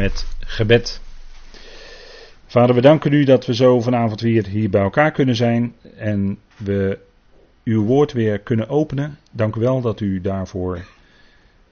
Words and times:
met 0.00 0.26
gebed. 0.38 1.00
Vader, 2.46 2.74
we 2.74 2.80
danken 2.80 3.12
u 3.12 3.24
dat 3.24 3.46
we 3.46 3.54
zo 3.54 3.80
vanavond 3.80 4.20
weer 4.20 4.46
hier 4.46 4.70
bij 4.70 4.82
elkaar 4.82 5.12
kunnen 5.12 5.36
zijn 5.36 5.74
en 5.96 6.38
we 6.56 6.98
uw 7.64 7.84
woord 7.84 8.12
weer 8.12 8.38
kunnen 8.38 8.68
openen. 8.68 9.18
Dank 9.32 9.56
u 9.56 9.60
wel 9.60 9.80
dat 9.80 10.00
u 10.00 10.20
daarvoor 10.20 10.84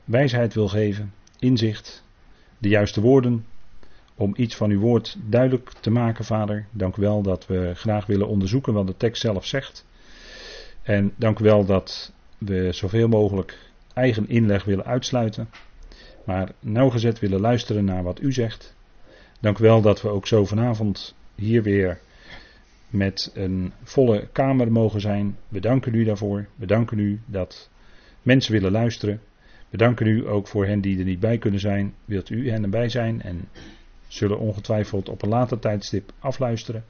wijsheid 0.04 0.54
wil 0.54 0.68
geven, 0.68 1.12
inzicht, 1.38 2.04
de 2.58 2.68
juiste 2.68 3.00
woorden 3.00 3.46
om 4.14 4.32
iets 4.36 4.56
van 4.56 4.70
uw 4.70 4.80
woord 4.80 5.16
duidelijk 5.26 5.70
te 5.80 5.90
maken, 5.90 6.24
Vader. 6.24 6.66
Dank 6.70 6.96
u 6.96 7.02
wel 7.02 7.22
dat 7.22 7.46
we 7.46 7.72
graag 7.74 8.06
willen 8.06 8.28
onderzoeken 8.28 8.72
wat 8.72 8.86
de 8.86 8.96
tekst 8.96 9.22
zelf 9.22 9.46
zegt. 9.46 9.86
En 10.82 11.12
dank 11.16 11.38
u 11.38 11.44
wel 11.44 11.64
dat 11.64 12.12
we 12.38 12.72
zoveel 12.72 13.08
mogelijk 13.08 13.58
eigen 13.94 14.28
inleg 14.28 14.64
willen 14.64 14.84
uitsluiten 14.84 15.48
maar 16.24 16.52
nauwgezet 16.60 17.18
willen 17.18 17.40
luisteren 17.40 17.84
naar 17.84 18.02
wat 18.02 18.20
u 18.20 18.32
zegt. 18.32 18.74
Dank 19.40 19.58
u 19.58 19.62
wel 19.62 19.80
dat 19.80 20.02
we 20.02 20.08
ook 20.08 20.26
zo 20.26 20.44
vanavond 20.44 21.14
hier 21.34 21.62
weer 21.62 21.98
met 22.88 23.30
een 23.34 23.72
volle 23.82 24.28
kamer 24.32 24.72
mogen 24.72 25.00
zijn. 25.00 25.36
We 25.48 25.60
danken 25.60 25.94
u 25.94 26.04
daarvoor. 26.04 26.46
We 26.56 26.66
danken 26.66 26.98
u 26.98 27.20
dat 27.26 27.70
mensen 28.22 28.52
willen 28.52 28.72
luisteren. 28.72 29.20
We 29.70 29.76
danken 29.76 30.06
u 30.06 30.28
ook 30.28 30.48
voor 30.48 30.66
hen 30.66 30.80
die 30.80 30.98
er 30.98 31.04
niet 31.04 31.20
bij 31.20 31.38
kunnen 31.38 31.60
zijn. 31.60 31.94
Wilt 32.04 32.30
u 32.30 32.50
hen 32.50 32.62
erbij 32.62 32.88
zijn 32.88 33.22
en 33.22 33.48
zullen 34.08 34.38
ongetwijfeld 34.38 35.08
op 35.08 35.22
een 35.22 35.28
later 35.28 35.58
tijdstip 35.58 36.12
afluisteren. 36.18 36.84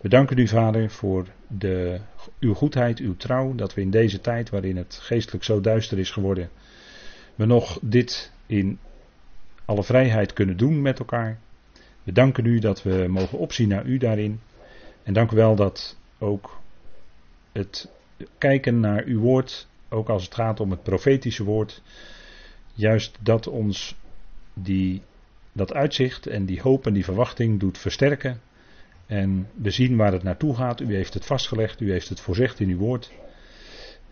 We 0.00 0.08
danken 0.08 0.38
u, 0.38 0.48
Vader, 0.48 0.90
voor 0.90 1.26
de, 1.46 2.00
uw 2.40 2.54
goedheid, 2.54 2.98
uw 2.98 3.16
trouw, 3.16 3.54
dat 3.54 3.74
we 3.74 3.80
in 3.80 3.90
deze 3.90 4.20
tijd 4.20 4.50
waarin 4.50 4.76
het 4.76 4.98
geestelijk 5.02 5.44
zo 5.44 5.60
duister 5.60 5.98
is 5.98 6.10
geworden, 6.10 6.50
we 7.34 7.44
nog 7.44 7.78
dit 7.82 8.32
in 8.46 8.78
alle 9.64 9.82
vrijheid 9.82 10.32
kunnen 10.32 10.56
doen 10.56 10.82
met 10.82 10.98
elkaar. 10.98 11.38
We 12.02 12.12
danken 12.12 12.44
u 12.44 12.58
dat 12.58 12.82
we 12.82 13.06
mogen 13.08 13.38
opzien 13.38 13.68
naar 13.68 13.86
u 13.86 13.98
daarin. 13.98 14.40
En 15.02 15.12
dank 15.12 15.30
u 15.30 15.36
wel 15.36 15.56
dat 15.56 15.96
ook 16.18 16.60
het 17.52 17.88
kijken 18.38 18.80
naar 18.80 19.04
uw 19.04 19.20
woord, 19.20 19.66
ook 19.88 20.08
als 20.08 20.24
het 20.24 20.34
gaat 20.34 20.60
om 20.60 20.70
het 20.70 20.82
profetische 20.82 21.44
woord, 21.44 21.82
juist 22.72 23.18
dat 23.20 23.46
ons 23.46 23.96
die, 24.54 25.02
dat 25.52 25.72
uitzicht 25.72 26.26
en 26.26 26.44
die 26.44 26.60
hoop 26.60 26.86
en 26.86 26.92
die 26.92 27.04
verwachting 27.04 27.60
doet 27.60 27.78
versterken. 27.78 28.40
En 29.06 29.48
we 29.54 29.70
zien 29.70 29.96
waar 29.96 30.12
het 30.12 30.22
naartoe 30.22 30.54
gaat. 30.54 30.80
U 30.80 30.94
heeft 30.94 31.14
het 31.14 31.26
vastgelegd, 31.26 31.80
u 31.80 31.90
heeft 31.90 32.08
het 32.08 32.20
voorzegd 32.20 32.60
in 32.60 32.68
uw 32.68 32.78
woord. 32.78 33.12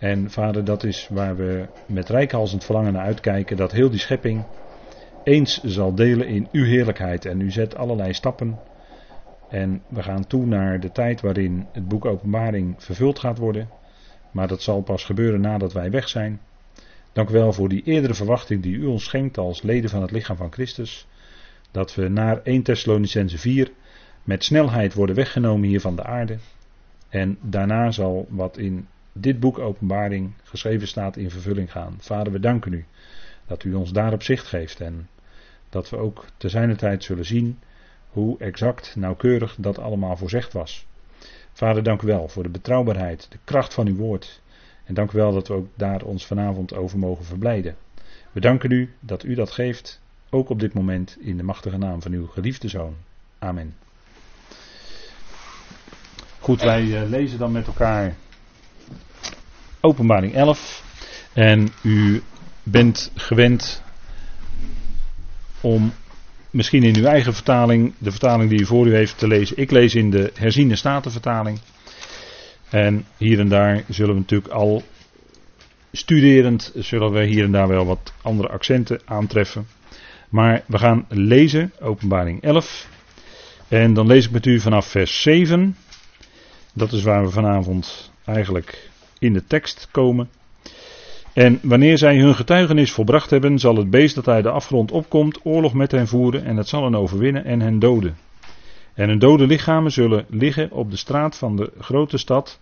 En 0.03 0.31
vader, 0.31 0.65
dat 0.65 0.85
is 0.85 1.09
waar 1.11 1.37
we 1.37 1.67
met 1.87 2.09
rijkhalsend 2.09 2.65
verlangen 2.65 2.93
naar 2.93 3.05
uitkijken, 3.05 3.57
dat 3.57 3.73
heel 3.73 3.91
die 3.91 3.99
schepping 3.99 4.43
eens 5.25 5.63
zal 5.63 5.95
delen 5.95 6.27
in 6.27 6.49
uw 6.53 6.65
heerlijkheid. 6.65 7.25
En 7.25 7.41
u 7.41 7.51
zet 7.51 7.77
allerlei 7.77 8.13
stappen. 8.13 8.59
En 9.49 9.83
we 9.89 10.03
gaan 10.03 10.27
toe 10.27 10.47
naar 10.47 10.81
de 10.81 10.93
tijd 10.93 11.21
waarin 11.21 11.67
het 11.73 11.89
boek 11.89 12.05
Openbaring 12.05 12.75
vervuld 12.79 13.19
gaat 13.19 13.39
worden. 13.39 13.69
Maar 14.31 14.49
dat 14.49 14.63
zal 14.63 14.81
pas 14.81 15.05
gebeuren 15.05 15.41
nadat 15.41 15.73
wij 15.73 15.91
weg 15.91 16.09
zijn. 16.09 16.41
Dank 17.13 17.29
u 17.29 17.33
wel 17.33 17.53
voor 17.53 17.69
die 17.69 17.83
eerdere 17.83 18.15
verwachting 18.15 18.63
die 18.63 18.77
u 18.77 18.87
ons 18.87 19.05
schenkt 19.05 19.39
als 19.39 19.63
leden 19.63 19.91
van 19.91 20.03
het 20.03 20.11
lichaam 20.11 20.37
van 20.37 20.53
Christus. 20.53 21.07
Dat 21.71 21.95
we 21.95 22.09
naar 22.09 22.41
1 22.43 22.63
Thessalonicense 22.63 23.39
4 23.39 23.71
met 24.23 24.45
snelheid 24.45 24.95
worden 24.95 25.17
weggenomen 25.17 25.69
hier 25.69 25.81
van 25.81 25.97
de 25.97 26.05
aarde. 26.05 26.39
En 27.09 27.39
daarna 27.41 27.91
zal 27.91 28.27
wat 28.29 28.59
in 28.59 28.87
dit 29.13 29.41
boek 29.41 29.59
Openbaring 29.59 30.33
geschreven 30.43 30.89
staat 30.89 31.17
in 31.17 31.31
vervulling 31.31 31.73
gaan. 31.73 31.97
Vader, 31.99 32.33
we 32.33 32.41
danken 32.41 32.73
u 32.73 32.85
dat 33.47 33.65
u 33.65 33.75
ons 33.75 33.93
daarop 33.93 34.23
zicht 34.23 34.47
geeft 34.47 34.81
en 34.81 35.09
dat 35.69 35.91
we 35.91 35.97
ook 35.97 36.25
te 36.37 36.49
zijner 36.49 36.77
tijd 36.77 37.05
zullen 37.05 37.25
zien 37.25 37.59
hoe 38.09 38.39
exact, 38.39 38.97
nauwkeurig 38.97 39.57
dat 39.59 39.79
allemaal 39.79 40.17
voorzegd 40.17 40.53
was. 40.53 40.87
Vader, 41.53 41.83
dank 41.83 42.03
u 42.03 42.07
wel 42.07 42.29
voor 42.29 42.43
de 42.43 42.49
betrouwbaarheid, 42.49 43.27
de 43.31 43.39
kracht 43.45 43.75
van 43.75 43.87
uw 43.87 43.97
woord. 43.97 44.41
En 44.85 44.95
dank 44.95 45.13
u 45.13 45.17
wel 45.17 45.33
dat 45.33 45.49
we 45.49 45.55
ook 45.55 45.69
daar 45.75 46.03
ons 46.03 46.27
vanavond 46.27 46.75
over 46.75 46.99
mogen 46.99 47.25
verblijden. 47.25 47.77
We 48.33 48.41
danken 48.41 48.71
u 48.71 48.93
dat 49.01 49.25
u 49.25 49.35
dat 49.35 49.51
geeft, 49.51 50.01
ook 50.31 50.49
op 50.49 50.61
dit 50.61 50.73
moment 50.73 51.17
in 51.21 51.37
de 51.37 51.43
machtige 51.43 51.79
naam 51.79 52.03
van 52.03 52.13
uw 52.13 52.27
geliefde 52.27 52.69
zoon. 52.69 52.97
Amen. 53.39 53.75
Goed, 56.39 56.63
wij 56.63 57.03
eh, 57.03 57.09
lezen 57.09 57.39
dan 57.39 57.53
met 57.53 57.67
elkaar 57.67 58.15
Openbaring 59.85 60.35
11. 60.35 60.83
En 61.33 61.69
u 61.83 62.23
bent 62.63 63.11
gewend 63.15 63.83
om 65.61 65.93
misschien 66.51 66.83
in 66.83 66.97
uw 66.97 67.05
eigen 67.05 67.35
vertaling, 67.35 67.95
de 67.99 68.11
vertaling 68.11 68.51
die 68.51 68.61
u 68.61 68.65
voor 68.65 68.87
u 68.87 68.95
heeft, 68.95 69.19
te 69.19 69.27
lezen. 69.27 69.57
Ik 69.57 69.71
lees 69.71 69.95
in 69.95 70.11
de 70.11 70.33
herziene 70.35 70.77
statenvertaling. 70.77 71.59
En 72.71 73.07
hier 73.17 73.39
en 73.39 73.49
daar 73.49 73.85
zullen 73.89 74.15
we 74.15 74.21
natuurlijk 74.21 74.53
al 74.53 74.83
studerend, 75.93 76.73
zullen 76.75 77.13
we 77.13 77.25
hier 77.25 77.45
en 77.45 77.53
daar 77.53 77.69
wel 77.69 77.87
wat 77.87 78.13
andere 78.23 78.49
accenten 78.49 79.01
aantreffen. 79.05 79.67
Maar 80.29 80.63
we 80.67 80.79
gaan 80.79 81.07
lezen, 81.09 81.73
openbaring 81.81 82.43
11. 82.43 82.89
En 83.69 83.95
dan 83.95 84.07
lees 84.07 84.25
ik 84.25 84.31
met 84.31 84.47
u 84.47 84.61
vanaf 84.61 84.87
vers 84.87 85.23
7. 85.23 85.77
Dat 86.73 86.93
is 86.93 87.03
waar 87.03 87.23
we 87.25 87.31
vanavond 87.31 88.11
eigenlijk 88.25 88.91
in 89.23 89.33
de 89.33 89.47
tekst 89.47 89.89
komen. 89.91 90.29
En 91.33 91.59
wanneer 91.63 91.99
zij 91.99 92.19
hun 92.19 92.35
getuigenis 92.35 92.93
volbracht 92.93 93.31
hebben, 93.31 93.59
zal 93.59 93.77
het 93.77 93.91
beest 93.91 94.15
dat 94.15 94.29
uit 94.29 94.45
de 94.45 94.51
afgrond 94.51 94.91
opkomt 94.91 95.41
oorlog 95.43 95.75
met 95.75 95.91
hen 95.91 96.07
voeren 96.07 96.45
en 96.45 96.57
het 96.57 96.69
zal 96.69 96.85
hen 96.85 96.95
overwinnen 96.95 97.45
en 97.45 97.61
hen 97.61 97.79
doden. 97.79 98.17
En 98.95 99.09
hun 99.09 99.19
dode 99.19 99.47
lichamen 99.47 99.93
zullen 99.93 100.25
liggen 100.29 100.71
op 100.71 100.91
de 100.91 100.97
straat 100.97 101.39
van 101.39 101.57
de 101.57 101.73
grote 101.79 102.19
stad, 102.19 102.61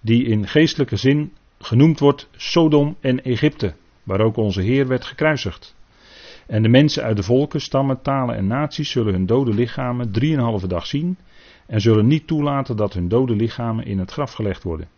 die 0.00 0.24
in 0.24 0.48
geestelijke 0.48 0.96
zin 0.96 1.32
genoemd 1.60 1.98
wordt 1.98 2.28
Sodom 2.36 2.96
en 3.00 3.22
Egypte, 3.22 3.74
waar 4.02 4.20
ook 4.20 4.36
onze 4.36 4.60
Heer 4.60 4.86
werd 4.86 5.04
gekruisigd. 5.04 5.74
En 6.46 6.62
de 6.62 6.68
mensen 6.68 7.02
uit 7.02 7.16
de 7.16 7.22
volken, 7.22 7.60
stammen, 7.60 8.02
talen 8.02 8.36
en 8.36 8.46
naties 8.46 8.90
zullen 8.90 9.12
hun 9.12 9.26
dode 9.26 9.54
lichamen 9.54 10.12
drieënhalve 10.12 10.66
dag 10.66 10.86
zien 10.86 11.16
en 11.66 11.80
zullen 11.80 12.06
niet 12.06 12.26
toelaten 12.26 12.76
dat 12.76 12.92
hun 12.92 13.08
dode 13.08 13.36
lichamen 13.36 13.86
in 13.86 13.98
het 13.98 14.10
graf 14.10 14.32
gelegd 14.32 14.62
worden. 14.62 14.88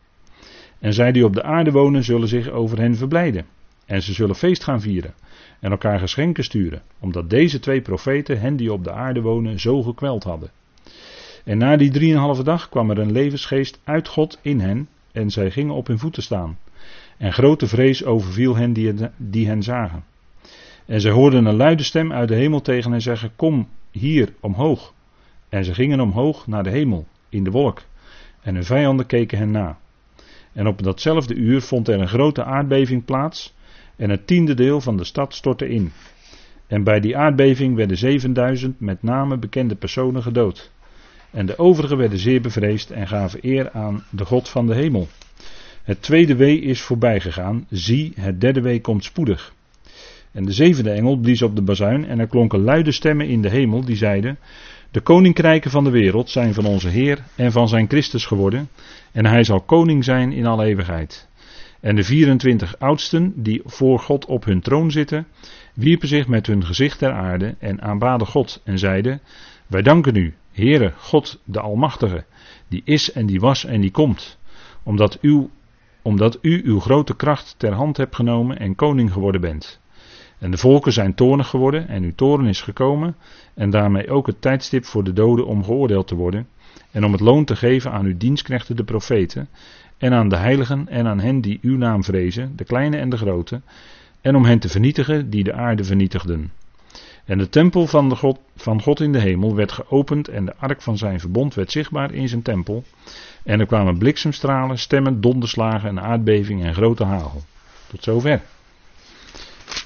En 0.83 0.95
zij 0.95 1.13
die 1.13 1.25
op 1.25 1.35
de 1.35 1.43
aarde 1.43 1.71
wonen 1.71 2.05
zullen 2.05 2.29
zich 2.29 2.49
over 2.49 2.79
hen 2.79 2.97
verblijden. 2.97 3.45
En 3.87 4.03
ze 4.03 4.13
zullen 4.13 4.35
feest 4.35 4.65
gaan 4.65 4.81
vieren 4.81 5.15
en 5.61 5.71
elkaar 5.71 5.99
geschenken 5.99 6.45
sturen, 6.45 6.83
omdat 6.99 7.31
deze 7.31 7.61
twee 7.61 7.81
profeten 7.81 8.41
hen 8.41 8.57
die 8.57 8.73
op 8.73 8.85
de 8.85 8.93
aarde 8.93 9.21
wonen 9.21 9.61
zo 9.61 9.83
gekweld 9.83 10.25
hadden. 10.25 10.51
En 11.45 11.59
na 11.59 11.77
die 11.77 11.91
drieënhalve 11.91 12.43
dag 12.43 12.69
kwam 12.69 12.91
er 12.91 12.99
een 12.99 13.13
levensgeest 13.13 13.81
uit 13.85 14.09
God 14.09 14.39
in 14.43 14.61
hen 14.61 14.89
en 15.13 15.31
zij 15.31 15.51
gingen 15.51 15.75
op 15.75 15.87
hun 15.87 15.99
voeten 15.99 16.23
staan. 16.23 16.59
En 17.17 17.33
grote 17.33 17.67
vrees 17.67 18.05
overviel 18.05 18.57
hen 18.57 18.73
die, 19.17 19.47
hen 19.47 19.63
zagen. 19.63 20.05
En 20.87 21.01
zij 21.01 21.11
hoorden 21.11 21.45
een 21.45 21.57
luide 21.57 21.83
stem 21.83 22.13
uit 22.13 22.29
de 22.29 22.35
hemel 22.35 22.61
tegen 22.61 22.91
hen 22.91 23.03
zeggen: 23.03 23.33
Kom 23.37 23.69
hier 23.91 24.33
omhoog. 24.41 24.95
En 25.49 25.65
ze 25.65 25.75
gingen 25.75 26.01
omhoog 26.01 26.47
naar 26.47 26.63
de 26.63 26.71
hemel, 26.71 27.07
in 27.29 27.45
de 27.45 27.51
wolk. 27.51 27.83
En 28.41 28.55
hun 28.55 28.65
vijanden 28.65 29.07
keken 29.07 29.39
hen 29.39 29.51
na. 29.51 29.79
En 30.53 30.67
op 30.67 30.83
datzelfde 30.83 31.35
uur 31.35 31.61
vond 31.61 31.89
er 31.89 32.01
een 32.01 32.09
grote 32.09 32.45
aardbeving 32.45 33.05
plaats 33.05 33.55
en 33.97 34.11
het 34.11 34.27
tiende 34.27 34.55
deel 34.55 34.81
van 34.81 34.97
de 34.97 35.05
stad 35.05 35.35
stortte 35.35 35.69
in. 35.69 35.93
En 36.67 36.85
bij 36.85 37.01
die 37.01 37.17
aardbeving 37.17 37.77
werden 37.77 37.97
7000 37.97 38.81
met 38.81 39.03
name 39.03 39.39
bekende 39.39 39.75
personen 39.75 40.23
gedood. 40.23 40.71
En 41.31 41.47
de 41.47 41.59
overigen 41.59 41.97
werden 41.97 42.19
zeer 42.19 42.41
bevreesd 42.41 42.91
en 42.91 43.09
gaven 43.09 43.39
eer 43.43 43.71
aan 43.71 44.05
de 44.11 44.25
God 44.25 44.49
van 44.49 44.67
de 44.67 44.75
hemel. 44.75 45.09
Het 45.83 46.03
tweede 46.03 46.37
wee 46.37 46.61
is 46.61 46.81
voorbij 46.81 47.21
gegaan. 47.21 47.67
Zie, 47.71 48.13
het 48.17 48.41
derde 48.41 48.61
wee 48.61 48.81
komt 48.81 49.05
spoedig. 49.05 49.53
En 50.33 50.45
de 50.45 50.53
zevende 50.53 50.91
engel 50.91 51.17
blies 51.17 51.43
op 51.43 51.57
de 51.57 51.63
bazuin 51.63 52.05
en 52.05 52.19
er 52.19 52.27
klonken 52.27 52.63
luide 52.63 52.93
stemmen 52.93 53.29
in 53.29 53.43
de 53.43 53.49
hemel 53.49 53.85
die 53.85 53.97
zeiden: 53.97 54.39
De 54.91 55.01
koninkrijken 55.01 55.71
van 55.71 55.85
de 55.85 55.91
wereld 55.91 56.31
zijn 56.31 56.55
van 56.55 56.65
onze 56.65 56.89
Heer 56.89 57.19
en 57.37 57.53
van 57.53 57.69
zijn 57.69 57.89
Christus 57.89 58.27
geworden 58.27 58.69
en 59.13 59.27
hij 59.27 59.45
zal 59.45 59.61
koning 59.61 60.05
zijn 60.05 60.33
in 60.33 60.47
alle 60.47 60.65
eeuwigheid. 60.65 61.29
En 61.81 61.97
de 61.97 62.05
24 62.05 62.79
oudsten 62.79 63.33
die 63.43 63.63
voor 63.65 63.99
God 63.99 64.27
op 64.27 64.45
hun 64.45 64.61
troon 64.61 64.91
zitten, 64.91 65.27
wierpen 65.75 66.09
zich 66.09 66.27
met 66.27 66.47
hun 66.47 66.65
gezicht 66.65 66.99
ter 66.99 67.13
aarde 67.13 67.55
en 67.59 67.83
aanbaden 67.83 68.27
God 68.27 68.61
en 68.65 68.79
zeiden: 68.79 69.21
Wij 69.67 69.83
danken 69.83 70.17
u, 70.17 70.35
Heere 70.53 70.93
God 70.97 71.41
de 71.45 71.61
Almachtige, 71.61 72.25
die 72.69 72.83
is 72.85 73.13
en 73.13 73.27
die 73.27 73.41
was 73.41 73.65
en 73.65 73.81
die 73.81 73.91
komt, 73.91 74.39
omdat 74.83 75.19
u, 75.21 75.49
omdat 76.03 76.39
u 76.41 76.63
uw 76.65 76.81
grote 76.81 77.17
kracht 77.17 77.55
ter 77.59 77.73
hand 77.73 77.97
hebt 77.97 78.15
genomen 78.15 78.59
en 78.59 78.75
koning 78.75 79.13
geworden 79.13 79.41
bent. 79.41 79.81
En 80.39 80.51
de 80.51 80.57
volken 80.57 80.93
zijn 80.93 81.15
toornig 81.15 81.49
geworden 81.49 81.89
en 81.89 82.03
uw 82.03 82.15
toren 82.15 82.47
is 82.47 82.61
gekomen 82.61 83.17
en 83.55 83.71
daarmee 83.71 84.11
ook 84.11 84.27
het 84.27 84.41
tijdstip 84.41 84.85
voor 84.85 85.05
de 85.05 85.13
doden 85.13 85.47
om 85.47 85.65
geoordeeld 85.65 86.07
te 86.07 86.15
worden 86.15 86.47
en 86.91 87.05
om 87.05 87.13
het 87.13 87.21
loon 87.21 87.45
te 87.45 87.57
geven 87.57 87.93
aan 87.93 88.05
uw 88.05 88.17
dienstknechten 88.17 88.77
de 88.77 88.85
profeten, 88.85 89.49
en 89.99 90.13
aan 90.13 90.29
de 90.29 90.37
heiligen 90.37 90.89
en 90.89 91.07
aan 91.07 91.21
hen 91.21 91.41
die 91.41 91.59
uw 91.63 91.77
naam 91.77 92.05
vrezen, 92.05 92.53
de 92.57 92.65
kleine 92.65 92.97
en 92.97 93.09
de 93.09 93.17
grote, 93.17 93.61
en 94.21 94.37
om 94.37 94.45
hen 94.45 94.59
te 94.59 94.69
vernietigen 94.69 95.31
die 95.31 95.45
de 95.45 95.53
aarde 95.53 95.85
vernietigden. 95.85 96.53
En 97.25 97.39
de 97.39 97.49
tempel 97.49 97.87
van, 97.87 98.09
de 98.09 98.17
God, 98.17 98.39
van 98.57 98.83
God 98.83 99.01
in 99.01 99.13
de 99.13 99.19
hemel 99.19 99.55
werd 99.55 99.73
geopend 99.73 100.29
en 100.29 100.45
de 100.45 100.55
ark 100.57 100.83
van 100.83 100.99
zijn 100.99 101.21
verbond 101.21 101.55
werd 101.55 101.73
zichtbaar 101.73 102.13
in 102.13 102.29
zijn 102.29 102.43
tempel. 102.43 102.85
En 103.45 103.61
er 103.61 103.67
kwamen 103.67 103.99
bliksemstralen, 103.99 104.79
stemmen, 104.79 105.21
donderslagen, 105.21 105.89
een 105.89 106.01
aardbeving 106.01 106.65
en 106.65 106.75
grote 106.75 107.05
hagel. 107.05 107.43
Tot 107.87 108.03
zover. 108.05 108.43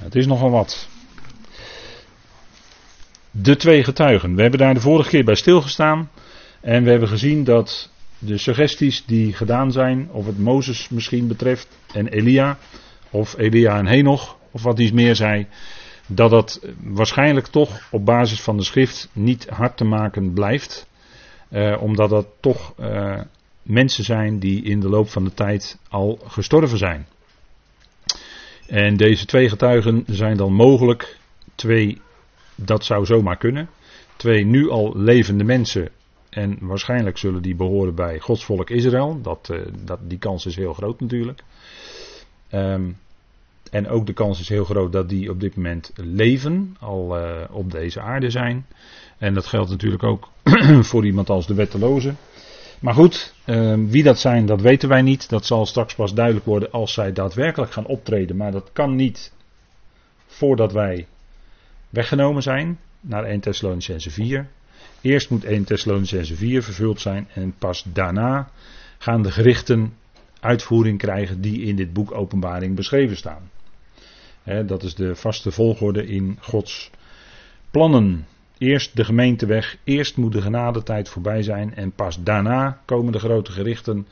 Het 0.03 0.15
is 0.15 0.27
nogal 0.27 0.50
wat. 0.50 0.89
De 3.31 3.56
twee 3.56 3.85
getuigen. 3.85 4.35
We 4.35 4.43
hebben 4.43 4.61
daar 4.61 4.75
de 4.75 4.81
vorige 4.81 5.09
keer 5.09 5.25
bij 5.25 5.35
stilgestaan. 5.35 6.11
En 6.67 6.85
we 6.85 6.91
hebben 6.91 7.09
gezien 7.09 7.45
dat 7.45 7.91
de 8.19 8.39
suggesties 8.39 9.05
die 9.05 9.33
gedaan 9.33 9.73
zijn, 9.73 10.09
of 10.11 10.27
het 10.27 10.39
Mozes 10.39 10.89
misschien 10.89 11.29
betreft 11.29 11.69
en 11.93 12.09
Elia, 12.09 12.59
of 13.11 13.39
Elia 13.39 13.79
en 13.79 13.87
Henoch, 13.87 14.37
of 14.51 14.63
wat 14.63 14.79
iets 14.79 14.93
meer 14.93 15.17
zei, 15.17 15.47
dat 16.07 16.31
dat 16.31 16.61
waarschijnlijk 16.83 17.47
toch 17.47 17.89
op 17.91 18.05
basis 18.05 18.41
van 18.41 18.57
de 18.57 18.63
schrift 18.63 19.09
niet 19.13 19.49
hard 19.49 19.77
te 19.77 19.85
maken 19.85 20.33
blijft. 20.33 20.89
Eh, 21.49 21.83
omdat 21.83 22.11
dat 22.11 22.27
toch 22.41 22.73
eh, 22.79 23.21
mensen 23.63 24.05
zijn 24.05 24.39
die 24.39 24.63
in 24.63 24.81
de 24.81 24.89
loop 24.89 25.09
van 25.09 25.25
de 25.25 25.35
tijd 25.35 25.79
al 25.89 26.19
gestorven 26.27 26.79
zijn. 26.79 27.07
En 28.67 28.97
deze 28.97 29.27
twee 29.27 29.49
getuigen 29.49 30.05
zijn 30.07 30.37
dan 30.37 30.53
mogelijk 30.53 31.19
twee, 31.55 32.01
dat 32.55 32.85
zou 32.85 33.05
zomaar 33.05 33.37
kunnen, 33.37 33.69
twee 34.17 34.45
nu 34.45 34.71
al 34.71 34.93
levende 34.97 35.45
mensen. 35.45 35.91
En 36.37 36.59
waarschijnlijk 36.61 37.19
zullen 37.19 37.43
die 37.43 37.55
behoren 37.55 37.94
bij 37.94 38.19
Gods 38.19 38.44
volk 38.44 38.71
Israël. 38.71 39.21
Dat, 39.23 39.49
uh, 39.53 39.61
dat, 39.85 39.99
die 40.03 40.19
kans 40.19 40.47
is 40.47 40.56
heel 40.56 40.73
groot 40.73 41.00
natuurlijk. 41.00 41.43
Um, 42.53 42.99
en 43.71 43.88
ook 43.88 44.06
de 44.06 44.12
kans 44.12 44.41
is 44.41 44.49
heel 44.49 44.65
groot 44.65 44.93
dat 44.93 45.09
die 45.09 45.31
op 45.31 45.41
dit 45.41 45.56
moment 45.56 45.93
leven, 45.94 46.77
al 46.81 47.19
uh, 47.19 47.43
op 47.50 47.71
deze 47.71 48.00
aarde 48.00 48.31
zijn. 48.31 48.67
En 49.19 49.35
dat 49.35 49.47
geldt 49.47 49.71
natuurlijk 49.71 50.03
ook 50.03 50.29
voor 50.91 51.06
iemand 51.06 51.31
als 51.31 51.47
de 51.47 51.55
wetteloze. 51.55 52.15
Maar 52.81 52.94
goed, 52.94 53.35
uh, 53.47 53.75
wie 53.87 54.03
dat 54.03 54.19
zijn, 54.19 54.47
dat 54.47 54.61
weten 54.61 54.89
wij 54.89 55.03
niet. 55.03 55.29
Dat 55.29 55.47
zal 55.47 55.67
straks 55.67 55.94
pas 55.94 56.15
duidelijk 56.15 56.47
worden 56.47 56.71
als 56.71 56.93
zij 56.93 57.12
daadwerkelijk 57.12 57.73
gaan 57.73 57.87
optreden. 57.87 58.37
Maar 58.37 58.53
dat 58.53 58.71
kan 58.73 58.97
niet 58.97 59.32
voordat 60.27 60.73
wij 60.73 61.06
weggenomen 61.91 62.43
zijn 62.43 62.79
naar 63.00 63.25
1 63.25 63.41
Thessalonicense 63.41 64.11
4. 64.11 64.49
Eerst 65.00 65.31
moet 65.31 65.44
1 65.44 65.64
Thessalonicense 65.64 66.37
4 66.37 66.62
vervuld 66.62 67.00
zijn 67.00 67.28
en 67.34 67.54
pas 67.58 67.84
daarna 67.93 68.50
gaan 68.98 69.22
de 69.22 69.31
gerichten 69.31 69.93
uitvoering 70.40 70.98
krijgen 70.98 71.40
die 71.40 71.62
in 71.62 71.76
dit 71.76 71.93
boek 71.93 72.12
Openbaring 72.12 72.76
beschreven 72.76 73.16
staan 73.16 73.50
dat 74.66 74.82
is 74.82 74.94
de 74.94 75.14
vaste 75.14 75.50
volgorde 75.50 76.06
in 76.06 76.38
Gods 76.40 76.90
plannen. 77.70 78.26
Eerst 78.58 78.96
de 78.96 79.04
gemeente 79.04 79.46
weg, 79.46 79.76
eerst 79.84 80.16
moet 80.16 80.32
de 80.32 80.43
genadetijd 80.43 81.08
voorbij 81.08 81.43
zijn 81.43 81.75
en 81.75 81.93
pas 81.93 82.22
daarna 82.22 82.81
komen 82.84 83.12
de 83.12 83.19
grote 83.19 83.52
gerichten 83.52 84.06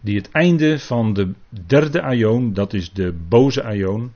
die 0.00 0.16
het 0.16 0.30
einde 0.30 0.78
van 0.78 1.12
de 1.12 1.32
derde 1.66 2.02
aion, 2.02 2.52
dat 2.52 2.72
is 2.72 2.92
de 2.92 3.12
boze 3.28 3.62
aion, 3.62 4.14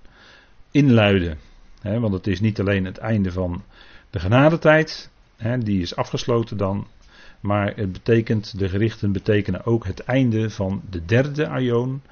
inluiden. 0.71 1.39
want 1.83 2.13
het 2.13 2.27
is 2.27 2.41
niet 2.41 2.61
alleen 2.61 2.85
het 2.85 2.99
einde 2.99 3.33
van 3.33 3.63
de 4.11 4.19
genadetijd, 4.19 5.11
die 5.59 5.83
is 5.83 5.97
afgesloten 5.97 6.57
dan, 6.57 6.87
maar 7.41 7.77
het 7.77 7.93
betekent, 7.93 8.59
de 8.59 8.69
gerichten 8.69 9.13
betekenen 9.13 9.67
ook 9.67 9.85
het 9.85 10.01
einde 10.01 10.51
van 10.51 10.83
de 10.91 11.05
derde 11.05 11.49
aion, 11.49 12.03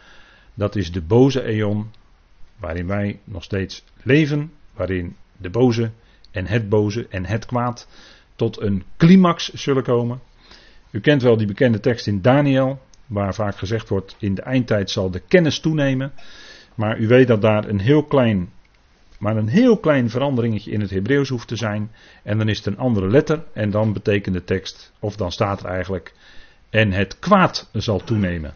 dat 0.54 0.76
is 0.76 0.92
de 0.92 1.02
boze 1.02 1.42
aion 1.42 1.90
waarin 2.58 2.86
wij 2.86 3.20
nog 3.24 3.44
steeds 3.44 3.84
leven, 4.02 4.52
waarin 4.74 5.16
de 5.36 5.50
boze 5.50 5.90
en 6.30 6.46
het 6.46 6.68
boze 6.68 7.06
en 7.10 7.24
het 7.24 7.46
kwaad 7.46 7.88
tot 8.36 8.60
een 8.60 8.84
climax 8.96 9.48
zullen 9.48 9.82
komen. 9.82 10.20
U 10.90 11.00
kent 11.00 11.22
wel 11.22 11.36
die 11.36 11.46
bekende 11.46 11.80
tekst 11.80 12.06
in 12.06 12.20
Daniel, 12.20 12.80
waar 13.06 13.34
vaak 13.34 13.56
gezegd 13.56 13.88
wordt: 13.88 14.16
in 14.18 14.34
de 14.34 14.42
eindtijd 14.42 14.90
zal 14.90 15.10
de 15.10 15.22
kennis 15.28 15.60
toenemen. 15.60 16.12
Maar 16.74 16.98
u 16.98 17.06
weet 17.06 17.26
dat 17.26 17.42
daar 17.42 17.68
een 17.68 17.80
heel 17.80 18.02
klein, 18.04 18.52
maar 19.18 19.36
een 19.36 19.48
heel 19.48 19.78
klein 19.78 20.10
veranderingetje 20.10 20.70
in 20.70 20.80
het 20.80 20.90
Hebreeuws 20.90 21.28
hoeft 21.28 21.48
te 21.48 21.56
zijn. 21.56 21.90
En 22.22 22.38
dan 22.38 22.48
is 22.48 22.56
het 22.56 22.66
een 22.66 22.78
andere 22.78 23.08
letter. 23.08 23.44
En 23.52 23.70
dan 23.70 23.92
betekent 23.92 24.34
de 24.34 24.44
tekst, 24.44 24.92
of 24.98 25.16
dan 25.16 25.32
staat 25.32 25.60
er 25.60 25.66
eigenlijk: 25.66 26.14
en 26.70 26.92
het 26.92 27.18
kwaad 27.18 27.68
zal 27.72 28.04
toenemen. 28.04 28.54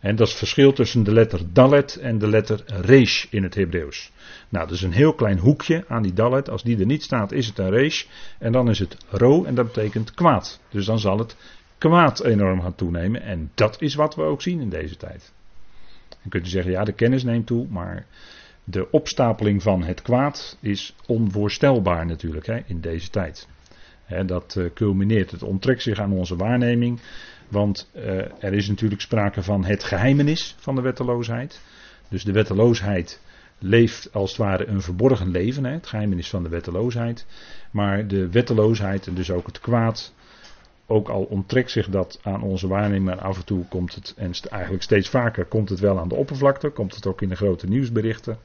En 0.00 0.16
dat 0.16 0.26
is 0.26 0.32
het 0.32 0.38
verschil 0.38 0.72
tussen 0.72 1.02
de 1.02 1.12
letter 1.12 1.40
dalet 1.52 1.96
en 1.96 2.18
de 2.18 2.28
letter 2.28 2.62
resh 2.66 3.24
in 3.30 3.42
het 3.42 3.54
Hebreeuws. 3.54 4.12
Nou, 4.48 4.72
is 4.72 4.82
een 4.82 4.92
heel 4.92 5.14
klein 5.14 5.38
hoekje 5.38 5.84
aan 5.88 6.02
die 6.02 6.12
dalet. 6.12 6.50
Als 6.50 6.62
die 6.62 6.78
er 6.78 6.86
niet 6.86 7.02
staat, 7.02 7.32
is 7.32 7.46
het 7.46 7.58
een 7.58 7.70
resh. 7.70 8.04
En 8.38 8.52
dan 8.52 8.70
is 8.70 8.78
het 8.78 8.96
ro 9.08 9.44
en 9.44 9.54
dat 9.54 9.66
betekent 9.66 10.14
kwaad. 10.14 10.60
Dus 10.70 10.86
dan 10.86 10.98
zal 10.98 11.18
het 11.18 11.36
kwaad 11.78 12.24
enorm 12.24 12.60
gaan 12.60 12.74
toenemen. 12.74 13.22
En 13.22 13.50
dat 13.54 13.80
is 13.80 13.94
wat 13.94 14.14
we 14.14 14.22
ook 14.22 14.42
zien 14.42 14.60
in 14.60 14.68
deze 14.68 14.96
tijd. 14.96 15.32
Dan 16.08 16.28
kunt 16.28 16.46
u 16.46 16.48
zeggen, 16.48 16.72
ja, 16.72 16.84
de 16.84 16.92
kennis 16.92 17.24
neemt 17.24 17.46
toe, 17.46 17.66
maar 17.68 18.06
de 18.64 18.90
opstapeling 18.90 19.62
van 19.62 19.82
het 19.82 20.02
kwaad 20.02 20.56
is 20.60 20.94
onvoorstelbaar 21.06 22.06
natuurlijk 22.06 22.46
hè, 22.46 22.58
in 22.66 22.80
deze 22.80 23.10
tijd. 23.10 23.48
dat 24.26 24.54
uh, 24.58 24.70
culmineert, 24.74 25.30
het 25.30 25.42
onttrekt 25.42 25.82
zich 25.82 25.98
aan 25.98 26.12
onze 26.12 26.36
waarneming. 26.36 27.00
Want 27.48 27.90
uh, 27.96 28.02
er 28.44 28.52
is 28.52 28.68
natuurlijk 28.68 29.00
sprake 29.00 29.42
van 29.42 29.64
het 29.64 29.84
geheimenis 29.84 30.54
van 30.58 30.74
de 30.74 30.80
wetteloosheid. 30.80 31.60
Dus 32.08 32.24
de 32.24 32.32
wetteloosheid 32.32 33.20
leeft 33.58 34.12
als 34.12 34.30
het 34.30 34.38
ware 34.38 34.66
een 34.66 34.82
verborgen 34.82 35.30
leven, 35.30 35.64
hè, 35.64 35.72
het 35.72 35.86
geheimenis 35.86 36.28
van 36.28 36.42
de 36.42 36.48
wetteloosheid. 36.48 37.26
Maar 37.70 38.06
de 38.06 38.30
wetteloosheid 38.30 39.06
en 39.06 39.14
dus 39.14 39.30
ook 39.30 39.46
het 39.46 39.60
kwaad, 39.60 40.14
ook 40.86 41.08
al 41.08 41.22
onttrekt 41.22 41.70
zich 41.70 41.88
dat 41.88 42.18
aan 42.22 42.42
onze 42.42 42.68
waarneming, 42.68 43.04
maar 43.04 43.20
af 43.20 43.36
en 43.36 43.44
toe 43.44 43.68
komt 43.68 43.94
het, 43.94 44.14
en 44.16 44.32
eigenlijk 44.50 44.82
steeds 44.82 45.08
vaker 45.08 45.44
komt 45.44 45.68
het 45.68 45.80
wel 45.80 45.98
aan 45.98 46.08
de 46.08 46.14
oppervlakte, 46.14 46.68
komt 46.68 46.94
het 46.94 47.06
ook 47.06 47.22
in 47.22 47.28
de 47.28 47.36
grote 47.36 47.66
nieuwsberichten. 47.66 48.38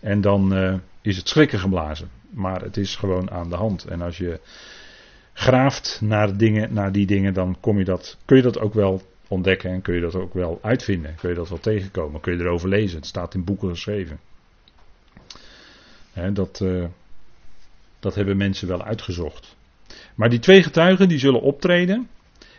En 0.00 0.20
dan 0.20 0.56
uh, 0.56 0.74
is 1.00 1.16
het 1.16 1.28
schrikken 1.28 1.58
geblazen. 1.58 2.10
Maar 2.30 2.62
het 2.62 2.76
is 2.76 2.96
gewoon 2.96 3.30
aan 3.30 3.48
de 3.48 3.56
hand. 3.56 3.84
En 3.84 4.00
als 4.00 4.18
je 4.18 4.40
graaft 5.32 6.00
naar, 6.02 6.36
dingen, 6.36 6.72
naar 6.72 6.92
die 6.92 7.06
dingen, 7.06 7.34
dan 7.34 7.56
kom 7.60 7.78
je 7.78 7.84
dat, 7.84 8.18
kun 8.24 8.36
je 8.36 8.42
dat 8.42 8.58
ook 8.58 8.74
wel 8.74 9.02
ontdekken 9.28 9.70
en 9.70 9.82
kun 9.82 9.94
je 9.94 10.00
dat 10.00 10.14
ook 10.14 10.34
wel 10.34 10.58
uitvinden. 10.62 11.14
Kun 11.14 11.28
je 11.28 11.34
dat 11.34 11.48
wel 11.48 11.60
tegenkomen, 11.60 12.20
kun 12.20 12.36
je 12.36 12.44
erover 12.44 12.68
lezen. 12.68 12.96
Het 12.96 13.06
staat 13.06 13.34
in 13.34 13.44
boeken 13.44 13.68
geschreven. 13.68 14.20
dat, 16.32 16.60
uh, 16.62 16.84
dat 18.00 18.14
hebben 18.14 18.36
mensen 18.36 18.68
wel 18.68 18.82
uitgezocht. 18.82 19.56
Maar 20.20 20.30
die 20.30 20.38
twee 20.38 20.62
getuigen 20.62 21.08
die 21.08 21.18
zullen 21.18 21.40
optreden. 21.40 22.08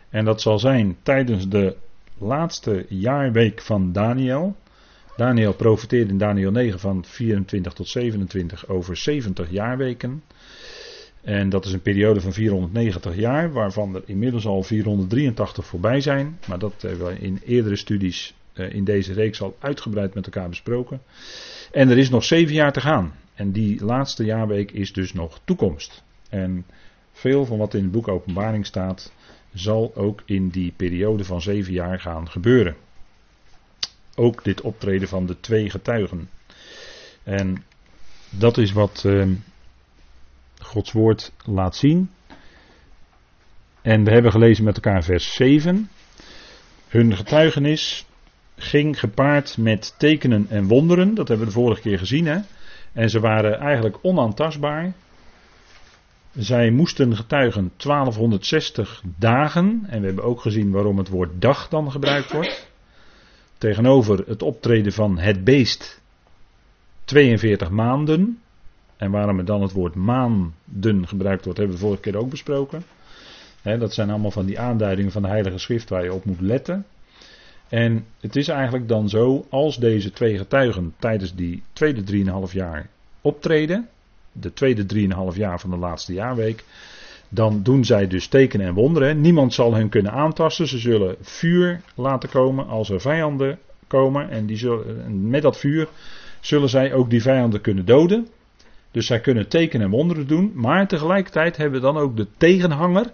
En 0.10 0.26
dat 0.26 0.42
zal 0.42 0.60
zijn 0.60 0.98
tijdens 1.04 1.50
de 1.50 1.76
laatste 2.18 2.86
jaarweek 2.90 3.62
van 3.62 3.92
Daniel. 3.92 4.56
Daniel 5.18 5.54
profeteerde 5.54 6.12
in 6.12 6.18
Daniel 6.18 6.52
9 6.52 6.80
van 6.80 7.06
24 7.06 7.74
tot 7.74 7.88
27 7.88 8.68
over 8.68 8.98
70 8.98 9.52
jaarweken. 9.52 10.24
En 11.22 11.50
dat 11.50 11.66
is 11.66 11.74
een 11.74 11.82
periode 11.82 12.22
van 12.22 12.34
490 12.34 13.16
jaar, 13.16 13.52
waarvan 13.52 13.96
er 13.96 14.04
inmiddels 14.06 14.46
al 14.46 14.64
483 14.64 15.66
voorbij 15.66 16.02
zijn. 16.02 16.40
Maar 16.48 16.60
dat 16.60 16.74
hebben 16.82 17.08
we 17.08 17.20
in 17.20 17.42
eerdere 17.46 17.76
studies 17.76 18.34
eh, 18.54 18.74
in 18.74 18.84
deze 18.84 19.14
reeks 19.14 19.42
al 19.42 19.56
uitgebreid 19.60 20.14
met 20.14 20.26
elkaar 20.26 20.50
besproken. 20.50 21.02
En 21.72 21.90
er 21.90 21.98
is 21.98 22.10
nog 22.10 22.24
zeven 22.24 22.54
jaar 22.54 22.74
te 22.74 22.82
gaan. 22.82 23.14
En 23.34 23.52
die 23.52 23.86
laatste 23.86 24.24
jaarweek 24.24 24.72
is 24.72 24.94
dus 24.94 25.14
nog 25.14 25.40
toekomst. 25.44 26.04
En 26.30 26.66
veel 27.22 27.46
van 27.46 27.58
wat 27.58 27.74
in 27.74 27.84
het 27.84 27.92
boek 27.92 28.08
Openbaring 28.08 28.66
staat, 28.66 29.12
zal 29.54 29.92
ook 29.96 30.22
in 30.26 30.50
die 30.50 30.74
periode 30.76 31.24
van 31.24 31.42
zeven 31.42 31.74
jaar 31.74 32.00
gaan 32.00 32.30
gebeuren. 32.30 32.76
Ook 34.16 34.44
dit 34.44 34.62
optreden 34.62 35.08
van 35.08 35.26
de 35.26 35.40
twee 35.40 35.70
getuigen. 35.70 36.30
En 37.24 37.64
dat 38.30 38.58
is 38.58 38.72
wat 38.72 39.04
ehm, 39.06 39.34
Gods 40.60 40.92
woord 40.92 41.32
laat 41.46 41.76
zien. 41.76 42.10
En 43.82 44.04
we 44.04 44.12
hebben 44.12 44.32
gelezen 44.32 44.64
met 44.64 44.76
elkaar 44.76 45.04
vers 45.04 45.34
7. 45.34 45.90
Hun 46.88 47.16
getuigenis 47.16 48.06
ging 48.56 49.00
gepaard 49.00 49.58
met 49.58 49.96
tekenen 49.98 50.46
en 50.50 50.68
wonderen. 50.68 51.16
Dat 51.16 51.28
hebben 51.28 51.48
we 51.48 51.54
de 51.54 51.60
vorige 51.60 51.82
keer 51.82 51.98
gezien. 51.98 52.26
Hè? 52.26 52.40
En 52.94 53.10
ze 53.10 53.20
waren 53.20 53.60
eigenlijk 53.60 53.98
onaantastbaar. 54.02 54.94
Zij 56.36 56.72
moesten 56.72 57.16
getuigen 57.16 57.72
1260 57.78 59.04
dagen. 59.18 59.84
En 59.88 60.00
we 60.00 60.06
hebben 60.06 60.24
ook 60.24 60.42
gezien 60.42 60.72
waarom 60.72 60.98
het 60.98 61.10
woord 61.10 61.42
dag 61.42 61.68
dan 61.68 61.92
gebruikt 61.92 62.32
wordt. 62.32 62.70
Tegenover 63.58 64.24
het 64.28 64.42
optreden 64.42 64.94
van 64.94 65.18
het 65.18 65.44
beest 65.44 66.02
42 67.06 67.70
maanden. 67.70 68.40
En 68.98 69.12
waarom 69.12 69.40
er 69.40 69.46
dan 69.46 69.62
het 69.62 69.72
woord 69.72 69.96
maanden 69.96 71.08
gebruikt 71.08 71.44
wordt, 71.44 71.60
hebben 71.60 71.78
we 71.78 71.84
vorige 71.84 72.02
keer 72.02 72.18
ook 72.18 72.30
besproken. 72.30 72.84
dat 73.64 73.94
zijn 73.94 74.10
allemaal 74.10 74.32
van 74.32 74.46
die 74.46 74.60
aanduidingen 74.60 75.12
van 75.12 75.22
de 75.22 75.28
Heilige 75.28 75.58
Schrift 75.58 75.90
waar 75.90 76.04
je 76.04 76.14
op 76.14 76.26
moet 76.26 76.42
letten. 76.42 76.86
En 77.70 78.06
het 78.20 78.36
is 78.36 78.48
eigenlijk 78.48 78.88
dan 78.88 79.10
zo, 79.10 79.46
als 79.50 79.78
deze 79.78 80.12
twee 80.12 80.38
getuigen 80.38 80.94
tijdens 81.00 81.36
die 81.36 81.64
tweede 81.74 82.24
3,5 82.48 82.54
jaar 82.54 82.90
optreden, 83.22 83.90
de 84.32 84.54
tweede 84.54 84.86
drieënhalf 84.86 85.36
jaar 85.36 85.60
van 85.60 85.70
de 85.70 85.78
laatste 85.78 86.14
jaarweek. 86.14 86.64
Dan 87.30 87.64
doen 87.64 87.86
zij 87.86 88.08
dus 88.08 88.28
tekenen 88.28 88.68
en 88.68 88.74
wonderen. 88.74 89.22
Niemand 89.22 89.54
zal 89.54 89.74
hen 89.74 89.90
kunnen 89.90 90.12
aantasten. 90.12 90.68
Ze 90.68 90.78
zullen 90.78 91.16
vuur 91.22 91.82
laten 91.96 92.30
komen 92.30 92.68
als 92.68 92.90
er 92.90 93.02
vijanden 93.02 93.60
komen. 93.88 94.30
En 94.30 94.46
die 94.46 94.58
zullen, 94.58 95.30
met 95.30 95.42
dat 95.42 95.58
vuur 95.58 95.88
zullen 96.40 96.70
zij 96.70 96.94
ook 96.94 97.10
die 97.10 97.22
vijanden 97.22 97.62
kunnen 97.62 97.86
doden. 97.86 98.28
Dus 98.92 99.06
zij 99.06 99.20
kunnen 99.20 99.48
tekenen 99.48 99.86
en 99.86 99.92
wonderen 99.92 100.28
doen. 100.28 100.52
Maar 100.56 100.88
tegelijkertijd 100.88 101.58
hebben 101.58 101.80
we 101.80 101.86
dan 101.86 101.98
ook 101.98 102.18
de 102.18 102.28
tegenhanger. 102.38 103.12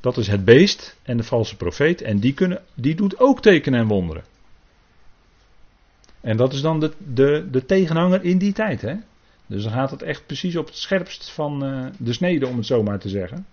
Dat 0.00 0.16
is 0.16 0.26
het 0.26 0.44
beest 0.44 0.96
en 1.02 1.16
de 1.16 1.22
valse 1.22 1.56
profeet. 1.56 2.02
En 2.02 2.18
die, 2.18 2.34
kunnen, 2.34 2.60
die 2.74 2.94
doet 2.94 3.18
ook 3.18 3.42
tekenen 3.42 3.80
en 3.80 3.86
wonderen. 3.86 4.22
En 6.20 6.36
dat 6.36 6.52
is 6.52 6.60
dan 6.60 6.80
de, 6.80 6.92
de, 7.14 7.48
de 7.50 7.64
tegenhanger 7.64 8.24
in 8.24 8.38
die 8.38 8.52
tijd. 8.52 8.80
Hè? 8.80 8.94
Dus 9.52 9.62
dan 9.62 9.72
gaat 9.72 9.90
het 9.90 10.02
echt 10.02 10.26
precies 10.26 10.56
op 10.56 10.66
het 10.66 10.76
scherpst 10.76 11.30
van 11.30 11.64
uh, 11.64 11.86
de 11.98 12.12
snede, 12.12 12.46
om 12.46 12.56
het 12.56 12.66
zo 12.66 12.82
maar 12.82 12.98
te 12.98 13.08
zeggen. 13.08 13.46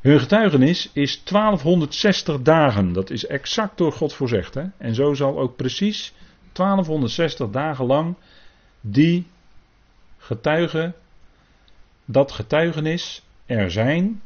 Hun 0.00 0.20
getuigenis 0.20 0.90
is 0.92 1.24
1260 1.24 2.42
dagen. 2.42 2.92
Dat 2.92 3.10
is 3.10 3.26
exact 3.26 3.78
door 3.78 3.92
God 3.92 4.14
voorzegd. 4.14 4.54
Hè? 4.54 4.64
En 4.78 4.94
zo 4.94 5.14
zal 5.14 5.38
ook 5.38 5.56
precies 5.56 6.12
1260 6.52 7.50
dagen 7.50 7.84
lang 7.84 8.14
die 8.80 9.26
getuigen, 10.18 10.94
dat 12.04 12.32
getuigenis 12.32 13.22
er 13.46 13.70
zijn. 13.70 14.22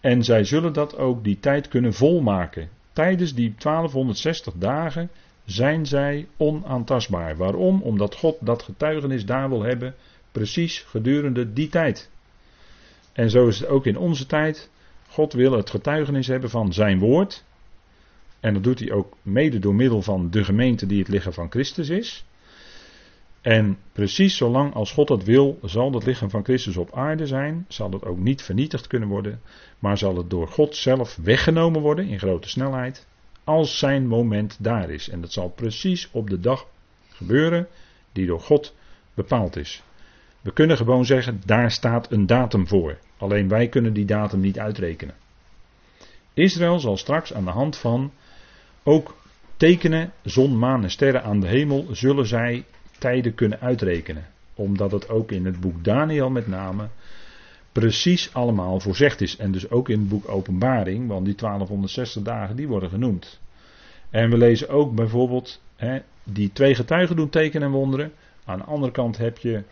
En 0.00 0.24
zij 0.24 0.44
zullen 0.44 0.72
dat 0.72 0.96
ook 0.96 1.24
die 1.24 1.40
tijd 1.40 1.68
kunnen 1.68 1.94
volmaken. 1.94 2.68
Tijdens 2.92 3.34
die 3.34 3.54
1260 3.58 4.54
dagen 4.56 5.10
zijn 5.44 5.86
zij 5.86 6.28
onaantastbaar. 6.36 7.36
Waarom? 7.36 7.82
Omdat 7.82 8.16
God 8.16 8.36
dat 8.40 8.62
getuigenis 8.62 9.24
daar 9.24 9.48
wil 9.48 9.62
hebben, 9.62 9.94
precies 10.32 10.80
gedurende 10.80 11.52
die 11.52 11.68
tijd. 11.68 12.10
En 13.12 13.30
zo 13.30 13.46
is 13.46 13.60
het 13.60 13.68
ook 13.68 13.86
in 13.86 13.96
onze 13.96 14.26
tijd. 14.26 14.70
God 15.08 15.32
wil 15.32 15.52
het 15.52 15.70
getuigenis 15.70 16.26
hebben 16.26 16.50
van 16.50 16.72
zijn 16.72 16.98
woord. 16.98 17.44
En 18.40 18.54
dat 18.54 18.62
doet 18.62 18.78
hij 18.78 18.92
ook 18.92 19.16
mede 19.22 19.58
door 19.58 19.74
middel 19.74 20.02
van 20.02 20.30
de 20.30 20.44
gemeente 20.44 20.86
die 20.86 20.98
het 20.98 21.08
lichaam 21.08 21.32
van 21.32 21.50
Christus 21.50 21.88
is. 21.88 22.24
En 23.40 23.78
precies 23.92 24.36
zolang 24.36 24.74
als 24.74 24.92
God 24.92 25.08
dat 25.08 25.24
wil, 25.24 25.58
zal 25.62 25.92
het 25.92 26.06
lichaam 26.06 26.30
van 26.30 26.44
Christus 26.44 26.76
op 26.76 26.94
aarde 26.94 27.26
zijn, 27.26 27.64
zal 27.68 27.90
het 27.90 28.04
ook 28.04 28.18
niet 28.18 28.42
vernietigd 28.42 28.86
kunnen 28.86 29.08
worden, 29.08 29.40
maar 29.78 29.98
zal 29.98 30.16
het 30.16 30.30
door 30.30 30.48
God 30.48 30.76
zelf 30.76 31.16
weggenomen 31.22 31.80
worden 31.80 32.06
in 32.06 32.18
grote 32.18 32.48
snelheid, 32.48 33.06
als 33.44 33.78
zijn 33.78 34.06
moment 34.06 34.56
daar 34.60 34.90
is. 34.90 35.08
En 35.08 35.20
dat 35.20 35.32
zal 35.32 35.48
precies 35.48 36.08
op 36.12 36.30
de 36.30 36.40
dag 36.40 36.66
gebeuren 37.08 37.68
die 38.12 38.26
door 38.26 38.40
God 38.40 38.74
bepaald 39.14 39.56
is. 39.56 39.82
We 40.40 40.52
kunnen 40.52 40.76
gewoon 40.76 41.04
zeggen, 41.04 41.40
daar 41.44 41.70
staat 41.70 42.12
een 42.12 42.26
datum 42.26 42.66
voor. 42.66 42.98
Alleen 43.16 43.48
wij 43.48 43.68
kunnen 43.68 43.92
die 43.92 44.04
datum 44.04 44.40
niet 44.40 44.58
uitrekenen. 44.58 45.14
Israël 46.34 46.78
zal 46.78 46.96
straks 46.96 47.34
aan 47.34 47.44
de 47.44 47.50
hand 47.50 47.76
van 47.76 48.12
ook 48.82 49.16
tekenen, 49.56 50.12
zon, 50.22 50.58
maan 50.58 50.82
en 50.82 50.90
sterren 50.90 51.22
aan 51.22 51.40
de 51.40 51.48
hemel, 51.48 51.86
zullen 51.90 52.26
zij 52.26 52.64
tijden 52.98 53.34
kunnen 53.34 53.60
uitrekenen. 53.60 54.26
Omdat 54.54 54.92
het 54.92 55.08
ook 55.08 55.30
in 55.30 55.44
het 55.44 55.60
boek 55.60 55.84
Daniel 55.84 56.30
met 56.30 56.46
name 56.46 56.88
precies 57.72 58.34
allemaal 58.34 58.80
voorzegd 58.80 59.20
is. 59.20 59.36
En 59.36 59.52
dus 59.52 59.70
ook 59.70 59.88
in 59.88 59.98
het 59.98 60.08
boek 60.08 60.28
Openbaring, 60.28 61.08
want 61.08 61.24
die 61.24 61.34
1260 61.34 62.22
dagen 62.22 62.56
die 62.56 62.68
worden 62.68 62.90
genoemd. 62.90 63.40
En 64.10 64.30
we 64.30 64.36
lezen 64.36 64.68
ook 64.68 64.94
bijvoorbeeld, 64.94 65.60
hè, 65.76 65.98
die 66.24 66.52
twee 66.52 66.74
getuigen 66.74 67.16
doen 67.16 67.28
tekenen 67.28 67.66
en 67.66 67.74
wonderen. 67.74 68.12
Aan 68.44 68.58
de 68.58 68.64
andere 68.64 68.92
kant 68.92 69.18
heb 69.18 69.38
je 69.38 69.62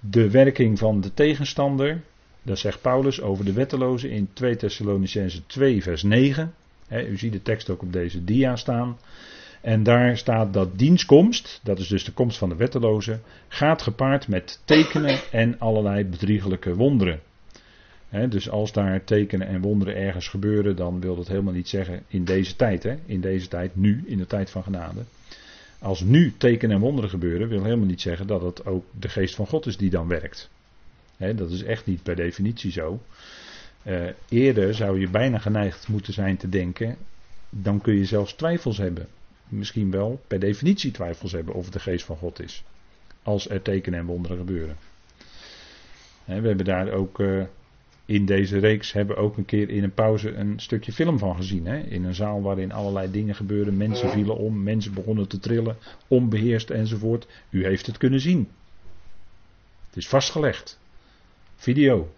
de 0.00 0.30
werking 0.30 0.78
van 0.78 1.00
de 1.00 1.14
tegenstander. 1.14 2.00
Dat 2.42 2.58
zegt 2.58 2.80
Paulus 2.80 3.20
over 3.20 3.44
de 3.44 3.52
wettelozen 3.52 4.10
in 4.10 4.28
2 4.32 4.56
Thessalonicense 4.56 5.46
2 5.46 5.82
vers 5.82 6.02
9. 6.02 6.54
u 6.90 7.18
ziet 7.18 7.32
de 7.32 7.42
tekst 7.42 7.70
ook 7.70 7.82
op 7.82 7.92
deze 7.92 8.24
dia 8.24 8.56
staan. 8.56 8.98
En 9.66 9.82
daar 9.82 10.16
staat 10.16 10.52
dat 10.52 10.78
dienstkomst, 10.78 11.60
dat 11.62 11.78
is 11.78 11.88
dus 11.88 12.04
de 12.04 12.12
komst 12.12 12.38
van 12.38 12.48
de 12.48 12.56
wettelozen, 12.56 13.22
gaat 13.48 13.82
gepaard 13.82 14.28
met 14.28 14.60
tekenen 14.64 15.18
en 15.32 15.58
allerlei 15.58 16.04
bedriegelijke 16.04 16.74
wonderen. 16.74 17.20
dus 18.28 18.50
als 18.50 18.72
daar 18.72 19.04
tekenen 19.04 19.46
en 19.46 19.60
wonderen 19.60 19.96
ergens 19.96 20.28
gebeuren, 20.28 20.76
dan 20.76 21.00
wil 21.00 21.16
dat 21.16 21.28
helemaal 21.28 21.52
niet 21.52 21.68
zeggen 21.68 22.02
in 22.06 22.24
deze 22.24 22.56
tijd. 22.56 22.82
He, 22.82 22.96
in 23.06 23.20
deze 23.20 23.48
tijd, 23.48 23.76
nu, 23.76 24.02
in 24.06 24.18
de 24.18 24.26
tijd 24.26 24.50
van 24.50 24.62
genade. 24.62 25.00
Als 25.78 26.00
nu 26.00 26.34
tekenen 26.36 26.76
en 26.76 26.82
wonderen 26.82 27.10
gebeuren, 27.10 27.48
wil 27.48 27.62
helemaal 27.62 27.86
niet 27.86 28.00
zeggen 28.00 28.26
dat 28.26 28.42
het 28.42 28.66
ook 28.66 28.84
de 28.98 29.08
geest 29.08 29.34
van 29.34 29.46
God 29.46 29.66
is 29.66 29.76
die 29.76 29.90
dan 29.90 30.08
werkt. 30.08 30.50
dat 31.34 31.50
is 31.50 31.62
echt 31.62 31.86
niet 31.86 32.02
per 32.02 32.16
definitie 32.16 32.70
zo. 32.70 33.00
Uh, 33.82 34.04
eerder 34.28 34.74
zou 34.74 35.00
je 35.00 35.08
bijna 35.08 35.38
geneigd 35.38 35.88
moeten 35.88 36.12
zijn 36.12 36.36
te 36.36 36.48
denken, 36.48 36.96
dan 37.50 37.80
kun 37.80 37.94
je 37.94 38.04
zelfs 38.04 38.32
twijfels 38.32 38.78
hebben 38.78 39.06
misschien 39.48 39.90
wel 39.90 40.20
per 40.26 40.38
definitie 40.38 40.90
twijfels 40.90 41.32
hebben 41.32 41.54
of 41.54 41.64
het 41.64 41.72
de 41.72 41.80
geest 41.80 42.04
van 42.04 42.16
God 42.16 42.40
is. 42.40 42.64
Als 43.22 43.48
er 43.48 43.62
tekenen 43.62 43.98
en 43.98 44.06
wonderen 44.06 44.36
gebeuren. 44.36 44.76
we 46.24 46.32
hebben 46.32 46.64
daar 46.64 46.90
ook 46.90 47.20
eh, 47.20 47.42
in 48.06 48.24
deze 48.26 48.58
reeks 48.58 48.92
hebben 48.92 49.16
ook 49.16 49.36
een 49.36 49.44
keer 49.44 49.68
in 49.68 49.82
een 49.82 49.94
pauze 49.94 50.34
een 50.34 50.60
stukje 50.60 50.92
film 50.92 51.18
van 51.18 51.36
gezien. 51.36 51.66
In 51.66 52.04
een 52.04 52.14
zaal 52.14 52.42
waarin 52.42 52.72
allerlei 52.72 53.10
dingen 53.10 53.34
gebeuren. 53.34 53.76
Mensen 53.76 54.10
vielen 54.10 54.36
om, 54.36 54.62
mensen 54.62 54.94
begonnen 54.94 55.28
te 55.28 55.38
trillen, 55.38 55.76
onbeheerst 56.08 56.70
enzovoort. 56.70 57.26
U 57.50 57.64
heeft 57.64 57.86
het 57.86 57.98
kunnen 57.98 58.20
zien. 58.20 58.48
Het 59.86 59.96
is 59.96 60.08
vastgelegd. 60.08 60.78
Video. 61.56 62.08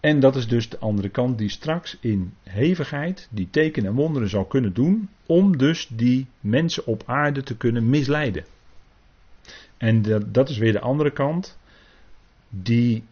En 0.00 0.20
dat 0.20 0.36
is 0.36 0.48
dus 0.48 0.68
de 0.68 0.78
andere 0.78 1.08
kant 1.08 1.38
die 1.38 1.48
straks 1.48 1.96
in 2.00 2.34
hevigheid 2.42 3.28
die 3.30 3.48
tekenen 3.50 3.90
en 3.90 3.96
wonderen 3.96 4.28
zal 4.28 4.44
kunnen 4.44 4.72
doen 4.72 5.08
om 5.26 5.56
dus 5.56 5.88
die 5.92 6.26
mensen 6.40 6.86
op 6.86 7.02
aarde 7.06 7.42
te 7.42 7.56
kunnen 7.56 7.88
misleiden. 7.88 8.44
En 9.76 10.02
dat, 10.02 10.34
dat 10.34 10.48
is 10.48 10.58
weer 10.58 10.72
de 10.72 10.80
andere 10.80 11.10
kant. 11.10 11.58
Die 12.48 13.04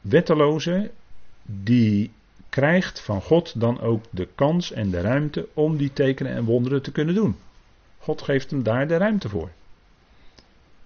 wetteloze, 0.00 0.90
die 1.42 2.10
krijgt 2.48 3.00
van 3.00 3.22
God 3.22 3.60
dan 3.60 3.80
ook 3.80 4.04
de 4.10 4.28
kans 4.34 4.72
en 4.72 4.90
de 4.90 5.00
ruimte 5.00 5.48
om 5.54 5.76
die 5.76 5.92
tekenen 5.92 6.32
en 6.32 6.44
wonderen 6.44 6.82
te 6.82 6.92
kunnen 6.92 7.14
doen. 7.14 7.36
God 7.98 8.22
geeft 8.22 8.50
hem 8.50 8.62
daar 8.62 8.88
de 8.88 8.96
ruimte 8.96 9.28
voor. 9.28 9.50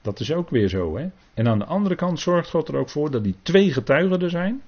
Dat 0.02 0.20
is 0.20 0.32
ook 0.32 0.50
weer 0.50 0.68
zo, 0.68 0.96
hè? 0.96 1.08
En 1.34 1.48
aan 1.48 1.58
de 1.58 1.64
andere 1.64 1.94
kant 1.94 2.20
zorgt 2.20 2.50
God 2.50 2.68
er 2.68 2.76
ook 2.76 2.90
voor 2.90 3.10
dat 3.10 3.24
die 3.24 3.36
twee 3.42 3.72
getuigen 3.72 4.22
er 4.22 4.30
zijn 4.30 4.62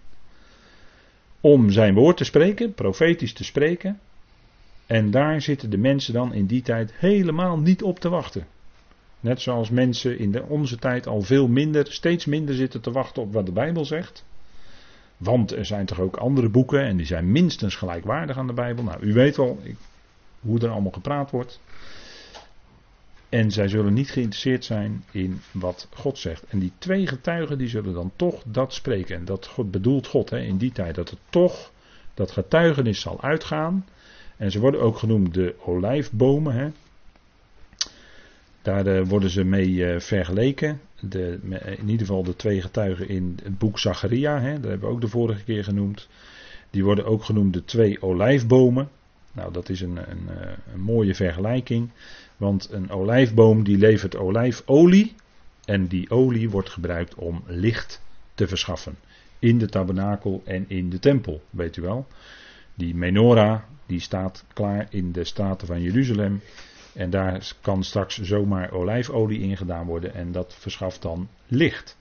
om 1.44 1.70
zijn 1.70 1.94
woord 1.94 2.16
te 2.16 2.24
spreken, 2.24 2.74
profetisch 2.74 3.32
te 3.32 3.44
spreken. 3.44 4.00
En 4.86 5.10
daar 5.10 5.40
zitten 5.40 5.70
de 5.70 5.78
mensen 5.78 6.12
dan 6.12 6.34
in 6.34 6.46
die 6.46 6.62
tijd 6.62 6.92
helemaal 6.94 7.58
niet 7.58 7.82
op 7.82 7.98
te 7.98 8.08
wachten. 8.08 8.46
Net 9.20 9.40
zoals 9.40 9.70
mensen 9.70 10.18
in 10.18 10.42
onze 10.42 10.76
tijd 10.76 11.06
al 11.06 11.22
veel 11.22 11.48
minder, 11.48 11.92
steeds 11.92 12.24
minder 12.24 12.54
zitten 12.54 12.80
te 12.80 12.90
wachten 12.90 13.22
op 13.22 13.32
wat 13.32 13.46
de 13.46 13.52
Bijbel 13.52 13.84
zegt. 13.84 14.24
Want 15.16 15.52
er 15.52 15.66
zijn 15.66 15.86
toch 15.86 16.00
ook 16.00 16.16
andere 16.16 16.48
boeken 16.48 16.80
en 16.80 16.96
die 16.96 17.06
zijn 17.06 17.32
minstens 17.32 17.76
gelijkwaardig 17.76 18.38
aan 18.38 18.46
de 18.46 18.52
Bijbel. 18.52 18.84
Nou, 18.84 19.00
u 19.00 19.12
weet 19.12 19.36
wel 19.36 19.60
hoe 20.40 20.60
er 20.60 20.70
allemaal 20.70 20.92
gepraat 20.92 21.30
wordt. 21.30 21.60
En 23.34 23.50
zij 23.50 23.68
zullen 23.68 23.92
niet 23.92 24.10
geïnteresseerd 24.10 24.64
zijn 24.64 25.04
in 25.10 25.40
wat 25.50 25.88
God 25.94 26.18
zegt. 26.18 26.44
En 26.48 26.58
die 26.58 26.72
twee 26.78 27.06
getuigen 27.06 27.58
die 27.58 27.68
zullen 27.68 27.94
dan 27.94 28.12
toch 28.16 28.42
dat 28.46 28.74
spreken. 28.74 29.16
En 29.16 29.24
dat 29.24 29.50
bedoelt 29.64 30.06
God 30.06 30.30
hè, 30.30 30.38
in 30.38 30.56
die 30.56 30.72
tijd. 30.72 30.94
Dat 30.94 31.10
het 31.10 31.18
toch 31.30 31.72
dat 32.14 32.30
getuigenis 32.30 33.00
zal 33.00 33.22
uitgaan. 33.22 33.86
En 34.36 34.50
ze 34.50 34.60
worden 34.60 34.80
ook 34.80 34.98
genoemd 34.98 35.34
de 35.34 35.54
olijfbomen. 35.64 36.54
Hè. 36.54 36.70
Daar 38.62 38.86
uh, 38.86 39.06
worden 39.06 39.30
ze 39.30 39.44
mee 39.44 39.68
uh, 39.68 40.00
vergeleken. 40.00 40.80
De, 41.00 41.38
in 41.76 41.88
ieder 41.88 42.06
geval 42.06 42.22
de 42.22 42.36
twee 42.36 42.60
getuigen 42.60 43.08
in 43.08 43.38
het 43.42 43.58
boek 43.58 43.78
Zacharia. 43.78 44.40
Dat 44.40 44.70
hebben 44.70 44.88
we 44.88 44.94
ook 44.94 45.00
de 45.00 45.08
vorige 45.08 45.44
keer 45.44 45.64
genoemd. 45.64 46.08
Die 46.70 46.84
worden 46.84 47.04
ook 47.04 47.24
genoemd 47.24 47.52
de 47.52 47.64
twee 47.64 48.02
olijfbomen. 48.02 48.88
Nou, 49.34 49.52
dat 49.52 49.68
is 49.68 49.80
een, 49.80 49.96
een, 49.96 50.28
eh, 50.28 50.50
een 50.72 50.80
mooie 50.80 51.14
vergelijking. 51.14 51.90
Want 52.36 52.68
een 52.70 52.90
olijfboom 52.90 53.64
die 53.64 53.78
levert 53.78 54.16
olijfolie. 54.16 55.14
En 55.64 55.86
die 55.86 56.10
olie 56.10 56.50
wordt 56.50 56.70
gebruikt 56.70 57.14
om 57.14 57.42
licht 57.46 58.02
te 58.34 58.48
verschaffen. 58.48 58.96
In 59.38 59.58
de 59.58 59.68
tabernakel 59.68 60.42
en 60.44 60.64
in 60.68 60.90
de 60.90 60.98
tempel, 60.98 61.42
weet 61.50 61.76
u 61.76 61.82
wel. 61.82 62.06
Die 62.74 62.94
menorah, 62.94 63.60
die 63.86 64.00
staat 64.00 64.44
klaar 64.52 64.86
in 64.90 65.12
de 65.12 65.24
straten 65.24 65.66
van 65.66 65.82
Jeruzalem. 65.82 66.40
En 66.92 67.10
daar 67.10 67.52
kan 67.60 67.84
straks 67.84 68.20
zomaar 68.20 68.72
olijfolie 68.72 69.40
ingedaan 69.40 69.86
worden. 69.86 70.14
En 70.14 70.32
dat 70.32 70.54
verschaft 70.54 71.02
dan 71.02 71.28
licht. 71.46 71.96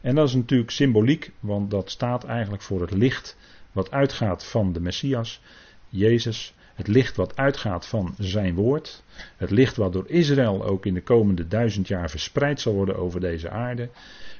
En 0.00 0.14
dat 0.14 0.28
is 0.28 0.34
natuurlijk 0.34 0.70
symboliek, 0.70 1.32
want 1.40 1.70
dat 1.70 1.90
staat 1.90 2.24
eigenlijk 2.24 2.62
voor 2.62 2.80
het 2.80 2.90
licht 2.90 3.36
wat 3.72 3.90
uitgaat 3.90 4.44
van 4.44 4.72
de 4.72 4.80
Messias, 4.80 5.40
Jezus 5.88 6.54
Het 6.78 6.86
licht 6.86 7.16
wat 7.16 7.36
uitgaat 7.36 7.86
van 7.86 8.14
zijn 8.18 8.54
woord. 8.54 9.02
Het 9.36 9.50
licht 9.50 9.76
wat 9.76 9.92
door 9.92 10.08
Israël 10.08 10.64
ook 10.64 10.86
in 10.86 10.94
de 10.94 11.02
komende 11.02 11.48
duizend 11.48 11.88
jaar 11.88 12.10
verspreid 12.10 12.60
zal 12.60 12.72
worden 12.72 12.96
over 12.96 13.20
deze 13.20 13.50
aarde. 13.50 13.88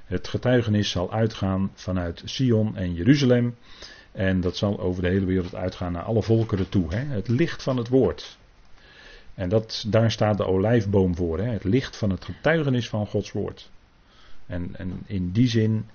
Het 0.04 0.28
getuigenis 0.28 0.90
zal 0.90 1.12
uitgaan 1.12 1.71
vanuit 1.75 2.23
Sion 2.25 2.76
en 2.76 2.95
Jeruzalem. 2.95 3.57
En 4.12 4.40
dat 4.40 4.57
zal 4.57 4.80
over 4.80 5.02
de 5.02 5.09
hele 5.09 5.25
wereld 5.25 5.54
uitgaan 5.54 5.92
naar 5.92 6.02
alle 6.02 6.23
volkeren 6.23 6.68
toe. 6.68 6.95
Hè? 6.95 7.04
Het 7.04 7.28
licht 7.28 7.62
van 7.62 7.76
het 7.76 7.88
woord. 7.88 8.38
En 9.35 9.49
dat, 9.49 9.85
daar 9.88 10.11
staat 10.11 10.37
de 10.37 10.47
olijfboom 10.47 11.16
voor. 11.16 11.38
Hè? 11.38 11.50
Het 11.50 11.64
licht 11.64 11.97
van 11.97 12.11
het 12.11 12.25
getuigenis 12.25 12.88
van 12.88 13.07
Gods 13.07 13.33
woord. 13.33 13.71
En, 14.47 14.76
en 14.76 15.02
in 15.07 15.30
die 15.30 15.49
zin 15.49 15.87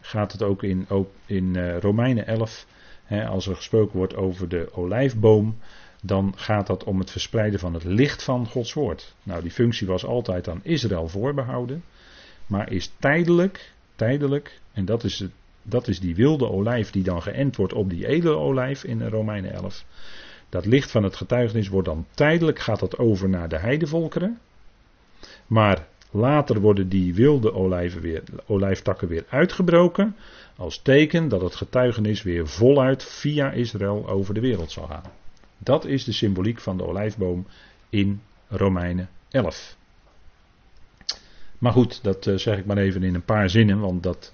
gaat 0.00 0.32
het 0.32 0.42
ook 0.42 0.62
in, 0.62 0.86
uh, 1.26 1.78
Romeinen 1.78 2.26
11. 2.26 2.66
Hè, 3.04 3.26
als 3.26 3.46
er 3.46 3.56
gesproken 3.56 3.96
wordt 3.96 4.16
over 4.16 4.48
de 4.48 4.68
olijfboom. 4.72 5.56
Dan 6.02 6.32
gaat 6.36 6.66
dat 6.66 6.84
om 6.84 6.98
het 6.98 7.10
verspreiden 7.10 7.60
van 7.60 7.74
het 7.74 7.84
licht 7.84 8.22
van 8.22 8.46
Gods 8.46 8.72
woord. 8.72 9.14
Nou, 9.22 9.42
die 9.42 9.50
functie 9.50 9.86
was 9.86 10.04
altijd 10.04 10.48
aan 10.48 10.60
Israël 10.62 11.08
voorbehouden. 11.08 11.82
Maar 12.46 12.72
is 12.72 12.92
tijdelijk, 12.98 13.72
tijdelijk, 13.94 14.60
en 14.72 14.84
dat 14.84 15.04
is, 15.04 15.24
dat 15.62 15.88
is 15.88 16.00
die 16.00 16.14
wilde 16.14 16.50
olijf 16.50 16.90
die 16.90 17.02
dan 17.02 17.22
geënt 17.22 17.56
wordt 17.56 17.72
op 17.72 17.90
die 17.90 18.06
edele 18.06 18.36
olijf 18.36 18.84
in 18.84 19.08
Romeinen 19.08 19.52
11. 19.52 19.84
Dat 20.48 20.66
licht 20.66 20.90
van 20.90 21.02
het 21.02 21.16
getuigenis 21.16 21.68
wordt 21.68 21.88
dan 21.88 22.06
tijdelijk, 22.14 22.58
gaat 22.58 22.80
dat 22.80 22.98
over 22.98 23.28
naar 23.28 23.48
de 23.48 23.58
heidevolkeren. 23.58 24.38
Maar 25.46 25.86
later 26.10 26.60
worden 26.60 26.88
die 26.88 27.14
wilde 27.14 27.52
olijven 27.52 28.00
weer, 28.00 28.22
olijftakken 28.46 29.08
weer 29.08 29.24
uitgebroken. 29.28 30.16
Als 30.56 30.82
teken 30.82 31.28
dat 31.28 31.40
het 31.40 31.54
getuigenis 31.54 32.22
weer 32.22 32.48
voluit 32.48 33.04
via 33.04 33.50
Israël 33.50 34.08
over 34.08 34.34
de 34.34 34.40
wereld 34.40 34.70
zal 34.70 34.86
gaan. 34.86 35.19
Dat 35.62 35.84
is 35.84 36.04
de 36.04 36.12
symboliek 36.12 36.60
van 36.60 36.76
de 36.76 36.86
olijfboom 36.86 37.46
in 37.88 38.20
Romeinen 38.48 39.08
11. 39.30 39.76
Maar 41.58 41.72
goed, 41.72 42.02
dat 42.02 42.26
eh, 42.26 42.34
zeg 42.36 42.58
ik 42.58 42.66
maar 42.66 42.76
even 42.76 43.02
in 43.02 43.14
een 43.14 43.24
paar 43.24 43.50
zinnen, 43.50 43.80
want 43.80 44.02
dat, 44.02 44.32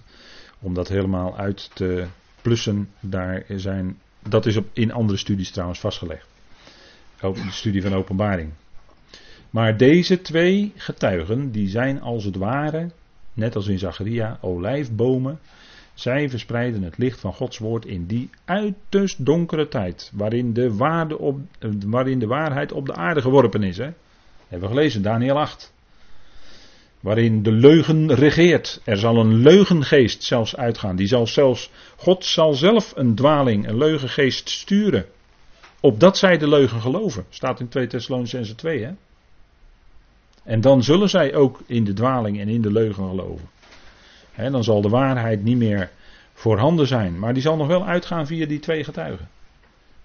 om 0.59 0.75
dat 0.75 0.89
helemaal 0.89 1.37
uit 1.37 1.71
te 1.75 2.07
plussen, 2.43 2.89
daar 3.01 3.45
zijn, 3.49 3.99
dat 4.29 4.47
is 4.47 4.57
op, 4.57 4.67
in 4.73 4.93
andere 4.93 5.19
studies 5.19 5.51
trouwens 5.51 5.81
vastgelegd. 5.81 6.27
Ook 7.21 7.35
de 7.35 7.51
studie 7.51 7.83
van 7.83 7.95
openbaring. 7.95 8.53
Maar 9.51 9.77
deze 9.77 10.21
twee 10.21 10.73
getuigen, 10.77 11.51
die 11.51 11.69
zijn 11.69 12.01
als 12.01 12.25
het 12.25 12.37
ware, 12.37 12.91
net 13.33 13.57
als 13.57 13.67
in 13.67 13.79
Zacharia, 13.79 14.39
olijfbomen. 14.41 15.39
Zij 15.97 16.31
verspreiden 16.31 16.83
het 16.83 16.99
licht 16.99 17.21
van 17.21 17.33
Gods 17.33 17.59
woord 17.59 17.87
in 17.87 18.07
die 18.07 18.31
uiterst 18.45 19.25
donkere 19.25 19.69
tijd, 19.69 20.11
waarin 20.15 20.53
de, 20.53 20.75
waarde 20.75 21.19
op, 21.19 21.39
waarin 21.87 22.19
de 22.19 22.27
waarheid 22.27 22.73
op 22.73 22.87
de 22.87 22.95
aarde 22.95 23.21
geworpen 23.21 23.63
is. 23.63 23.77
Hè? 23.77 23.91
Hebben 24.49 24.69
we 24.69 24.75
gelezen, 24.75 25.03
Daniel 25.03 25.39
8 25.39 25.75
waarin 27.07 27.43
de 27.43 27.53
leugen 27.53 28.15
regeert. 28.15 28.81
Er 28.85 28.99
zal 28.99 29.17
een 29.17 29.35
leugengeest 29.35 30.23
zelfs 30.23 30.57
uitgaan. 30.57 30.97
Die 30.97 31.07
zal 31.07 31.27
zelfs, 31.27 31.71
God 31.97 32.25
zal 32.25 32.53
zelf 32.53 32.93
een 32.97 33.15
dwaling, 33.15 33.69
een 33.69 33.79
leugengeest 33.79 34.49
sturen. 34.49 35.07
Opdat 35.81 36.19
zij 36.19 36.39
de 36.39 36.49
leugen 36.49 36.81
geloven. 36.81 37.25
Staat 37.29 37.61
in 37.61 37.69
2 37.69 37.87
Thessalonicense 37.87 38.55
2 38.55 38.85
hè. 38.85 38.91
En 40.45 40.61
dan 40.61 40.83
zullen 40.83 41.09
zij 41.09 41.35
ook 41.35 41.61
in 41.67 41.85
de 41.85 41.93
dwaling 41.93 42.41
en 42.41 42.49
in 42.49 42.63
de 42.63 42.73
leugen 42.73 43.09
geloven. 43.09 43.49
Dan 44.37 44.65
zal 44.65 44.81
de 44.81 44.89
waarheid 44.89 45.43
niet 45.43 45.57
meer 45.57 45.91
voorhanden 46.33 46.87
zijn. 46.87 47.19
Maar 47.19 47.33
die 47.33 47.43
zal 47.43 47.57
nog 47.57 47.67
wel 47.67 47.87
uitgaan 47.87 48.27
via 48.27 48.47
die 48.47 48.59
twee 48.59 48.85
getuigen. 48.85 49.29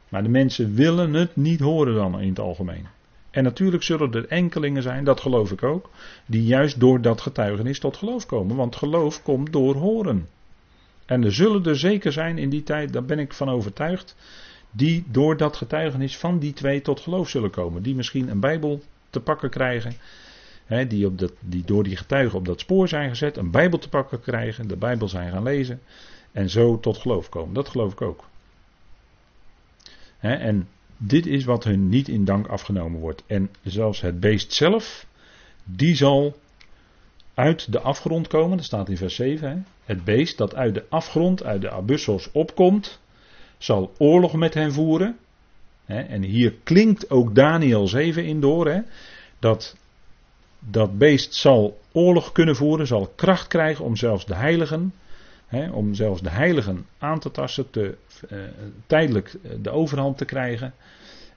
Maar 0.09 0.23
de 0.23 0.29
mensen 0.29 0.75
willen 0.75 1.13
het 1.13 1.35
niet 1.35 1.59
horen 1.59 1.95
dan 1.95 2.19
in 2.19 2.29
het 2.29 2.39
algemeen. 2.39 2.88
En 3.31 3.43
natuurlijk 3.43 3.83
zullen 3.83 4.13
er 4.13 4.27
enkelingen 4.27 4.81
zijn, 4.81 5.03
dat 5.03 5.19
geloof 5.19 5.51
ik 5.51 5.63
ook, 5.63 5.89
die 6.25 6.43
juist 6.43 6.79
door 6.79 7.01
dat 7.01 7.21
getuigenis 7.21 7.79
tot 7.79 7.97
geloof 7.97 8.25
komen. 8.25 8.55
Want 8.55 8.75
geloof 8.75 9.23
komt 9.23 9.51
door 9.53 9.75
horen. 9.75 10.27
En 11.05 11.23
er 11.23 11.33
zullen 11.33 11.65
er 11.65 11.77
zeker 11.77 12.11
zijn 12.11 12.38
in 12.38 12.50
die 12.50 12.63
tijd, 12.63 12.93
daar 12.93 13.05
ben 13.05 13.19
ik 13.19 13.33
van 13.33 13.50
overtuigd, 13.50 14.15
die 14.72 15.03
door 15.07 15.37
dat 15.37 15.57
getuigenis 15.57 16.17
van 16.17 16.39
die 16.39 16.53
twee 16.53 16.81
tot 16.81 17.00
geloof 17.00 17.29
zullen 17.29 17.50
komen. 17.50 17.83
Die 17.83 17.96
misschien 17.96 18.29
een 18.29 18.39
Bijbel 18.39 18.81
te 19.09 19.20
pakken 19.20 19.50
krijgen, 19.50 19.94
die, 20.79 21.05
op 21.05 21.20
dat, 21.20 21.34
die 21.40 21.64
door 21.66 21.84
die 21.84 21.96
getuigen 21.96 22.38
op 22.38 22.46
dat 22.46 22.60
spoor 22.60 22.88
zijn 22.88 23.10
gezet, 23.10 23.38
een 23.38 23.51
Bijbel 23.51 23.79
te 23.79 23.90
pakken 23.90 24.22
krijgen, 24.22 24.68
de 24.68 24.77
Bijbel 24.77 25.07
zijn 25.07 25.31
gaan 25.31 25.44
lezen 25.44 25.81
en 26.31 26.50
zo 26.50 26.79
tot 26.79 26.98
geloof 26.98 27.29
komen. 27.29 27.53
Dat 27.53 27.70
geloof 27.70 27.92
ik 27.92 28.01
ook. 28.01 28.24
Hè, 30.18 30.34
en 30.34 30.68
dit 30.98 31.25
is 31.25 31.44
wat 31.44 31.64
hun 31.64 31.90
niet 31.90 32.07
in 32.07 32.25
dank 32.25 32.48
afgenomen 32.48 33.00
wordt. 33.00 33.24
En 33.27 33.50
zelfs 33.64 34.01
het 34.01 34.20
beest 34.20 34.53
zelf, 34.53 35.05
die 35.64 35.96
zal 35.96 36.38
uit 37.34 37.72
de 37.72 37.79
afgrond 37.79 38.27
komen. 38.27 38.57
Dat 38.57 38.66
staat 38.66 38.90
in 38.90 38.98
vers 38.98 39.16
7. 39.16 39.50
Hè? 39.50 39.57
Het 39.84 40.03
beest 40.03 40.38
dat 40.38 40.55
uit 40.55 40.74
de 40.74 40.86
afgrond, 40.90 41.44
uit 41.44 41.62
de 41.62 41.70
abyssos 41.70 42.31
opkomt, 42.31 43.00
zal 43.57 43.94
oorlog 43.98 44.34
met 44.34 44.53
hen 44.53 44.74
voeren. 44.74 45.18
En 45.86 46.22
hier 46.22 46.53
klinkt 46.64 47.10
ook 47.10 47.36
Daniel 47.36 47.88
7 47.88 48.25
in 48.25 48.40
door. 48.40 48.68
Hè? 48.68 48.79
Dat 49.40 49.75
dat 50.69 50.97
beest 50.97 51.33
zal 51.33 51.79
oorlog 51.91 52.31
kunnen 52.31 52.55
voeren, 52.55 52.87
zal 52.87 53.11
kracht 53.15 53.47
krijgen 53.47 53.85
om 53.85 53.95
zelfs 53.95 54.25
de 54.25 54.35
heiligen, 54.35 54.93
hè, 55.47 55.71
om 55.71 55.93
zelfs 55.93 56.21
de 56.21 56.29
heiligen 56.29 56.85
aan 56.97 57.19
te 57.19 57.31
tasten, 57.31 57.69
te, 57.69 57.97
uh, 58.31 58.39
tijdelijk 58.87 59.35
de 59.61 59.69
overhand 59.69 60.17
te 60.17 60.25
krijgen. 60.25 60.74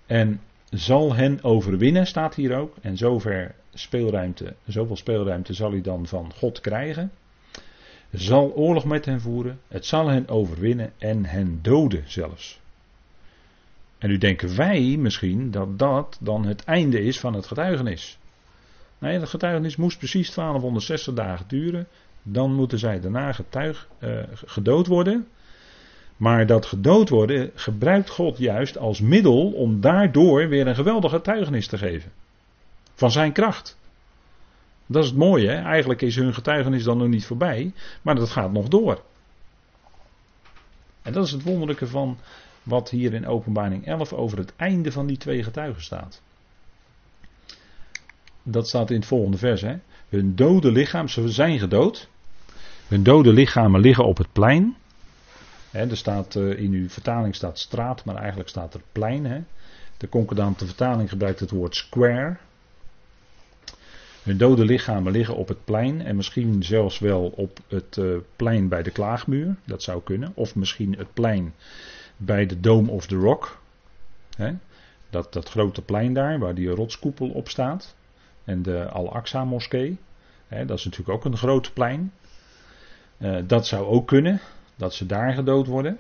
En 0.06 0.40
zal 0.70 1.14
hen 1.14 1.42
overwinnen, 1.42 2.06
staat 2.06 2.34
hier 2.34 2.56
ook. 2.56 2.74
En 2.80 2.96
zover 2.96 3.54
speelruimte, 3.74 4.54
zoveel 4.66 4.96
speelruimte 4.96 5.52
zal 5.52 5.70
hij 5.70 5.80
dan 5.80 6.06
van 6.06 6.32
God 6.34 6.60
krijgen. 6.60 7.10
Zal 8.12 8.52
oorlog 8.54 8.84
met 8.84 9.04
hen 9.04 9.20
voeren. 9.20 9.60
Het 9.68 9.86
zal 9.86 10.08
hen 10.08 10.28
overwinnen 10.28 10.92
en 10.98 11.24
hen 11.24 11.58
doden 11.62 12.04
zelfs. 12.06 12.60
En 13.98 14.08
nu 14.08 14.18
denken 14.18 14.56
wij 14.56 14.96
misschien 14.98 15.50
dat 15.50 15.78
dat 15.78 16.18
dan 16.20 16.44
het 16.46 16.64
einde 16.64 17.00
is 17.02 17.20
van 17.20 17.34
het 17.34 17.46
getuigenis. 17.46 18.18
Nee, 19.04 19.18
het 19.18 19.28
getuigenis 19.28 19.76
moest 19.76 19.98
precies 19.98 20.34
1260 20.34 21.14
dagen 21.14 21.48
duren. 21.48 21.86
Dan 22.22 22.54
moeten 22.54 22.78
zij 22.78 23.00
daarna 23.00 23.32
getuig, 23.32 23.88
uh, 23.98 24.22
gedood 24.34 24.86
worden. 24.86 25.28
Maar 26.16 26.46
dat 26.46 26.66
gedood 26.66 27.08
worden 27.08 27.50
gebruikt 27.54 28.10
God 28.10 28.38
juist 28.38 28.78
als 28.78 29.00
middel 29.00 29.52
om 29.52 29.80
daardoor 29.80 30.48
weer 30.48 30.66
een 30.66 30.74
geweldige 30.74 31.16
getuigenis 31.16 31.66
te 31.66 31.78
geven. 31.78 32.12
Van 32.94 33.10
zijn 33.10 33.32
kracht. 33.32 33.78
Dat 34.86 35.02
is 35.02 35.08
het 35.08 35.18
mooie. 35.18 35.48
Hè? 35.48 35.62
Eigenlijk 35.62 36.02
is 36.02 36.16
hun 36.16 36.34
getuigenis 36.34 36.84
dan 36.84 36.98
nog 36.98 37.08
niet 37.08 37.26
voorbij, 37.26 37.72
maar 38.02 38.14
dat 38.14 38.30
gaat 38.30 38.52
nog 38.52 38.68
door. 38.68 39.02
En 41.02 41.12
dat 41.12 41.24
is 41.24 41.30
het 41.30 41.42
wonderlijke 41.42 41.86
van 41.86 42.18
wat 42.62 42.90
hier 42.90 43.14
in 43.14 43.26
Openbaring 43.26 43.86
11 43.86 44.12
over 44.12 44.38
het 44.38 44.52
einde 44.56 44.92
van 44.92 45.06
die 45.06 45.16
twee 45.16 45.42
getuigen 45.42 45.82
staat. 45.82 46.22
Dat 48.44 48.68
staat 48.68 48.90
in 48.90 48.96
het 48.96 49.06
volgende 49.06 49.38
vers. 49.38 49.60
Hè? 49.60 49.76
Hun 50.08 50.34
dode 50.34 50.72
lichaam, 50.72 51.08
ze 51.08 51.28
zijn 51.28 51.58
gedood. 51.58 52.08
Hun 52.88 53.02
dode 53.02 53.32
lichamen 53.32 53.80
liggen 53.80 54.04
op 54.04 54.18
het 54.18 54.32
plein 54.32 54.76
er 55.74 55.96
staat, 55.96 56.34
uh, 56.34 56.58
in 56.58 56.72
uw 56.72 56.88
vertaling 56.88 57.34
staat 57.34 57.58
straat, 57.58 58.04
maar 58.04 58.16
eigenlijk 58.16 58.48
staat 58.48 58.74
er 58.74 58.80
plein. 58.92 59.26
He. 59.26 59.40
De 59.96 60.08
concordante 60.08 60.66
vertaling 60.66 61.08
gebruikt 61.08 61.40
het 61.40 61.50
woord 61.50 61.76
square. 61.76 62.36
Hun 64.22 64.36
dode 64.36 64.64
lichamen 64.64 65.12
liggen 65.12 65.36
op 65.36 65.48
het 65.48 65.64
plein 65.64 66.02
en 66.02 66.16
misschien 66.16 66.62
zelfs 66.62 66.98
wel 66.98 67.32
op 67.36 67.58
het 67.68 67.96
uh, 67.96 68.16
plein 68.36 68.68
bij 68.68 68.82
de 68.82 68.90
klaagmuur. 68.90 69.56
Dat 69.64 69.82
zou 69.82 70.02
kunnen. 70.02 70.32
Of 70.34 70.54
misschien 70.54 70.94
het 70.98 71.14
plein 71.14 71.54
bij 72.16 72.46
de 72.46 72.60
Dome 72.60 72.90
of 72.90 73.06
the 73.06 73.16
Rock. 73.16 73.58
Dat, 75.10 75.32
dat 75.32 75.48
grote 75.48 75.82
plein 75.82 76.14
daar 76.14 76.38
waar 76.38 76.54
die 76.54 76.68
rotskoepel 76.68 77.28
op 77.28 77.48
staat. 77.48 77.94
En 78.44 78.62
de 78.62 78.88
Al-Aqsa 78.88 79.44
moskee. 79.44 79.98
dat 80.48 80.78
is 80.78 80.84
natuurlijk 80.84 81.08
ook 81.08 81.24
een 81.24 81.36
groot 81.36 81.72
plein. 81.72 82.12
Uh, 83.18 83.38
dat 83.46 83.66
zou 83.66 83.86
ook 83.86 84.06
kunnen 84.06 84.40
dat 84.76 84.94
ze 84.94 85.06
daar 85.06 85.32
gedood 85.32 85.66
worden. 85.66 85.98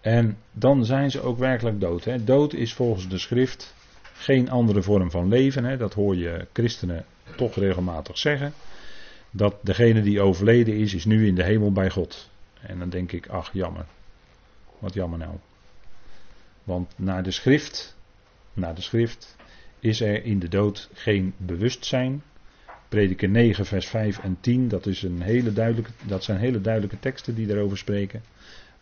En 0.00 0.38
dan 0.52 0.84
zijn 0.84 1.10
ze 1.10 1.20
ook 1.20 1.38
werkelijk 1.38 1.80
dood. 1.80 2.04
Hè. 2.04 2.24
Dood 2.24 2.52
is 2.52 2.74
volgens 2.74 3.08
de 3.08 3.18
schrift 3.18 3.74
geen 4.12 4.50
andere 4.50 4.82
vorm 4.82 5.10
van 5.10 5.28
leven. 5.28 5.64
Hè. 5.64 5.76
Dat 5.76 5.94
hoor 5.94 6.16
je 6.16 6.46
christenen 6.52 7.04
toch 7.36 7.54
regelmatig 7.54 8.18
zeggen. 8.18 8.52
Dat 9.30 9.54
degene 9.60 10.02
die 10.02 10.20
overleden 10.20 10.76
is, 10.76 10.94
is 10.94 11.04
nu 11.04 11.26
in 11.26 11.34
de 11.34 11.44
hemel 11.44 11.72
bij 11.72 11.90
God. 11.90 12.30
En 12.60 12.78
dan 12.78 12.88
denk 12.88 13.12
ik, 13.12 13.28
ach 13.28 13.52
jammer. 13.52 13.86
Wat 14.78 14.94
jammer 14.94 15.18
nou. 15.18 15.34
Want 16.64 16.92
naar 16.96 17.22
de 17.22 17.30
schrift, 17.30 17.96
naar 18.52 18.74
de 18.74 18.82
schrift 18.82 19.36
is 19.84 20.00
er 20.00 20.24
in 20.24 20.38
de 20.38 20.48
dood 20.48 20.90
geen 20.92 21.34
bewustzijn, 21.36 22.22
Prediker 22.88 23.28
9, 23.28 23.66
vers 23.66 23.86
5 23.86 24.18
en 24.18 24.36
10, 24.40 24.68
dat, 24.68 24.86
is 24.86 25.02
een 25.02 25.22
hele 25.22 25.52
duidelijke, 25.52 25.90
dat 26.06 26.24
zijn 26.24 26.38
hele 26.38 26.60
duidelijke 26.60 26.98
teksten 26.98 27.34
die 27.34 27.46
daarover 27.46 27.78
spreken. 27.78 28.22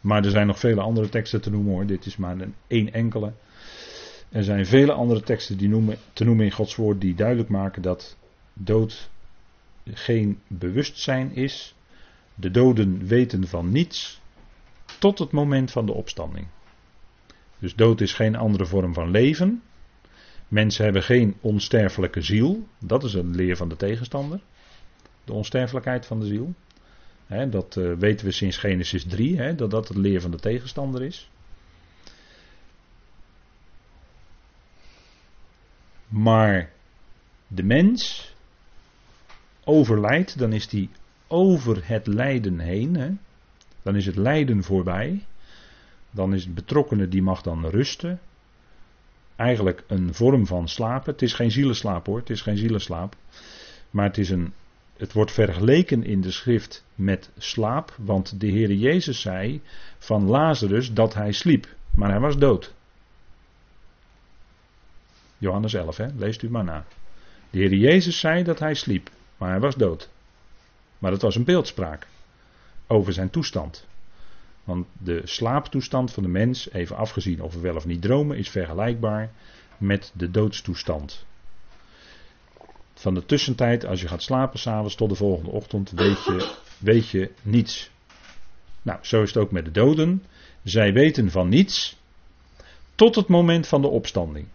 Maar 0.01 0.25
er 0.25 0.31
zijn 0.31 0.47
nog 0.47 0.59
vele 0.59 0.81
andere 0.81 1.09
teksten 1.09 1.41
te 1.41 1.51
noemen 1.51 1.73
hoor, 1.73 1.87
dit 1.87 2.07
is 2.07 2.17
maar 2.17 2.41
een 2.41 2.55
één 2.67 2.93
enkele. 2.93 3.33
Er 4.29 4.45
zijn 4.45 4.67
vele 4.67 4.93
andere 4.93 5.21
teksten 5.21 5.57
die 5.57 5.69
noemen, 5.69 5.97
te 6.13 6.25
noemen 6.25 6.45
in 6.45 6.53
Gods 6.53 6.77
woord 6.77 7.01
die 7.01 7.15
duidelijk 7.15 7.49
maken 7.49 7.83
dat 7.83 8.17
dood 8.53 9.11
geen 9.85 10.39
bewustzijn 10.47 11.35
is. 11.35 11.75
De 12.35 12.51
doden 12.51 13.07
weten 13.07 13.49
van 13.49 13.73
niets 13.73 14.21
tot 14.99 15.19
het 15.19 15.31
moment 15.31 15.71
van 15.71 15.87
de 15.87 15.93
opstanding. 15.93 16.47
Dus 17.59 17.75
dood 17.75 18.01
is 18.01 18.13
geen 18.13 18.37
andere 18.37 18.67
vorm 18.67 18.95
van 18.95 19.11
leven. 19.11 19.63
Mensen 20.53 20.85
hebben 20.85 21.03
geen 21.03 21.37
onsterfelijke 21.41 22.21
ziel. 22.21 22.67
Dat 22.79 23.05
is 23.05 23.15
een 23.15 23.35
leer 23.35 23.57
van 23.57 23.69
de 23.69 23.77
tegenstander. 23.77 24.41
De 25.25 25.33
onsterfelijkheid 25.33 26.07
van 26.07 26.21
de 26.21 26.27
ziel. 26.27 26.55
dat 27.51 27.77
uh, 27.77 27.93
weten 27.99 28.27
we 28.27 28.33
sinds 28.33 28.57
Genesis 28.57 29.05
3, 29.05 29.55
dat 29.55 29.71
dat 29.71 29.89
het 29.89 29.97
leer 29.97 30.21
van 30.21 30.31
de 30.31 30.39
tegenstander 30.39 31.03
is. 31.03 31.31
Maar 36.09 36.71
de 37.47 37.63
mens 37.63 38.35
overlijdt, 39.65 40.39
dan 40.39 40.53
is 40.53 40.69
die 40.69 40.91
over 41.27 41.89
het 41.89 42.07
lijden 42.07 42.59
heen. 42.59 43.19
Dan 43.83 43.97
is 43.97 44.07
het 44.07 44.17
lijden 44.17 44.63
voorbij. 44.63 45.27
Dan 46.11 46.35
is 46.35 46.45
het 46.45 46.55
betrokkenen 46.55 47.11
die 47.11 47.23
mag 47.23 47.43
dan 47.43 47.67
rusten. 47.67 48.21
Eigenlijk 49.37 49.85
een 49.87 50.15
vorm 50.15 50.47
van 50.47 50.69
slapen. 50.69 51.13
Het 51.13 51.23
is 51.23 51.33
geen 51.33 51.51
zielenslaap 51.51 52.07
hoor, 52.07 52.19
het 52.19 52.31
is 52.31 52.41
geen 52.41 52.57
zielenslaap. 52.57 53.17
Maar 53.91 54.07
het, 54.07 54.19
is 54.19 54.31
een, 54.31 54.53
het 54.97 55.13
wordt 55.13 55.33
vergeleken 55.33 56.05
in 56.05 56.21
de 56.21 56.31
schrift 56.31 56.85
met 56.95 57.31
slaap. 57.39 57.95
Want 57.99 58.41
de 58.41 58.47
Heer 58.47 58.73
Jezus 58.73 59.21
zei 59.21 59.61
van 59.99 60.27
Lazarus 60.27 60.93
dat 60.93 61.15
hij 61.15 61.33
sliep. 61.33 61.67
Maar 61.91 62.11
hij 62.11 62.21
was 62.21 62.39
dood. 62.39 62.75
Johannes 65.39 65.75
11, 65.75 65.97
hè? 65.97 66.07
leest 66.17 66.43
u 66.43 66.51
maar 66.51 66.65
na. 66.65 66.85
De 67.51 67.59
Heer 67.59 67.75
Jezus 67.75 68.19
zei 68.19 68.43
dat 68.43 68.59
hij 68.59 68.75
sliep, 68.75 69.11
maar 69.37 69.51
hij 69.51 69.61
was 69.61 69.75
dood. 69.75 70.09
Maar 70.99 71.11
dat 71.11 71.23
was 71.23 71.37
een 71.37 71.45
beeldspraak 71.45 72.07
over 72.87 73.13
zijn 73.13 73.31
toestand. 73.31 73.87
Want 74.65 74.87
de 74.99 75.21
slaaptoestand 75.25 76.13
van 76.13 76.23
de 76.23 76.29
mens, 76.29 76.71
even 76.71 76.97
afgezien 76.97 77.43
of 77.43 77.55
we 77.55 77.61
wel 77.61 77.77
of 77.77 77.87
niet 77.87 78.03
dromen, 78.03 78.39
is 78.39 78.51
vergelijkbaar 78.51 79.31
met 79.79 80.13
de 80.15 80.31
doodstoestand. 80.31 81.25
Van 82.95 83.15
de 83.15 83.27
tussentijd, 83.27 83.85
als 83.87 84.01
je 84.01 84.09
gaat 84.09 84.23
slapen 84.23 84.59
s'avonds 84.59 84.95
tot 84.95 85.09
de 85.09 85.15
volgende 85.15 85.51
ochtend, 85.51 85.91
weet 85.91 86.25
je, 86.25 86.55
weet 86.79 87.09
je 87.09 87.31
niets. 87.43 87.91
Nou, 88.83 88.99
zo 89.03 89.23
is 89.23 89.29
het 89.29 89.43
ook 89.43 89.51
met 89.51 89.65
de 89.65 89.71
doden. 89.71 90.23
Zij 90.63 90.93
weten 90.93 91.31
van 91.31 91.49
niets 91.49 91.97
tot 92.95 93.15
het 93.15 93.29
moment 93.29 93.67
van 93.69 93.83
de 93.83 93.89
opstanding. 93.89 94.47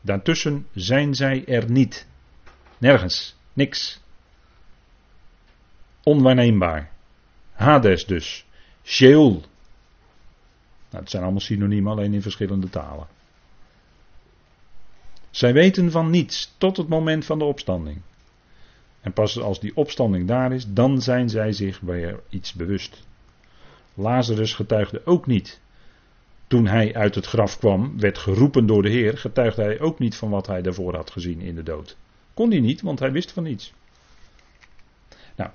Daartussen 0.00 0.66
zijn 0.74 1.14
zij 1.14 1.44
er 1.46 1.70
niet. 1.70 2.06
Nergens. 2.78 3.36
Niks. 3.52 4.00
Onwaarneembaar. 6.02 6.90
Hades 7.52 8.06
dus. 8.06 8.46
Sheol. 8.84 9.30
Nou, 10.90 11.02
het 11.02 11.10
zijn 11.10 11.22
allemaal 11.22 11.40
synoniemen, 11.40 11.92
alleen 11.92 12.14
in 12.14 12.22
verschillende 12.22 12.70
talen. 12.70 13.06
Zij 15.30 15.52
weten 15.52 15.90
van 15.90 16.10
niets 16.10 16.54
tot 16.58 16.76
het 16.76 16.88
moment 16.88 17.24
van 17.24 17.38
de 17.38 17.44
opstanding. 17.44 18.00
En 19.00 19.12
pas 19.12 19.40
als 19.40 19.60
die 19.60 19.76
opstanding 19.76 20.28
daar 20.28 20.52
is, 20.52 20.66
dan 20.68 21.02
zijn 21.02 21.28
zij 21.28 21.52
zich 21.52 21.80
weer 21.80 22.20
iets 22.28 22.52
bewust. 22.52 23.04
Lazarus 23.94 24.54
getuigde 24.54 25.02
ook 25.04 25.26
niet 25.26 25.60
toen 26.46 26.66
hij 26.66 26.94
uit 26.94 27.14
het 27.14 27.26
graf 27.26 27.58
kwam, 27.58 28.00
werd 28.00 28.18
geroepen 28.18 28.66
door 28.66 28.82
de 28.82 28.88
Heer, 28.88 29.18
getuigde 29.18 29.62
hij 29.62 29.80
ook 29.80 29.98
niet 29.98 30.16
van 30.16 30.30
wat 30.30 30.46
hij 30.46 30.62
daarvoor 30.62 30.94
had 30.94 31.10
gezien 31.10 31.40
in 31.40 31.54
de 31.54 31.62
dood. 31.62 31.96
Kon 32.34 32.50
hij 32.50 32.60
niet, 32.60 32.80
want 32.80 32.98
hij 32.98 33.12
wist 33.12 33.32
van 33.32 33.42
niets. 33.42 33.72
Nou, 35.36 35.50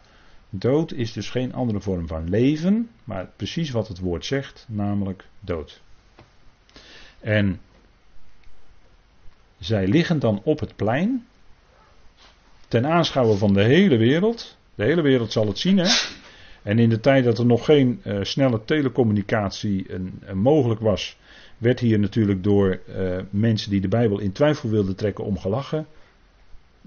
dood 0.49 0.91
is 0.91 1.13
dus 1.13 1.29
geen 1.29 1.53
andere 1.53 1.81
vorm 1.81 2.07
van 2.07 2.29
leven, 2.29 2.89
maar 3.03 3.29
precies 3.35 3.71
wat 3.71 3.88
het 3.88 3.99
woord 3.99 4.25
zegt, 4.25 4.65
namelijk 4.67 5.25
dood. 5.39 5.81
En 7.19 7.59
zij 9.59 9.88
liggen 9.88 10.19
dan 10.19 10.41
op 10.43 10.59
het 10.59 10.75
plein, 10.75 11.25
ten 12.67 12.85
aanschouwen 12.85 13.38
van 13.38 13.53
de 13.53 13.63
hele 13.63 13.97
wereld. 13.97 14.57
De 14.75 14.83
hele 14.83 15.01
wereld 15.01 15.31
zal 15.31 15.47
het 15.47 15.57
zien, 15.57 15.77
hè? 15.77 15.88
En 16.63 16.79
in 16.79 16.89
de 16.89 16.99
tijd 16.99 17.23
dat 17.23 17.38
er 17.38 17.45
nog 17.45 17.65
geen 17.65 18.01
uh, 18.03 18.23
snelle 18.23 18.65
telecommunicatie 18.65 19.93
een, 19.93 20.21
mogelijk 20.33 20.79
was, 20.79 21.17
werd 21.57 21.79
hier 21.79 21.99
natuurlijk 21.99 22.43
door 22.43 22.79
uh, 22.89 23.17
mensen 23.29 23.69
die 23.69 23.81
de 23.81 23.88
Bijbel 23.88 24.19
in 24.19 24.31
twijfel 24.31 24.69
wilden 24.69 24.95
trekken 24.95 25.23
om 25.23 25.39
gelachen. 25.39 25.88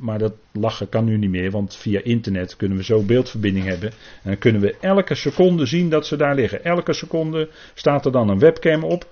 Maar 0.03 0.19
dat 0.19 0.33
lachen 0.53 0.89
kan 0.89 1.05
nu 1.05 1.17
niet 1.17 1.31
meer, 1.31 1.51
want 1.51 1.77
via 1.77 2.01
internet 2.03 2.57
kunnen 2.57 2.77
we 2.77 2.85
zo 2.85 3.03
beeldverbinding 3.03 3.67
hebben. 3.67 3.91
En 3.91 4.31
dan 4.31 4.39
kunnen 4.39 4.61
we 4.61 4.77
elke 4.81 5.15
seconde 5.15 5.67
zien 5.67 5.91
dat 5.91 6.07
ze 6.07 6.17
daar 6.17 6.35
liggen. 6.35 6.65
Elke 6.65 6.93
seconde 6.93 7.51
staat 7.75 8.05
er 8.05 8.13
dan 8.13 8.29
een 8.29 8.39
webcam 8.39 8.85
op. 8.85 9.07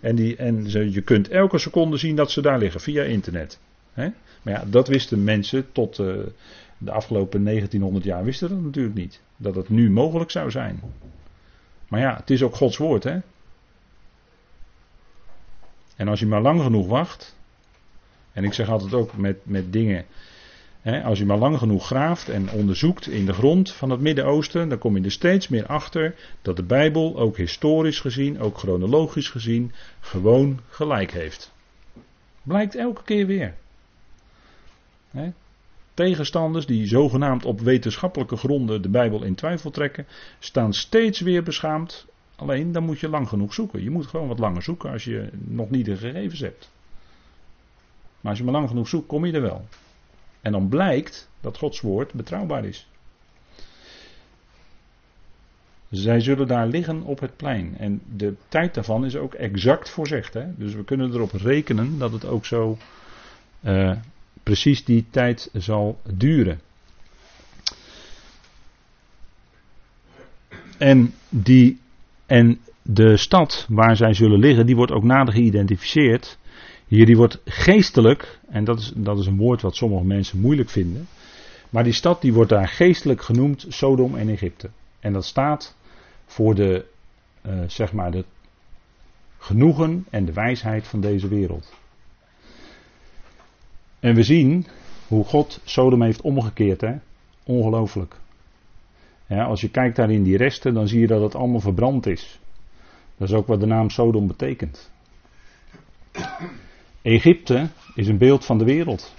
En, 0.00 0.14
die, 0.14 0.36
en 0.36 0.70
ze, 0.70 0.92
je 0.92 1.00
kunt 1.00 1.28
elke 1.28 1.58
seconde 1.58 1.96
zien 1.96 2.16
dat 2.16 2.30
ze 2.30 2.42
daar 2.42 2.58
liggen 2.58 2.80
via 2.80 3.02
internet. 3.02 3.58
Maar 4.42 4.54
ja, 4.54 4.64
dat 4.66 4.88
wisten 4.88 5.24
mensen 5.24 5.72
tot 5.72 5.98
uh, 5.98 6.06
de 6.78 6.90
afgelopen 6.90 7.44
1900 7.44 8.04
jaar 8.04 8.24
wisten 8.24 8.48
dat 8.48 8.60
natuurlijk 8.60 8.96
niet. 8.96 9.20
Dat 9.36 9.54
het 9.54 9.68
nu 9.68 9.90
mogelijk 9.90 10.30
zou 10.30 10.50
zijn. 10.50 10.80
Maar 11.88 12.00
ja, 12.00 12.16
het 12.16 12.30
is 12.30 12.42
ook 12.42 12.56
Gods 12.56 12.76
woord, 12.76 13.04
hè? 13.04 13.18
En 15.96 16.08
als 16.08 16.20
je 16.20 16.26
maar 16.26 16.42
lang 16.42 16.62
genoeg 16.62 16.86
wacht. 16.86 17.36
En 18.32 18.44
ik 18.44 18.52
zeg 18.52 18.68
altijd 18.68 18.94
ook 18.94 19.16
met, 19.16 19.36
met 19.42 19.72
dingen. 19.72 20.04
Als 20.84 21.18
je 21.18 21.26
maar 21.26 21.38
lang 21.38 21.58
genoeg 21.58 21.86
graaft 21.86 22.28
en 22.28 22.50
onderzoekt 22.50 23.08
in 23.08 23.26
de 23.26 23.32
grond 23.32 23.72
van 23.72 23.90
het 23.90 24.00
Midden-Oosten. 24.00 24.68
dan 24.68 24.78
kom 24.78 24.96
je 24.96 25.04
er 25.04 25.10
steeds 25.10 25.48
meer 25.48 25.66
achter 25.66 26.14
dat 26.42 26.56
de 26.56 26.62
Bijbel 26.62 27.18
ook 27.18 27.36
historisch 27.36 28.00
gezien, 28.00 28.40
ook 28.40 28.58
chronologisch 28.58 29.28
gezien. 29.28 29.72
gewoon 30.00 30.60
gelijk 30.68 31.12
heeft. 31.12 31.52
Blijkt 32.42 32.74
elke 32.74 33.02
keer 33.04 33.26
weer. 33.26 33.54
Tegenstanders 35.94 36.66
die 36.66 36.86
zogenaamd 36.86 37.44
op 37.44 37.60
wetenschappelijke 37.60 38.36
gronden 38.36 38.82
de 38.82 38.88
Bijbel 38.88 39.22
in 39.22 39.34
twijfel 39.34 39.70
trekken, 39.70 40.06
staan 40.38 40.72
steeds 40.72 41.20
weer 41.20 41.42
beschaamd. 41.42 42.06
Alleen 42.36 42.72
dan 42.72 42.84
moet 42.84 43.00
je 43.00 43.08
lang 43.08 43.28
genoeg 43.28 43.54
zoeken. 43.54 43.82
Je 43.82 43.90
moet 43.90 44.06
gewoon 44.06 44.28
wat 44.28 44.38
langer 44.38 44.62
zoeken 44.62 44.90
als 44.90 45.04
je 45.04 45.28
nog 45.32 45.70
niet 45.70 45.84
de 45.84 45.96
gegevens 45.96 46.40
hebt. 46.40 46.70
Maar 48.20 48.30
als 48.30 48.38
je 48.38 48.44
maar 48.44 48.54
lang 48.54 48.68
genoeg 48.68 48.88
zoekt, 48.88 49.06
kom 49.06 49.26
je 49.26 49.32
er 49.32 49.42
wel. 49.42 49.66
En 50.44 50.52
dan 50.52 50.68
blijkt 50.68 51.28
dat 51.40 51.58
Gods 51.58 51.80
woord 51.80 52.12
betrouwbaar 52.12 52.64
is. 52.64 52.88
Zij 55.90 56.20
zullen 56.20 56.46
daar 56.46 56.66
liggen 56.66 57.02
op 57.02 57.20
het 57.20 57.36
plein. 57.36 57.76
En 57.78 58.02
de 58.16 58.34
tijd 58.48 58.74
daarvan 58.74 59.04
is 59.04 59.16
ook 59.16 59.34
exact 59.34 59.90
voorzegd. 59.90 60.34
Hè? 60.34 60.44
Dus 60.56 60.74
we 60.74 60.84
kunnen 60.84 61.12
erop 61.12 61.32
rekenen 61.32 61.98
dat 61.98 62.12
het 62.12 62.24
ook 62.24 62.46
zo 62.46 62.78
uh, 63.60 63.96
precies 64.42 64.84
die 64.84 65.06
tijd 65.10 65.50
zal 65.52 66.00
duren. 66.14 66.60
En, 70.78 71.14
die, 71.28 71.80
en 72.26 72.58
de 72.82 73.16
stad 73.16 73.66
waar 73.68 73.96
zij 73.96 74.14
zullen 74.14 74.38
liggen, 74.38 74.66
die 74.66 74.76
wordt 74.76 74.92
ook 74.92 75.04
nader 75.04 75.34
geïdentificeerd. 75.34 76.38
Hier 76.94 77.06
die 77.06 77.16
wordt 77.16 77.40
geestelijk, 77.44 78.38
en 78.48 78.64
dat 78.64 78.78
is, 78.78 78.92
dat 78.94 79.18
is 79.18 79.26
een 79.26 79.36
woord 79.36 79.62
wat 79.62 79.76
sommige 79.76 80.04
mensen 80.04 80.40
moeilijk 80.40 80.68
vinden. 80.68 81.06
Maar 81.70 81.84
die 81.84 81.92
stad 81.92 82.20
die 82.20 82.32
wordt 82.32 82.50
daar 82.50 82.68
geestelijk 82.68 83.22
genoemd 83.22 83.66
Sodom 83.68 84.16
en 84.16 84.28
Egypte. 84.28 84.70
En 85.00 85.12
dat 85.12 85.24
staat 85.24 85.76
voor 86.26 86.54
de, 86.54 86.84
uh, 87.46 87.62
zeg 87.66 87.92
maar, 87.92 88.10
de 88.10 88.24
genoegen 89.38 90.06
en 90.10 90.24
de 90.24 90.32
wijsheid 90.32 90.86
van 90.86 91.00
deze 91.00 91.28
wereld. 91.28 91.72
En 94.00 94.14
we 94.14 94.22
zien 94.22 94.66
hoe 95.08 95.24
God 95.24 95.60
Sodom 95.64 96.02
heeft 96.02 96.20
omgekeerd. 96.20 96.80
Hè? 96.80 96.94
Ongelooflijk. 97.44 98.16
Als 99.28 99.60
je 99.60 99.70
kijkt 99.70 99.96
daar 99.96 100.10
in 100.10 100.22
die 100.22 100.36
resten, 100.36 100.74
dan 100.74 100.88
zie 100.88 101.00
je 101.00 101.06
dat 101.06 101.22
het 101.22 101.34
allemaal 101.34 101.60
verbrand 101.60 102.06
is. 102.06 102.40
Dat 103.16 103.28
is 103.28 103.34
ook 103.34 103.46
wat 103.46 103.60
de 103.60 103.66
naam 103.66 103.90
Sodom 103.90 104.26
betekent. 104.26 104.90
Egypte 107.04 107.68
is 107.94 108.08
een 108.08 108.18
beeld 108.18 108.44
van 108.44 108.58
de 108.58 108.64
wereld. 108.64 109.14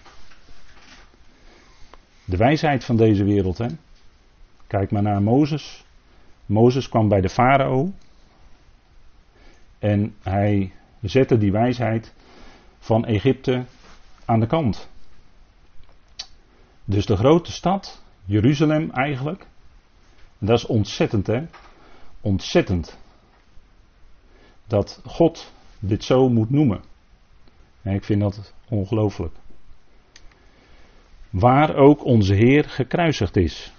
De 2.25 2.37
wijsheid 2.37 2.83
van 2.83 2.97
deze 2.97 3.23
wereld. 3.23 3.57
Hè? 3.57 3.67
Kijk 4.67 4.91
maar 4.91 5.01
naar 5.01 5.21
Mozes. 5.21 5.85
Mozes 6.45 6.89
kwam 6.89 7.09
bij 7.09 7.21
de 7.21 7.29
farao. 7.29 7.93
En 9.79 10.15
hij 10.21 10.73
zette 11.01 11.37
die 11.37 11.51
wijsheid 11.51 12.13
van 12.79 13.05
Egypte 13.05 13.65
aan 14.25 14.39
de 14.39 14.47
kant. 14.47 14.89
Dus 16.85 17.05
de 17.05 17.15
grote 17.15 17.51
stad, 17.51 18.03
Jeruzalem 18.23 18.91
eigenlijk, 18.91 19.47
dat 20.37 20.57
is 20.57 20.65
ontzettend 20.65 21.27
hè, 21.27 21.45
ontzettend 22.21 22.97
dat 24.67 25.01
God 25.05 25.53
dit 25.79 26.03
zo 26.03 26.29
moet 26.29 26.49
noemen. 26.49 26.93
Ik 27.93 28.03
vind 28.03 28.21
dat 28.21 28.53
ongelooflijk. 28.69 29.33
Waar 31.29 31.75
ook 31.75 32.05
onze 32.05 32.33
Heer 32.33 32.63
gekruisigd 32.63 33.35
is. 33.35 33.73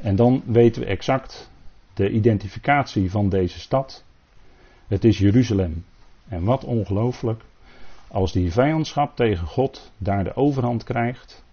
En 0.00 0.16
dan 0.16 0.42
weten 0.46 0.82
we 0.82 0.88
exact 0.88 1.50
de 1.94 2.10
identificatie 2.10 3.10
van 3.10 3.28
deze 3.28 3.60
stad. 3.60 4.04
Het 4.86 5.04
is 5.04 5.18
Jeruzalem. 5.18 5.84
En 6.28 6.44
wat 6.44 6.64
ongelooflijk 6.64 7.42
als 8.08 8.32
die 8.32 8.52
vijandschap 8.52 9.16
tegen 9.16 9.46
God 9.46 9.92
daar 9.98 10.24
de 10.24 10.36
overhand 10.36 10.84
krijgt 10.84 11.44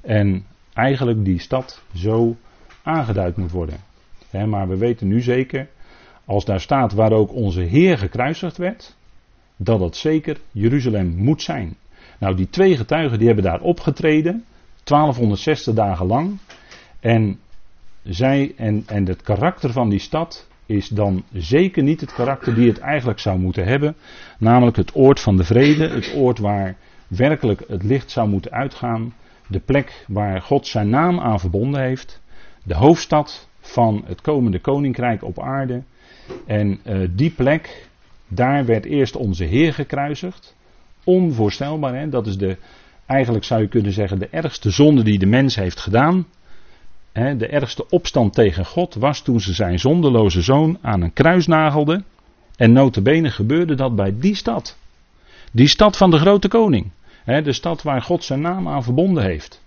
en 0.00 0.46
eigenlijk 0.72 1.24
die 1.24 1.38
stad 1.38 1.82
zo 1.94 2.36
aangeduid 2.82 3.36
moet 3.36 3.50
worden. 3.50 3.80
maar 4.46 4.68
we 4.68 4.76
weten 4.76 5.08
nu 5.08 5.20
zeker, 5.20 5.68
als 6.24 6.44
daar 6.44 6.60
staat 6.60 6.92
waar 6.92 7.12
ook 7.12 7.32
onze 7.32 7.60
Heer 7.60 7.98
gekruisigd 7.98 8.56
werd, 8.56 8.96
dat 9.62 9.80
het 9.80 9.96
zeker 9.96 10.36
Jeruzalem 10.50 11.14
moet 11.16 11.42
zijn. 11.42 11.76
Nou, 12.18 12.36
die 12.36 12.48
twee 12.50 12.76
getuigen 12.76 13.18
die 13.18 13.26
hebben 13.26 13.44
daar 13.44 13.60
opgetreden, 13.60 14.44
1260 14.84 15.74
dagen 15.74 16.06
lang. 16.06 16.38
En 17.00 17.38
zij 18.02 18.52
en, 18.56 18.82
en 18.86 19.06
het 19.06 19.22
karakter 19.22 19.72
van 19.72 19.88
die 19.88 19.98
stad 19.98 20.48
is 20.66 20.88
dan 20.88 21.22
zeker 21.32 21.82
niet 21.82 22.00
het 22.00 22.12
karakter 22.12 22.54
die 22.54 22.68
het 22.68 22.78
eigenlijk 22.78 23.18
zou 23.18 23.38
moeten 23.38 23.64
hebben. 23.64 23.96
Namelijk 24.38 24.76
het 24.76 24.94
oord 24.94 25.20
van 25.20 25.36
de 25.36 25.44
vrede, 25.44 25.88
het 25.88 26.12
oord 26.14 26.38
waar 26.38 26.76
werkelijk 27.06 27.62
het 27.68 27.82
licht 27.82 28.10
zou 28.10 28.28
moeten 28.28 28.52
uitgaan. 28.52 29.14
De 29.46 29.60
plek 29.60 30.04
waar 30.08 30.42
God 30.42 30.66
zijn 30.66 30.88
naam 30.88 31.20
aan 31.20 31.40
verbonden 31.40 31.80
heeft. 31.80 32.20
De 32.62 32.74
hoofdstad 32.74 33.48
van 33.60 34.02
het 34.06 34.20
komende 34.20 34.60
koninkrijk 34.60 35.24
op 35.24 35.40
aarde. 35.40 35.82
En 36.46 36.80
uh, 36.86 37.08
die 37.10 37.30
plek, 37.30 37.88
daar 38.30 38.64
werd 38.64 38.84
eerst 38.84 39.16
onze 39.16 39.44
Heer 39.44 39.74
gekruisigd. 39.74 40.56
Onvoorstelbaar, 41.04 41.94
hè? 41.94 42.08
dat 42.08 42.26
is 42.26 42.36
de, 42.36 42.56
eigenlijk 43.06 43.44
zou 43.44 43.60
je 43.60 43.68
kunnen 43.68 43.92
zeggen, 43.92 44.18
de 44.18 44.28
ergste 44.28 44.70
zonde 44.70 45.02
die 45.02 45.18
de 45.18 45.26
mens 45.26 45.54
heeft 45.54 45.80
gedaan 45.80 46.26
de 47.12 47.46
ergste 47.46 47.88
opstand 47.88 48.34
tegen 48.34 48.66
God 48.66 48.94
was 48.94 49.22
toen 49.22 49.40
ze 49.40 49.52
zijn 49.52 49.78
zonderloze 49.78 50.42
zoon 50.42 50.78
aan 50.80 51.02
een 51.02 51.12
kruis 51.12 51.46
nagelden. 51.46 52.04
En 52.56 52.72
notabene 52.72 53.30
gebeurde 53.30 53.74
dat 53.74 53.96
bij 53.96 54.14
die 54.18 54.34
stad. 54.34 54.78
Die 55.52 55.68
stad 55.68 55.96
van 55.96 56.10
de 56.10 56.18
grote 56.18 56.48
koning. 56.48 56.90
de 57.24 57.52
stad 57.52 57.82
waar 57.82 58.02
God 58.02 58.24
zijn 58.24 58.40
naam 58.40 58.68
aan 58.68 58.82
verbonden 58.82 59.22
heeft. 59.24 59.62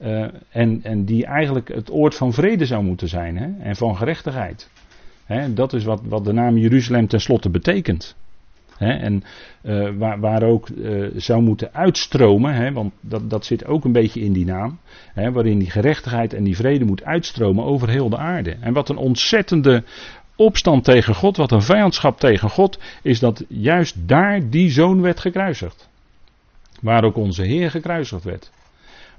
Uh, 0.00 0.26
en, 0.50 0.80
en 0.82 1.04
die 1.04 1.26
eigenlijk 1.26 1.68
het 1.68 1.90
oord 1.90 2.14
van 2.14 2.32
vrede 2.32 2.66
zou 2.66 2.84
moeten 2.84 3.08
zijn. 3.08 3.60
en 3.60 3.76
van 3.76 3.96
gerechtigheid. 3.96 4.70
Dat 5.54 5.72
is 5.72 5.84
wat, 5.84 6.00
wat 6.04 6.24
de 6.24 6.32
naam 6.32 6.56
Jeruzalem 6.56 7.06
tenslotte 7.06 7.50
betekent 7.50 8.16
en 8.78 9.24
uh, 9.62 9.90
waar, 9.96 10.20
waar, 10.20 10.42
ook 10.42 10.68
uh, 10.68 11.10
zou 11.16 11.42
moeten 11.42 11.74
uitstromen, 11.74 12.72
want 12.72 12.92
dat, 13.00 13.30
dat 13.30 13.44
zit 13.44 13.66
ook 13.66 13.84
een 13.84 13.92
beetje 13.92 14.20
in 14.20 14.32
die 14.32 14.44
naam, 14.44 14.78
waarin 15.14 15.58
die 15.58 15.70
gerechtigheid 15.70 16.34
en 16.34 16.44
die 16.44 16.56
vrede 16.56 16.84
moet 16.84 17.04
uitstromen 17.04 17.64
over 17.64 17.88
heel 17.88 18.08
de 18.08 18.16
aarde. 18.16 18.56
En 18.60 18.72
wat 18.72 18.88
een 18.88 18.96
ontzettende 18.96 19.84
opstand 20.36 20.84
tegen 20.84 21.14
God, 21.14 21.36
wat 21.36 21.52
een 21.52 21.62
vijandschap 21.62 22.20
tegen 22.20 22.50
God, 22.50 22.78
is 23.02 23.18
dat 23.18 23.44
juist 23.48 24.08
daar 24.08 24.50
die 24.50 24.70
zoon 24.70 25.00
werd 25.00 25.20
gekruisigd. 25.20 25.88
Waar 26.80 27.04
ook 27.04 27.16
onze 27.16 27.42
Heer 27.42 27.70
gekruisigd 27.70 28.24
werd. 28.24 28.50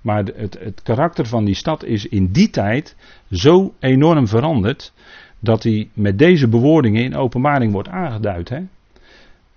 Maar 0.01 0.23
het, 0.23 0.57
het 0.59 0.81
karakter 0.83 1.25
van 1.25 1.45
die 1.45 1.55
stad 1.55 1.83
is 1.83 2.07
in 2.07 2.31
die 2.31 2.49
tijd 2.49 2.95
zo 3.31 3.73
enorm 3.79 4.27
veranderd 4.27 4.93
dat 5.43 5.63
hij 5.63 5.89
met 5.93 6.17
deze 6.17 6.47
bewoordingen 6.47 7.03
in 7.03 7.15
openbaring 7.15 7.71
wordt 7.71 7.89
aangeduid. 7.89 8.49
Hè? 8.49 8.61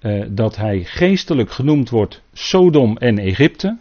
uh, 0.01 0.25
dat 0.29 0.57
hij 0.57 0.85
geestelijk 0.85 1.51
genoemd 1.51 1.90
wordt 1.90 2.22
Sodom 2.33 2.96
en 2.96 3.18
Egypte. 3.18 3.77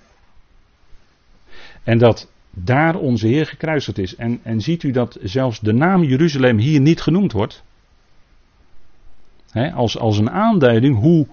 En 1.84 1.98
dat 1.98 2.32
daar 2.52 2.96
onze 2.96 3.28
Heer 3.28 3.46
gekruisigd 3.46 3.98
is. 3.98 4.16
En, 4.16 4.40
en 4.44 4.62
ziet 4.62 4.84
u 4.84 4.92
dat 4.92 5.18
zelfs 5.22 5.60
de 5.60 5.74
naam 5.74 6.04
Jeruzalem 6.04 6.58
hier 6.58 6.82
niet 6.82 7.02
genoemd 7.02 7.32
wordt? 7.32 7.64
als, 9.74 9.98
als 9.98 10.18
een 10.18 10.30
aanduiding 10.30 11.00
hoe, 11.00 11.28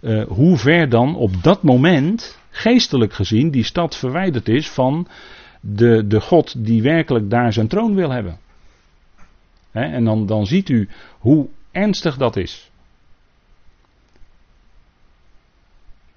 uh, 0.00 0.24
hoe 0.26 0.56
ver 0.56 0.88
dan 0.88 1.16
op 1.16 1.42
dat 1.42 1.62
moment, 1.62 2.38
geestelijk 2.50 3.12
gezien, 3.12 3.50
die 3.50 3.64
stad 3.64 3.96
verwijderd 3.96 4.48
is 4.48 4.70
van 4.70 5.08
de, 5.60 6.06
de 6.06 6.20
God 6.20 6.64
die 6.64 6.82
werkelijk 6.82 7.30
daar 7.30 7.52
zijn 7.52 7.66
troon 7.66 7.94
wil 7.94 8.10
hebben. 8.10 8.38
En 9.82 10.04
dan, 10.04 10.26
dan 10.26 10.46
ziet 10.46 10.68
u 10.68 10.88
hoe 11.18 11.48
ernstig 11.70 12.16
dat 12.16 12.36
is. 12.36 12.70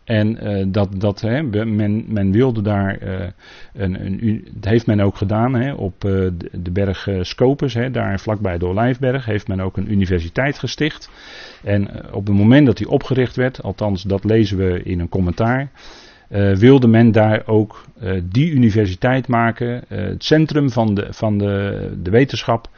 En 0.09 0.47
uh, 0.47 0.65
dat, 0.67 1.01
dat 1.01 1.21
hè, 1.21 1.43
men, 1.43 2.05
men 2.07 2.31
wilde 2.31 2.61
daar, 2.61 3.03
uh, 3.03 3.27
een, 3.73 4.05
een, 4.05 4.47
dat 4.51 4.71
heeft 4.71 4.85
men 4.85 4.99
ook 4.99 5.17
gedaan 5.17 5.53
hè, 5.53 5.73
op 5.73 5.93
de, 6.01 6.33
de, 6.51 6.71
berg 6.71 7.07
Scopus, 7.21 7.73
hè, 7.73 7.91
daar 7.91 8.19
vlakbij 8.19 8.57
de 8.57 8.65
Olijfberg, 8.65 9.25
heeft 9.25 9.47
men 9.47 9.59
ook 9.59 9.77
een 9.77 9.91
universiteit 9.91 10.59
gesticht. 10.59 11.09
En 11.63 12.13
op 12.13 12.27
het 12.27 12.35
moment 12.35 12.65
dat 12.65 12.77
die 12.77 12.89
opgericht 12.89 13.35
werd, 13.35 13.63
althans 13.63 14.03
dat 14.03 14.23
lezen 14.23 14.57
we 14.57 14.83
in 14.83 14.99
een 14.99 15.09
commentaar, 15.09 15.69
wilde 16.53 16.87
men 16.87 17.11
daar 17.11 17.43
ook 17.45 17.85
die 18.23 18.51
universiteit 18.51 19.27
maken, 19.27 19.83
het 19.87 20.23
centrum 20.23 20.69
van 20.69 20.93
de, 20.93 21.07
van 21.09 21.37
de, 21.37 21.91
de 22.03 22.09
wetenschap. 22.09 22.69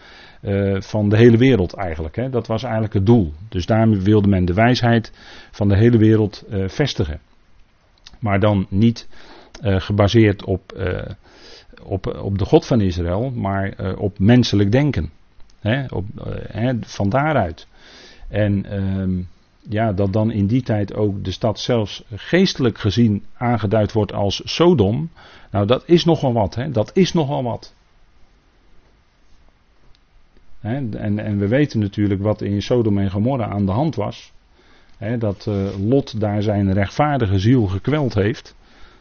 Van 0.79 1.09
de 1.09 1.17
hele 1.17 1.37
wereld 1.37 1.73
eigenlijk. 1.73 2.15
Hè. 2.15 2.29
Dat 2.29 2.47
was 2.47 2.63
eigenlijk 2.63 2.93
het 2.93 3.05
doel. 3.05 3.33
Dus 3.49 3.65
daarmee 3.65 3.99
wilde 3.99 4.27
men 4.27 4.45
de 4.45 4.53
wijsheid 4.53 5.11
van 5.51 5.67
de 5.67 5.77
hele 5.77 5.97
wereld 5.97 6.43
uh, 6.49 6.67
vestigen. 6.67 7.19
Maar 8.19 8.39
dan 8.39 8.65
niet 8.69 9.07
uh, 9.63 9.79
gebaseerd 9.79 10.43
op, 10.43 10.83
op, 11.83 12.19
op 12.21 12.37
de 12.37 12.45
God 12.45 12.65
van 12.65 12.81
Israël, 12.81 13.31
maar 13.31 13.95
op 13.97 14.19
menselijk 14.19 14.71
denken. 14.71 15.09
Hè, 15.59 15.85
op, 15.85 16.05
hè, 16.47 16.73
van 16.81 17.09
daaruit. 17.09 17.67
En 18.27 18.65
ehm, 18.65 19.21
ja, 19.69 19.93
dat 19.93 20.13
dan 20.13 20.31
in 20.31 20.47
die 20.47 20.61
tijd 20.61 20.93
ook 20.93 21.23
de 21.23 21.31
stad 21.31 21.59
zelfs 21.59 22.03
geestelijk 22.15 22.77
gezien 22.77 23.25
aangeduid 23.37 23.91
wordt 23.91 24.13
als 24.13 24.41
Sodom. 24.43 25.09
Nou, 25.51 25.65
dat 25.65 25.83
is 25.85 26.05
nogal 26.05 26.33
wat. 26.33 26.55
Hè? 26.55 26.71
Dat 26.71 26.91
is 26.93 27.13
nogal 27.13 27.43
wat. 27.43 27.73
En, 30.61 31.17
en 31.17 31.37
we 31.37 31.47
weten 31.47 31.79
natuurlijk 31.79 32.21
wat 32.21 32.41
in 32.41 32.61
Sodom 32.61 32.97
en 32.97 33.11
Gomorra 33.11 33.47
aan 33.47 33.65
de 33.65 33.71
hand 33.71 33.95
was 33.95 34.31
dat 35.19 35.45
uh, 35.49 35.87
Lot 35.87 36.19
daar 36.19 36.41
zijn 36.41 36.73
rechtvaardige 36.73 37.39
ziel 37.39 37.65
gekweld 37.65 38.13
heeft. 38.13 38.55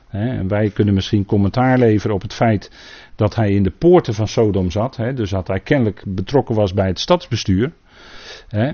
en 0.09 0.49
wij 0.49 0.71
kunnen 0.71 0.95
misschien 0.95 1.25
commentaar 1.25 1.79
leveren 1.79 2.15
op 2.15 2.23
het 2.23 2.35
feit 2.35 2.71
dat 3.17 3.35
hij 3.35 3.51
in 3.51 3.63
de 3.63 3.71
poorten 3.71 4.15
van 4.15 4.29
Sodom 4.29 4.71
zat. 4.71 4.97
dus 5.15 5.31
dat 5.31 5.49
hij 5.49 5.61
kennelijk 5.61 6.03
betrokken 6.07 6.55
was 6.55 6.75
bij 6.75 6.87
het 6.87 6.99
stadsbestuur. 6.99 7.73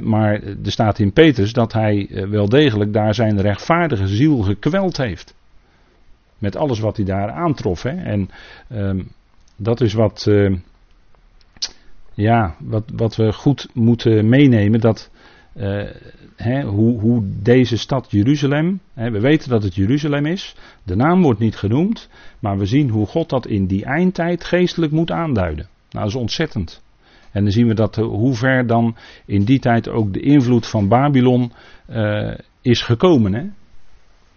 maar 0.01 0.43
er 0.43 0.73
staat 0.73 0.99
in 0.99 1.13
Petrus 1.13 1.53
dat 1.53 1.73
hij 1.73 2.09
eh, 2.11 2.29
wel 2.29 2.49
degelijk 2.49 2.93
daar 2.93 3.15
zijn 3.15 3.41
rechtvaardige 3.41 4.07
ziel 4.07 4.39
gekweld 4.39 4.97
heeft. 4.97 5.35
Met 6.39 6.57
alles 6.57 6.79
wat 6.81 6.97
hij 6.97 7.05
daar 7.05 7.31
aantrof. 7.31 7.85
En 7.85 8.31
ehm, 8.69 9.03
dat 9.57 9.81
is 9.81 9.93
wat, 9.93 10.27
uh, 10.29 10.57
ja, 12.17 12.57
wat, 12.59 12.85
wat 12.95 13.17
we 13.17 13.33
goed 13.33 13.69
moeten 13.73 14.29
meenemen. 14.29 14.81
Dat 14.81 15.11
uh, 15.57 15.89
hoe, 16.65 17.01
hoe, 17.01 17.23
deze 17.43 17.77
stad 17.77 18.11
Jeruzalem, 18.11 18.81
we 18.95 19.21
weten 19.21 19.51
dat 19.51 19.63
het 19.63 19.75
Jeruzalem 19.75 20.27
is, 20.27 20.55
de 20.83 20.97
naam 20.97 21.23
wordt 21.23 21.41
niet 21.41 21.57
genoemd, 21.57 22.09
maar 22.41 22.59
we 22.59 22.67
zien 22.67 22.91
hoe 22.91 23.07
God 23.07 23.29
dat 23.29 23.47
in 23.47 23.67
die 23.67 23.85
eindtijd 23.85 24.45
geestelijk 24.45 24.93
moet 24.93 25.11
aanduiden. 25.11 25.69
Nou, 25.91 26.05
dat 26.05 26.15
is 26.15 26.21
ontzettend. 26.21 26.83
En 27.31 27.43
dan 27.43 27.53
zien 27.53 27.67
we 27.67 27.75
dat 27.75 27.97
hoe 27.97 28.35
ver 28.35 28.67
dan 28.67 28.97
in 29.27 29.45
die 29.45 29.59
tijd 29.59 29.89
ook 29.89 30.13
de 30.13 30.21
invloed 30.21 30.67
van 30.67 30.89
Babylon 30.89 31.53
uh, 31.91 32.35
is 32.61 32.83
gekomen. 32.83 33.35
Hè? 33.35 33.45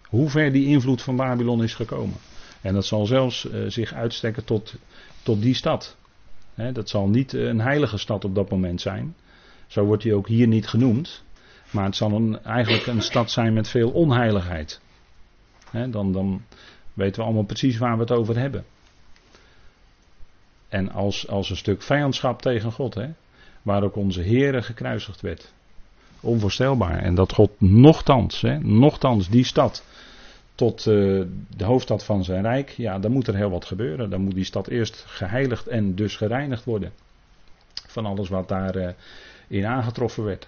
Hoe 0.07 0.29
ver 0.29 0.51
die 0.51 0.65
invloed 0.65 1.01
van 1.01 1.15
Babylon 1.15 1.63
is 1.63 1.73
gekomen. 1.73 2.15
En 2.61 2.73
dat 2.73 2.85
zal 2.85 3.05
zelfs 3.05 3.47
zich 3.67 3.93
uitstrekken 3.93 4.45
tot, 4.45 4.75
tot 5.23 5.41
die 5.41 5.53
stad. 5.53 5.97
Dat 6.73 6.89
zal 6.89 7.07
niet 7.07 7.33
een 7.33 7.59
heilige 7.59 7.97
stad 7.97 8.25
op 8.25 8.35
dat 8.35 8.49
moment 8.49 8.81
zijn. 8.81 9.15
Zo 9.67 9.85
wordt 9.85 10.03
hij 10.03 10.13
ook 10.13 10.27
hier 10.27 10.47
niet 10.47 10.67
genoemd. 10.67 11.23
Maar 11.71 11.85
het 11.85 11.95
zal 11.95 12.11
een, 12.11 12.43
eigenlijk 12.43 12.87
een 12.87 13.01
stad 13.01 13.31
zijn 13.31 13.53
met 13.53 13.67
veel 13.67 13.89
onheiligheid. 13.89 14.81
dan, 15.71 16.11
dan 16.11 16.41
weten 16.93 17.19
we 17.19 17.25
allemaal 17.25 17.43
precies 17.43 17.77
waar 17.77 17.93
we 17.93 18.01
het 18.01 18.11
over 18.11 18.37
hebben. 18.37 18.65
En 20.69 20.91
als, 20.91 21.27
als 21.27 21.49
een 21.49 21.57
stuk 21.57 21.81
vijandschap 21.81 22.41
tegen 22.41 22.71
God, 22.71 22.97
waar 23.61 23.83
ook 23.83 23.95
onze 23.95 24.21
Heere 24.21 24.61
gekruisigd 24.61 25.21
werd. 25.21 25.53
Onvoorstelbaar. 26.19 26.99
En 26.99 27.15
dat 27.15 27.33
God 27.33 27.51
nochtans, 27.57 28.41
hè, 28.41 28.59
nochtans 28.59 29.29
die 29.29 29.45
stad 29.45 29.83
tot 30.59 30.85
uh, 30.85 31.25
de 31.57 31.63
hoofdstad 31.63 32.03
van 32.03 32.23
zijn 32.23 32.41
rijk, 32.41 32.69
ja, 32.69 32.99
dan 32.99 33.11
moet 33.11 33.27
er 33.27 33.35
heel 33.35 33.49
wat 33.49 33.65
gebeuren. 33.65 34.09
Dan 34.09 34.21
moet 34.21 34.33
die 34.33 34.43
stad 34.43 34.67
eerst 34.67 35.03
geheiligd 35.07 35.67
en 35.67 35.95
dus 35.95 36.15
gereinigd 36.15 36.63
worden. 36.63 36.91
Van 37.87 38.05
alles 38.05 38.29
wat 38.29 38.47
daarin 38.47 38.83
uh, 38.83 38.89
in 39.47 39.65
aangetroffen 39.65 40.23
werd. 40.23 40.47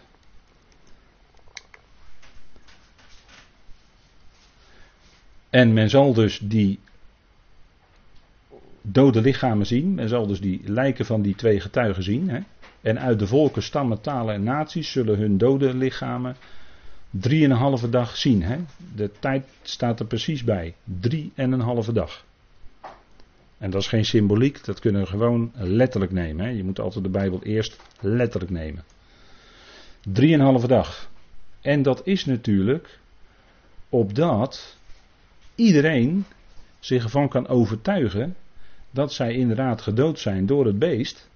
En 5.50 5.74
men 5.74 5.89
zal 5.89 6.13
dus 6.13 6.39
die 6.39 6.80
dode 8.82 9.21
lichamen 9.21 9.65
zien. 9.65 9.93
Men 9.93 10.10
zal 10.10 10.28
dus 10.28 10.41
die 10.41 10.62
lijken 10.65 11.06
van 11.06 11.21
die 11.21 11.36
twee 11.36 11.60
getuigen 11.60 12.04
zien. 12.04 12.30
Hè? 12.30 12.39
En 12.82 13.00
uit 13.00 13.19
de 13.19 13.28
volken, 13.28 13.63
stammen, 13.63 14.02
talen 14.02 14.34
en 14.34 14.43
naties 14.43 14.91
zullen 14.91 15.17
hun 15.17 15.38
dode 15.38 15.74
lichamen 15.74 16.36
drieënhalve 17.12 17.89
dag 17.89 18.17
zien. 18.17 18.43
Hè? 18.43 18.58
De 18.95 19.12
tijd 19.19 19.45
staat 19.62 20.00
er 20.00 20.06
precies 20.06 20.43
bij. 20.43 20.76
Drie 20.84 21.32
en 21.36 21.52
een 21.52 21.60
halve 21.60 21.93
dag. 21.93 22.26
En 23.58 23.69
dat 23.69 23.82
is 23.82 23.88
geen 23.88 24.06
symboliek, 24.06 24.65
dat 24.65 24.80
kunnen 24.80 25.02
we 25.02 25.08
gewoon 25.08 25.52
letterlijk 25.54 26.12
nemen. 26.12 26.45
Hè? 26.45 26.52
Je 26.52 26.63
moet 26.63 26.80
altijd 26.80 27.04
de 27.04 27.10
Bijbel 27.10 27.43
eerst 27.43 27.80
letterlijk 28.00 28.52
nemen. 28.52 28.84
Drieënhalve 30.02 30.67
dag. 30.67 31.10
En 31.62 31.82
dat 31.82 32.02
is 32.08 32.26
natuurlijk 32.26 33.00
opdat 33.89 34.78
iedereen 35.56 36.26
zich 36.80 37.04
ervan 37.04 37.30
kan 37.30 37.47
overtuigen 37.47 38.36
dat 38.91 39.13
zij 39.13 39.34
inderdaad 39.34 39.82
gedood 39.82 40.19
zijn 40.19 40.45
door 40.45 40.65
het 40.65 40.80
beest. 40.80 41.30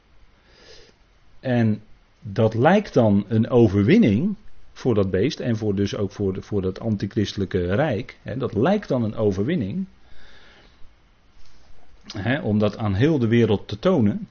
En 1.40 1.82
dat 2.20 2.54
lijkt 2.54 2.94
dan 2.94 3.26
een 3.28 3.50
overwinning 3.50 4.36
voor 4.76 4.96
dat 4.96 5.12
beest 5.12 5.40
en 5.40 5.58
voor 5.58 5.76
dus 5.76 5.96
ook 5.96 6.12
voor, 6.12 6.34
de, 6.34 6.42
voor 6.42 6.62
dat 6.62 6.80
antichristelijke 6.80 7.76
rijk. 7.76 8.18
Hè, 8.22 8.38
dat 8.38 8.54
lijkt 8.54 8.88
dan 8.88 9.04
een 9.04 9.16
overwinning. 9.16 9.86
Hè, 12.14 12.42
om 12.42 12.60
dat 12.60 12.78
aan 12.78 12.94
heel 12.94 13.20
de 13.20 13.28
wereld 13.28 13.68
te 13.68 13.80
tonen. 13.80 14.28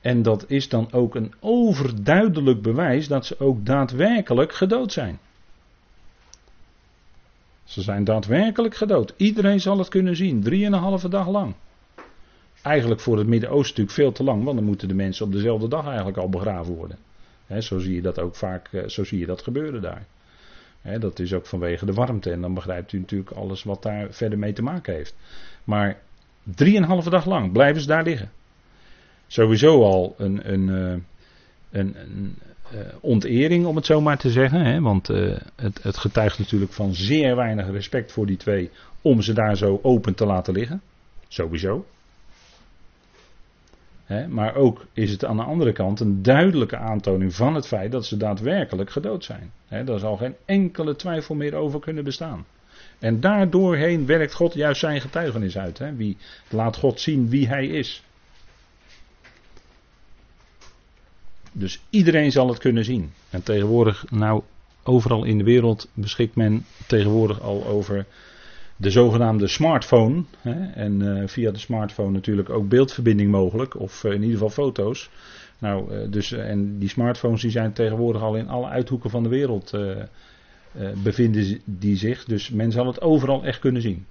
En 0.00 0.22
dat 0.22 0.44
is 0.48 0.68
dan 0.68 0.92
ook 0.92 1.14
een 1.14 1.32
overduidelijk 1.40 2.62
bewijs 2.62 3.08
dat 3.08 3.26
ze 3.26 3.40
ook 3.40 3.66
daadwerkelijk 3.66 4.52
gedood 4.52 4.92
zijn. 4.92 5.18
Ze 7.64 7.82
zijn 7.82 8.04
daadwerkelijk 8.04 8.74
gedood. 8.74 9.14
Iedereen 9.16 9.60
zal 9.60 9.78
het 9.78 9.88
kunnen 9.88 10.16
zien. 10.16 10.42
Drieënhalve 10.42 11.08
dag 11.08 11.28
lang. 11.28 11.54
Eigenlijk 12.62 13.00
voor 13.00 13.18
het 13.18 13.26
Midden-Oosten 13.26 13.68
natuurlijk 13.68 13.96
veel 13.96 14.12
te 14.12 14.24
lang, 14.24 14.44
want 14.44 14.56
dan 14.56 14.66
moeten 14.66 14.88
de 14.88 14.94
mensen 14.94 15.26
op 15.26 15.32
dezelfde 15.32 15.68
dag 15.68 15.86
eigenlijk 15.86 16.16
al 16.16 16.28
begraven 16.28 16.74
worden. 16.74 16.98
Zo 17.58 17.78
zie 17.78 17.94
je 17.94 18.02
dat 18.02 18.18
ook 18.18 18.34
vaak, 18.34 18.68
eh, 18.72 18.86
zo 18.86 19.04
zie 19.04 19.18
je 19.18 19.26
dat 19.26 19.42
gebeuren 19.42 19.82
daar. 19.82 20.06
dat 20.98 21.18
is 21.18 21.32
ook 21.32 21.46
vanwege 21.46 21.86
de 21.86 21.92
warmte 21.92 22.30
en 22.30 22.40
dan 22.40 22.54
begrijpt 22.54 22.92
u 22.92 22.98
natuurlijk 22.98 23.30
alles 23.30 23.62
wat 23.62 23.82
daar 23.82 24.06
verder 24.10 24.38
mee 24.38 24.52
te 24.52 24.62
maken 24.62 24.94
heeft. 24.94 25.14
Maar 25.64 26.00
drieënhalve 26.42 27.10
dag 27.10 27.26
lang 27.26 27.52
blijven 27.52 27.80
ze 27.80 27.86
daar 27.86 28.02
liggen. 28.02 28.30
Sowieso 29.26 29.82
al 29.82 30.14
een, 30.18 30.52
een, 30.52 30.68
eh, 30.68 31.00
een, 31.80 31.96
een 31.96 32.36
uh, 32.74 32.80
ontering, 33.00 33.66
om 33.66 33.76
het 33.76 33.86
zo 33.86 34.00
maar 34.00 34.18
te 34.18 34.30
zeggen. 34.30 34.82
Want 34.82 35.06
het, 35.56 35.82
het 35.82 35.96
getuigt 35.96 36.38
natuurlijk 36.38 36.72
van 36.72 36.94
zeer 36.94 37.36
weinig 37.36 37.70
respect 37.70 38.12
voor 38.12 38.26
die 38.26 38.36
twee 38.36 38.70
om 39.02 39.22
ze 39.22 39.32
daar 39.32 39.56
zo 39.56 39.78
open 39.82 40.14
te 40.14 40.26
laten 40.26 40.54
liggen. 40.54 40.82
Sowieso 41.28 41.86
maar 44.28 44.54
ook 44.54 44.86
is 44.92 45.10
het 45.10 45.24
aan 45.24 45.36
de 45.36 45.42
andere 45.42 45.72
kant 45.72 46.00
een 46.00 46.22
duidelijke 46.22 46.76
aantoning 46.76 47.34
van 47.34 47.54
het 47.54 47.66
feit 47.66 47.92
dat 47.92 48.06
ze 48.06 48.16
daadwerkelijk 48.16 48.90
gedood 48.90 49.24
zijn. 49.24 49.52
He, 49.68 49.84
daar 49.84 49.98
zal 49.98 50.16
geen 50.16 50.34
enkele 50.44 50.96
twijfel 50.96 51.34
meer 51.34 51.54
over 51.54 51.80
kunnen 51.80 52.04
bestaan. 52.04 52.46
En 52.98 53.20
daardoorheen 53.20 54.06
werkt 54.06 54.34
God 54.34 54.54
juist 54.54 54.80
zijn 54.80 55.00
getuigenis 55.00 55.58
uit. 55.58 55.80
Wie, 55.96 56.16
laat 56.48 56.76
God 56.76 57.00
zien 57.00 57.28
wie 57.28 57.48
hij 57.48 57.66
is. 57.66 58.02
Dus 61.52 61.82
iedereen 61.90 62.32
zal 62.32 62.48
het 62.48 62.58
kunnen 62.58 62.84
zien. 62.84 63.12
En 63.30 63.42
tegenwoordig, 63.42 64.10
nou, 64.10 64.42
overal 64.82 65.24
in 65.24 65.38
de 65.38 65.44
wereld 65.44 65.88
beschikt 65.94 66.36
men 66.36 66.64
tegenwoordig 66.86 67.40
al 67.40 67.66
over 67.66 68.06
de 68.80 68.90
zogenaamde 68.90 69.46
smartphone. 69.46 70.24
Hè, 70.40 70.70
en 70.72 71.00
uh, 71.00 71.22
via 71.26 71.50
de 71.50 71.58
smartphone 71.58 72.10
natuurlijk 72.10 72.50
ook 72.50 72.68
beeldverbinding 72.68 73.30
mogelijk, 73.30 73.80
of 73.80 74.04
uh, 74.04 74.12
in 74.12 74.22
ieder 74.22 74.32
geval 74.32 74.50
foto's. 74.50 75.10
Nou, 75.58 75.94
uh, 75.94 76.10
dus, 76.10 76.32
en 76.32 76.78
die 76.78 76.88
smartphones 76.88 77.40
die 77.40 77.50
zijn 77.50 77.72
tegenwoordig 77.72 78.22
al 78.22 78.36
in 78.36 78.48
alle 78.48 78.68
uithoeken 78.68 79.10
van 79.10 79.22
de 79.22 79.28
wereld 79.28 79.78
bevinden 81.02 81.60
die 81.64 81.96
zich. 81.96 82.24
Dus 82.24 82.50
men 82.50 82.72
zal 82.72 82.86
het 82.86 83.00
overal 83.00 83.44
echt 83.44 83.58
kunnen 83.58 83.82
zien. 83.82 84.06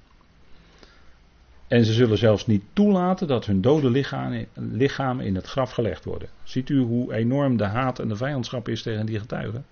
En 1.67 1.85
ze 1.85 1.93
zullen 1.93 2.17
zelfs 2.17 2.47
niet 2.47 2.63
toelaten 2.73 3.27
dat 3.27 3.45
hun 3.45 3.61
dode 3.61 3.89
lichamen, 3.89 4.47
lichamen 4.53 5.25
in 5.25 5.35
het 5.35 5.45
graf 5.45 5.71
gelegd 5.71 6.05
worden. 6.05 6.29
Ziet 6.43 6.69
u 6.69 6.79
hoe 6.79 7.13
enorm 7.13 7.57
de 7.57 7.63
haat 7.65 7.99
en 7.99 8.07
de 8.07 8.15
vijandschap 8.15 8.67
is 8.67 8.81
tegen 8.81 9.05
die 9.05 9.19
getuigen? 9.19 9.65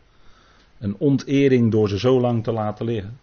Een 0.79 0.95
ontering 0.97 1.71
door 1.71 1.89
ze 1.89 1.99
zo 1.99 2.19
lang 2.19 2.43
te 2.43 2.51
laten 2.51 2.86
liggen 2.86 3.17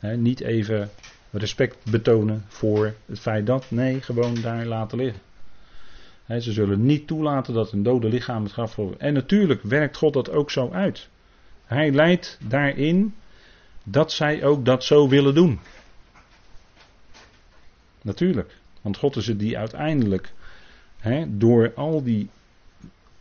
niet 0.00 0.40
even 0.40 0.90
respect 1.30 1.90
betonen 1.90 2.44
voor 2.48 2.94
het 3.06 3.20
feit 3.20 3.46
dat. 3.46 3.70
Nee, 3.70 4.00
gewoon 4.00 4.34
daar 4.34 4.66
laten 4.66 4.98
liggen. 4.98 5.20
ze 6.26 6.52
zullen 6.52 6.84
niet 6.86 7.06
toelaten 7.06 7.54
dat 7.54 7.72
een 7.72 7.82
dode 7.82 8.08
lichaam 8.08 8.42
het 8.42 8.52
graf 8.52 8.76
wordt. 8.76 8.96
En 8.96 9.12
natuurlijk 9.12 9.62
werkt 9.62 9.96
God 9.96 10.12
dat 10.12 10.30
ook 10.30 10.50
zo 10.50 10.70
uit. 10.70 11.08
Hij 11.64 11.90
leidt 11.90 12.38
daarin 12.48 13.14
dat 13.84 14.12
zij 14.12 14.44
ook 14.44 14.64
dat 14.64 14.84
zo 14.84 15.08
willen 15.08 15.34
doen. 15.34 15.60
Natuurlijk. 18.02 18.56
Want 18.80 18.96
God 18.96 19.16
is 19.16 19.26
het 19.26 19.38
die 19.38 19.58
uiteindelijk 19.58 20.32
door 21.28 21.72
al 21.74 22.02
die 22.02 22.30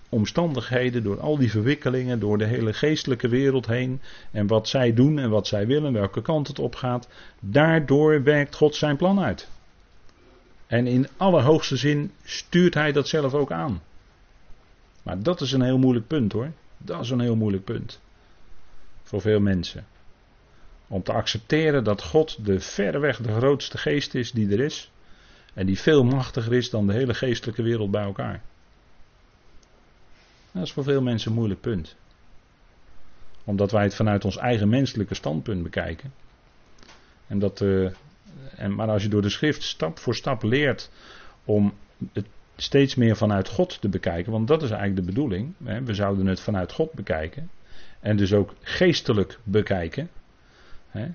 omstandigheden, 0.10 1.04
door 1.04 1.20
al 1.20 1.38
die 1.38 1.52
verwikkelingen, 1.52 2.20
door 2.20 2.38
de 2.38 2.46
hele 2.46 2.74
geestelijke 2.74 3.28
wereld 3.28 3.68
heen 3.68 4.02
en 4.32 4.48
wat 4.48 4.68
zij 4.68 4.94
doen 4.94 5.20
en 5.20 5.30
wat 5.30 5.48
zij 5.48 5.68
willen, 5.68 5.94
welke 5.94 6.22
kant 6.22 6.48
het 6.48 6.60
op 6.60 6.76
gaat, 6.76 7.08
daardoor 7.40 8.24
werkt 8.24 8.56
God 8.56 8.76
zijn 8.76 8.98
plan 8.98 9.20
uit. 9.20 9.50
En 10.68 10.88
in 10.88 11.08
allerhoogste 11.18 11.78
zin 11.78 12.12
stuurt 12.24 12.74
hij 12.74 12.92
dat 12.92 13.08
zelf 13.08 13.34
ook 13.34 13.52
aan. 13.52 13.82
Maar 15.04 15.24
dat 15.24 15.42
is 15.42 15.52
een 15.52 15.62
heel 15.62 15.78
moeilijk 15.78 16.08
punt 16.08 16.32
hoor. 16.32 16.52
Dat 16.78 17.02
is 17.02 17.10
een 17.10 17.20
heel 17.20 17.36
moeilijk 17.36 17.64
punt. 17.64 18.00
Voor 19.04 19.22
veel 19.22 19.40
mensen. 19.40 19.86
Om 20.88 21.04
te 21.04 21.14
accepteren 21.14 21.84
dat 21.84 22.04
God 22.04 22.46
de 22.46 22.60
verreweg 22.60 23.22
de 23.22 23.34
grootste 23.34 23.78
geest 23.78 24.16
is 24.16 24.32
die 24.32 24.52
er 24.52 24.60
is. 24.60 24.92
En 25.54 25.66
die 25.66 25.80
veel 25.80 26.04
machtiger 26.04 26.54
is 26.54 26.70
dan 26.70 26.88
de 26.88 26.94
hele 26.94 27.14
geestelijke 27.14 27.62
wereld 27.62 27.92
bij 27.92 28.04
elkaar. 28.04 28.42
Dat 30.52 30.64
is 30.64 30.72
voor 30.72 30.84
veel 30.84 31.02
mensen 31.02 31.30
een 31.30 31.38
moeilijk 31.38 31.62
punt. 31.62 31.96
Omdat 33.44 33.72
wij 33.72 33.84
het 33.84 33.96
vanuit 33.96 34.26
ons 34.26 34.38
eigen 34.38 34.70
menselijke 34.70 35.16
standpunt 35.16 35.64
bekijken. 35.64 36.14
En 37.28 37.40
dat, 37.40 37.62
uh, 37.62 37.92
en, 38.56 38.76
maar 38.76 38.90
als 38.90 39.04
je 39.04 39.10
door 39.10 39.22
de 39.22 39.30
schrift 39.30 39.64
stap 39.64 40.00
voor 40.00 40.16
stap 40.16 40.44
leert 40.44 40.92
om 41.46 41.74
het 42.14 42.26
steeds 42.56 42.96
meer 42.96 43.16
vanuit 43.16 43.48
God 43.48 43.82
te 43.82 43.90
bekijken, 43.90 44.32
want 44.32 44.48
dat 44.48 44.64
is 44.64 44.70
eigenlijk 44.70 45.00
de 45.00 45.14
bedoeling. 45.14 45.54
Hè, 45.64 45.84
we 45.84 45.94
zouden 45.94 46.26
het 46.26 46.40
vanuit 46.40 46.72
God 46.72 46.94
bekijken. 46.94 47.50
En 48.00 48.18
dus 48.18 48.34
ook 48.34 48.54
geestelijk 48.62 49.40
bekijken. 49.44 50.10
Hè. 50.90 51.08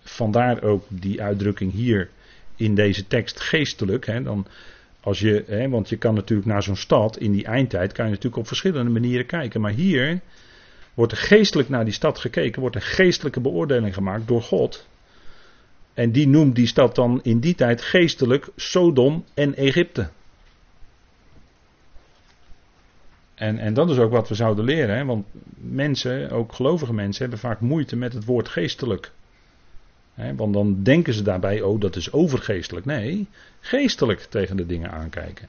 Vandaar 0.00 0.62
ook 0.62 0.84
die 0.88 1.22
uitdrukking 1.22 1.72
hier 1.72 2.10
in 2.56 2.74
deze 2.74 3.06
tekst 3.06 3.40
geestelijk. 3.40 4.06
Hè, 4.06 4.22
dan 4.22 4.46
als 5.00 5.20
je, 5.20 5.44
hè, 5.46 5.68
want 5.68 5.88
je 5.88 5.96
kan 5.96 6.14
natuurlijk 6.14 6.48
naar 6.48 6.62
zo'n 6.62 6.76
stad 6.76 7.18
in 7.18 7.32
die 7.32 7.44
eindtijd, 7.44 7.92
kan 7.92 8.04
je 8.04 8.10
natuurlijk 8.10 8.40
op 8.40 8.46
verschillende 8.46 8.90
manieren 8.90 9.26
kijken. 9.26 9.60
Maar 9.60 9.72
hier 9.72 10.20
wordt 10.94 11.12
er 11.12 11.18
geestelijk 11.18 11.68
naar 11.68 11.84
die 11.84 11.94
stad 11.94 12.18
gekeken, 12.18 12.60
wordt 12.60 12.76
een 12.76 12.82
geestelijke 12.82 13.40
beoordeling 13.40 13.94
gemaakt 13.94 14.28
door 14.28 14.42
God. 14.42 14.88
En 15.94 16.12
die 16.12 16.28
noemt 16.28 16.54
die 16.54 16.66
stad 16.66 16.94
dan 16.94 17.20
in 17.22 17.40
die 17.40 17.54
tijd 17.54 17.82
geestelijk 17.82 18.48
Sodom 18.56 19.24
en 19.34 19.54
Egypte. 19.54 20.10
En, 23.34 23.58
en 23.58 23.74
dat 23.74 23.90
is 23.90 23.98
ook 23.98 24.10
wat 24.10 24.28
we 24.28 24.34
zouden 24.34 24.64
leren, 24.64 24.96
hè? 24.96 25.04
want 25.04 25.26
mensen, 25.54 26.30
ook 26.30 26.52
gelovige 26.52 26.92
mensen, 26.92 27.20
hebben 27.22 27.38
vaak 27.38 27.60
moeite 27.60 27.96
met 27.96 28.12
het 28.12 28.24
woord 28.24 28.48
geestelijk 28.48 29.12
want 30.36 30.54
dan 30.54 30.82
denken 30.82 31.14
ze 31.14 31.22
daarbij, 31.22 31.62
oh 31.62 31.80
dat 31.80 31.96
is 31.96 32.12
overgeestelijk. 32.12 32.86
Nee, 32.86 33.26
geestelijk 33.60 34.20
tegen 34.20 34.56
de 34.56 34.66
dingen 34.66 34.90
aankijken. 34.90 35.48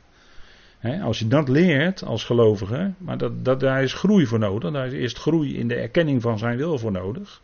als 1.01 1.19
je 1.19 1.28
dat 1.28 1.49
leert 1.49 2.03
als 2.03 2.24
gelovige, 2.24 2.91
maar 2.97 3.17
dat, 3.17 3.45
dat, 3.45 3.59
daar 3.59 3.84
is 3.84 3.93
groei 3.93 4.26
voor 4.26 4.39
nodig. 4.39 4.72
Daar 4.72 4.88
is 4.88 4.93
eerst 4.93 5.17
groei 5.17 5.57
in 5.57 5.67
de 5.67 5.76
erkenning 5.76 6.22
van 6.22 6.38
zijn 6.38 6.57
wil 6.57 6.78
voor 6.78 6.91
nodig. 6.91 7.41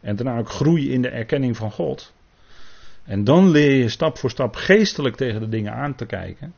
En 0.00 0.16
daarna 0.16 0.38
ook 0.38 0.50
groei 0.50 0.92
in 0.92 1.02
de 1.02 1.08
erkenning 1.08 1.56
van 1.56 1.70
God. 1.70 2.12
En 3.04 3.24
dan 3.24 3.50
leer 3.50 3.74
je 3.74 3.88
stap 3.88 4.18
voor 4.18 4.30
stap 4.30 4.54
geestelijk 4.54 5.16
tegen 5.16 5.40
de 5.40 5.48
dingen 5.48 5.72
aan 5.72 5.94
te 5.94 6.06
kijken. 6.06 6.54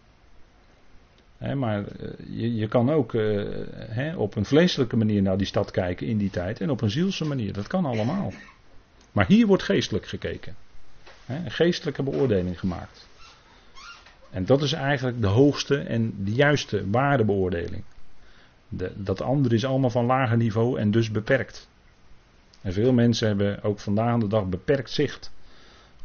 maar 1.54 1.86
eh, 1.86 2.08
je, 2.26 2.54
je, 2.54 2.68
kan 2.68 2.90
ook 2.90 3.12
uh, 3.12 4.18
op 4.18 4.36
een 4.36 4.44
vleeselijke 4.44 4.96
manier 4.96 5.22
naar 5.22 5.36
die 5.36 5.46
stad 5.46 5.70
kijken 5.70 6.06
in 6.06 6.18
die 6.18 6.30
tijd. 6.30 6.60
En 6.60 6.70
op 6.70 6.80
een 6.80 6.90
zielse 6.90 7.24
manier. 7.24 7.52
Dat 7.52 7.66
kan 7.66 7.84
allemaal. 7.84 8.32
Maar 9.12 9.26
hier 9.26 9.46
wordt 9.46 9.62
geestelijk 9.62 10.06
gekeken. 10.06 10.56
Een 11.26 11.50
geestelijke 11.50 12.02
beoordeling 12.02 12.58
gemaakt. 12.58 13.08
En 14.30 14.44
dat 14.44 14.62
is 14.62 14.72
eigenlijk 14.72 15.20
de 15.20 15.26
hoogste 15.26 15.78
en 15.78 16.24
de 16.24 16.32
juiste 16.32 16.90
waardebeoordeling. 16.90 17.82
De, 18.68 18.92
dat 18.94 19.20
andere 19.20 19.54
is 19.54 19.64
allemaal 19.64 19.90
van 19.90 20.06
lager 20.06 20.36
niveau 20.36 20.78
en 20.78 20.90
dus 20.90 21.10
beperkt. 21.10 21.68
En 22.60 22.72
veel 22.72 22.92
mensen 22.92 23.26
hebben 23.26 23.62
ook 23.62 23.80
vandaag 23.80 24.18
de 24.18 24.28
dag 24.28 24.46
beperkt 24.46 24.90
zicht 24.90 25.32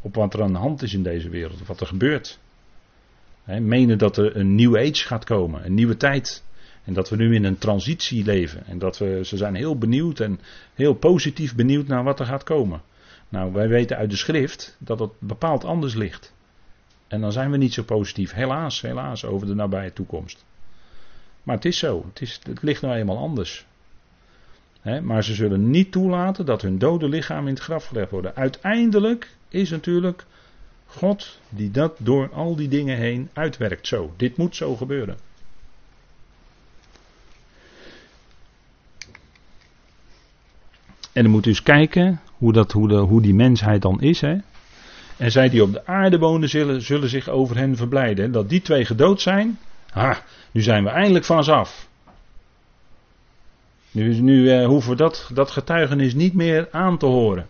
op 0.02 0.16
wat 0.16 0.34
er 0.34 0.42
aan 0.42 0.54
de 0.54 0.60
hand 0.60 0.82
is 0.82 0.94
in 0.94 1.04
deze 1.04 1.30
wereld, 1.30 1.62
of 1.62 1.68
wat 1.68 1.82
er 1.82 1.88
gebeurt. 1.88 2.40
He, 3.44 3.60
menen 3.60 3.98
dat 3.98 4.18
er 4.18 4.36
een 4.36 4.56
nieuwe 4.56 4.80
age 4.80 5.06
gaat 5.06 5.24
komen, 5.26 5.66
een 5.66 5.74
nieuwe 5.74 5.98
tijd. 5.98 6.44
En 6.84 6.94
dat 6.94 7.10
we 7.10 7.16
nu 7.16 7.36
in 7.36 7.44
een 7.44 7.58
transitie 7.58 8.24
leven. 8.24 8.66
En 8.66 8.80
dat 8.80 8.98
we, 8.98 9.20
ze 9.26 9.38
zijn 9.38 9.56
heel 9.56 9.78
benieuwd 9.78 10.20
en 10.20 10.40
heel 10.74 10.94
positief 10.94 11.56
benieuwd 11.56 11.88
naar 11.88 12.04
wat 12.04 12.20
er 12.20 12.26
gaat 12.26 12.44
komen. 12.44 12.82
Nou, 13.30 13.54
wij 13.54 13.68
weten 13.68 13.98
uit 13.98 14.10
de 14.10 14.16
schrift 14.16 14.76
dat 14.80 15.00
het 15.00 15.12
bepaald 15.20 15.64
anders 15.64 15.94
ligt. 15.94 16.34
En 17.08 17.22
dan 17.22 17.32
zijn 17.32 17.52
we 17.52 17.58
niet 17.58 17.74
zo 17.74 17.84
positief, 17.84 18.34
helaas, 18.34 18.82
helaas, 18.82 19.26
over 19.26 19.48
de 19.48 19.54
nabije 19.54 19.94
toekomst. 19.94 20.46
Maar 21.44 21.56
het 21.56 21.66
is 21.66 21.78
zo, 21.78 22.06
het, 22.08 22.22
is, 22.22 22.40
het 22.44 22.62
ligt 22.62 22.82
nou 22.82 22.96
eenmaal 22.96 23.18
anders. 23.18 23.66
maar 25.02 25.24
ze 25.24 25.34
zullen 25.34 25.70
niet 25.70 25.92
toelaten 25.92 26.46
dat 26.46 26.62
hun 26.62 26.78
dode 26.78 27.10
lichaam 27.10 27.48
in 27.48 27.54
het 27.54 27.64
graf 27.64 27.86
gelegd 27.86 28.12
worden. 28.12 28.36
Uiteindelijk 28.36 29.36
is 29.50 29.70
natuurlijk 29.70 30.26
God 30.86 31.40
die 31.50 31.72
dat 31.72 31.96
door 32.00 32.34
al 32.34 32.56
die 32.56 32.68
dingen 32.68 32.98
heen 32.98 33.30
uitwerkt. 33.34 33.88
Zo, 33.88 34.14
dit 34.18 34.38
moet 34.38 34.56
zo 34.56 34.76
gebeuren. 34.76 35.18
En 41.14 41.24
dan 41.24 41.32
moet 41.32 41.44
dus 41.44 41.64
kijken 41.64 42.22
hoe, 42.38 42.54
dat, 42.54 42.72
hoe, 42.72 42.88
de, 42.88 42.96
hoe 42.96 43.22
die 43.22 43.34
mensheid 43.34 43.82
dan 43.82 44.02
is. 44.02 44.22
Hè? 44.22 44.38
En 45.18 45.32
zij 45.32 45.50
die 45.50 45.64
op 45.64 45.74
de 45.74 45.86
aarde 45.86 46.18
wonen 46.18 46.50
zullen, 46.50 46.82
zullen 46.82 47.10
zich 47.10 47.30
over 47.30 47.58
hen 47.58 47.76
verblijden. 47.76 48.32
Dat 48.32 48.50
die 48.50 48.62
twee 48.62 48.86
gedood 48.86 49.22
zijn. 49.22 49.60
Ha, 49.90 50.24
nu 50.52 50.62
zijn 50.62 50.84
we 50.84 50.90
eindelijk 50.90 51.26
van 51.26 51.44
ze 51.44 51.52
af. 51.52 51.88
Nu, 53.92 54.22
nu 54.22 54.52
eh, 54.52 54.66
hoeven 54.66 54.92
we 54.92 54.98
dat, 54.98 55.30
dat 55.34 55.52
getuigenis 55.52 56.14
niet 56.14 56.34
meer 56.34 56.68
aan 56.72 56.98
te 56.98 57.06
horen. 57.06 57.48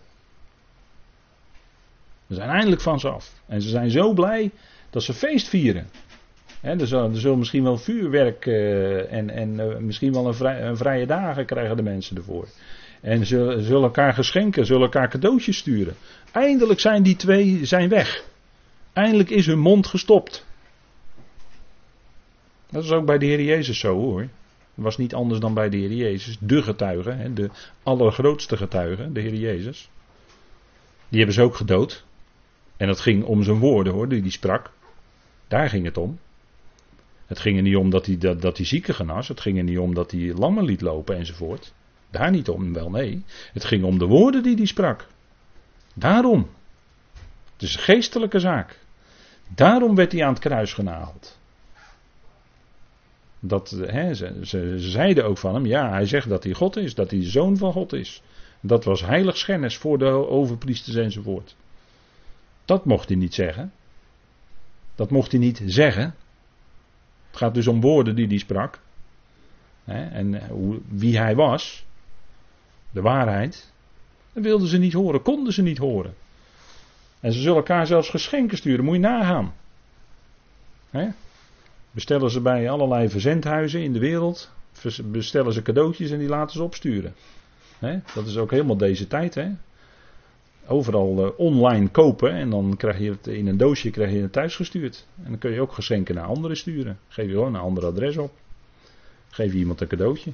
We 2.27 2.35
zijn 2.35 2.49
eindelijk 2.49 2.81
van 2.81 2.99
ze 2.99 3.09
af. 3.09 3.33
En 3.45 3.61
ze 3.61 3.69
zijn 3.69 3.91
zo 3.91 4.13
blij 4.13 4.51
dat 4.89 5.03
ze 5.03 5.13
feest 5.13 5.47
vieren. 5.47 5.89
er, 6.61 6.87
zullen, 6.87 7.11
er 7.11 7.19
zullen 7.19 7.37
misschien 7.37 7.63
wel 7.63 7.77
vuurwerk 7.77 8.45
uh, 8.45 9.13
en, 9.13 9.29
en 9.29 9.59
uh, 9.59 9.77
misschien 9.77 10.13
wel 10.13 10.27
een, 10.27 10.65
een, 10.67 10.77
vrije 10.77 11.05
dagen 11.05 11.45
krijgen 11.45 11.75
de 11.75 11.83
mensen 11.83 12.17
ervoor. 12.17 12.47
En 13.07 13.25
zullen, 13.25 13.63
zullen 13.63 13.83
elkaar 13.83 14.13
geschenken, 14.13 14.65
zullen 14.65 14.81
elkaar 14.81 15.09
cadeautjes 15.09 15.57
sturen. 15.57 15.95
Eindelijk 16.31 16.79
zijn 16.79 17.03
die 17.03 17.15
twee 17.15 17.65
zijn 17.65 17.89
weg. 17.89 18.23
Eindelijk 18.93 19.29
is 19.29 19.45
hun 19.45 19.59
mond 19.59 19.87
gestopt. 19.87 20.45
Dat 22.69 22.83
is 22.83 22.91
ook 22.91 23.05
bij 23.05 23.17
de 23.17 23.25
Heer 23.25 23.41
Jezus 23.41 23.79
zo 23.79 23.95
hoor. 23.95 24.19
Het 24.21 24.29
was 24.73 24.97
niet 24.97 25.13
anders 25.13 25.39
dan 25.39 25.53
bij 25.53 25.69
de 25.69 25.77
Heer 25.77 25.93
Jezus. 25.93 26.37
De 26.39 26.61
getuige, 26.61 27.33
de 27.33 27.49
allergrootste 27.83 28.57
getuige, 28.57 29.11
de 29.11 29.19
Heer 29.19 29.35
Jezus. 29.35 29.89
Die 31.09 31.17
hebben 31.17 31.35
ze 31.35 31.41
ook 31.41 31.55
gedood. 31.55 32.05
En 32.77 32.87
dat 32.87 32.99
ging 32.99 33.23
om 33.23 33.43
zijn 33.43 33.59
woorden 33.59 33.93
hoor, 33.93 34.07
die 34.07 34.21
hij 34.21 34.29
sprak. 34.29 34.71
Daar 35.47 35.69
ging 35.69 35.85
het 35.85 35.97
om. 35.97 36.19
Het 37.25 37.39
ging 37.39 37.57
er 37.57 37.63
niet 37.63 37.75
om 37.75 37.89
dat 37.89 38.05
hij, 38.05 38.17
dat, 38.17 38.41
dat 38.41 38.57
hij 38.57 38.65
zieken 38.65 38.95
genas. 38.95 39.27
Het 39.27 39.41
ging 39.41 39.57
er 39.57 39.63
niet 39.63 39.79
om 39.79 39.93
dat 39.93 40.11
hij 40.11 40.33
lammen 40.33 40.65
liet 40.65 40.81
lopen 40.81 41.17
enzovoort. 41.17 41.73
Daar 42.09 42.31
niet 42.31 42.49
om, 42.49 42.73
wel 42.73 42.89
nee. 42.89 43.23
Het 43.53 43.65
ging 43.65 43.83
om 43.83 43.97
de 43.97 44.05
woorden 44.05 44.43
die 44.43 44.55
hij 44.55 44.65
sprak. 44.65 45.07
Daarom. 45.93 46.49
Het 47.53 47.61
is 47.61 47.75
een 47.75 47.81
geestelijke 47.81 48.39
zaak. 48.39 48.79
Daarom 49.47 49.95
werd 49.95 50.11
hij 50.11 50.23
aan 50.23 50.33
het 50.33 50.39
kruis 50.39 50.73
genageld. 50.73 51.37
Dat, 53.39 53.69
hè, 53.69 54.13
ze, 54.13 54.39
ze, 54.43 54.75
zeiden 54.79 55.25
ook 55.25 55.37
van 55.37 55.53
hem, 55.53 55.65
ja, 55.65 55.89
hij 55.89 56.05
zegt 56.05 56.29
dat 56.29 56.43
hij 56.43 56.53
God 56.53 56.75
is, 56.75 56.95
dat 56.95 57.11
hij 57.11 57.19
de 57.19 57.29
zoon 57.29 57.57
van 57.57 57.71
God 57.71 57.93
is. 57.93 58.21
Dat 58.59 58.83
was 58.83 59.01
heilig 59.01 59.37
schennis 59.37 59.77
voor 59.77 59.97
de 59.97 60.05
overpriesters 60.29 60.95
enzovoort. 60.95 61.55
Dat 62.65 62.85
mocht 62.85 63.07
hij 63.07 63.17
niet 63.17 63.33
zeggen. 63.33 63.71
Dat 64.95 65.09
mocht 65.09 65.31
hij 65.31 65.39
niet 65.39 65.61
zeggen. 65.65 66.15
Het 67.27 67.37
gaat 67.37 67.53
dus 67.53 67.67
om 67.67 67.81
woorden 67.81 68.15
die 68.15 68.27
hij 68.27 68.37
sprak. 68.37 68.79
en 69.85 70.47
hoe, 70.47 70.79
wie 70.87 71.17
hij 71.17 71.35
was. 71.35 71.85
De 72.97 73.03
waarheid. 73.03 73.71
Dat 74.33 74.43
wilden 74.43 74.67
ze 74.67 74.77
niet 74.77 74.93
horen, 74.93 75.21
konden 75.21 75.53
ze 75.53 75.61
niet 75.61 75.77
horen. 75.77 76.13
En 77.19 77.33
ze 77.33 77.39
zullen 77.39 77.55
elkaar 77.55 77.87
zelfs 77.87 78.09
geschenken 78.09 78.57
sturen, 78.57 78.85
moet 78.85 78.95
je 78.95 79.01
nagaan. 79.01 79.53
Bestellen 81.91 82.31
ze 82.31 82.41
bij 82.41 82.69
allerlei 82.69 83.09
verzendhuizen 83.09 83.83
in 83.83 83.93
de 83.93 83.99
wereld. 83.99 84.51
Bestellen 85.03 85.53
ze 85.53 85.61
cadeautjes 85.61 86.11
en 86.11 86.19
die 86.19 86.27
laten 86.27 86.55
ze 86.55 86.63
opsturen. 86.63 87.13
Dat 88.13 88.27
is 88.27 88.37
ook 88.37 88.51
helemaal 88.51 88.77
deze 88.77 89.07
tijd. 89.07 89.35
Hè? 89.35 89.49
overal 90.67 91.25
uh, 91.25 91.39
online 91.39 91.89
kopen 91.89 92.31
en 92.31 92.49
dan 92.49 92.75
krijg 92.77 92.99
je 92.99 93.09
het 93.09 93.27
in 93.27 93.47
een 93.47 93.57
doosje 93.57 93.89
krijg 93.89 94.11
je 94.11 94.21
het 94.21 94.31
thuis 94.31 94.55
gestuurd. 94.55 95.05
En 95.23 95.29
dan 95.29 95.39
kun 95.39 95.51
je 95.51 95.61
ook 95.61 95.73
geschenken 95.73 96.15
naar 96.15 96.25
anderen 96.25 96.57
sturen. 96.57 96.99
Geef 97.07 97.25
je 97.25 97.31
gewoon 97.31 97.55
een 97.55 97.61
ander 97.61 97.85
adres 97.85 98.17
op. 98.17 98.31
Geef 99.29 99.51
je 99.51 99.57
iemand 99.57 99.81
een 99.81 99.87
cadeautje. 99.87 100.31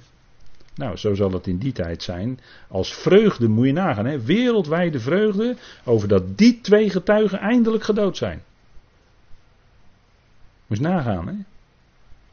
Nou, 0.76 0.98
zo 0.98 1.14
zal 1.14 1.32
het 1.32 1.48
in 1.48 1.58
die 1.58 1.72
tijd 1.72 2.04
zijn. 2.04 2.40
Als 2.68 2.94
vreugde 2.94 3.48
moet 3.48 3.66
je 3.66 3.74
nagaan. 3.74 4.06
Hè? 4.06 4.22
Wereldwijde 4.22 5.00
vreugde 5.00 5.56
over 5.84 6.08
dat 6.08 6.38
die 6.38 6.62
twee 6.62 6.90
getuigen 6.90 7.40
eindelijk 7.40 7.84
gedood 7.84 8.18
zijn. 8.18 8.44
Moet 10.68 10.78
je 10.78 10.84
nagaan. 10.84 11.28
Hè? 11.28 11.34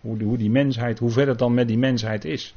Hoe, 0.00 0.22
hoe 0.22 0.38
die 0.38 0.50
mensheid, 0.50 0.98
hoe 0.98 1.10
ver 1.10 1.28
het 1.28 1.38
dan 1.38 1.54
met 1.54 1.68
die 1.68 1.78
mensheid 1.78 2.24
is. 2.24 2.54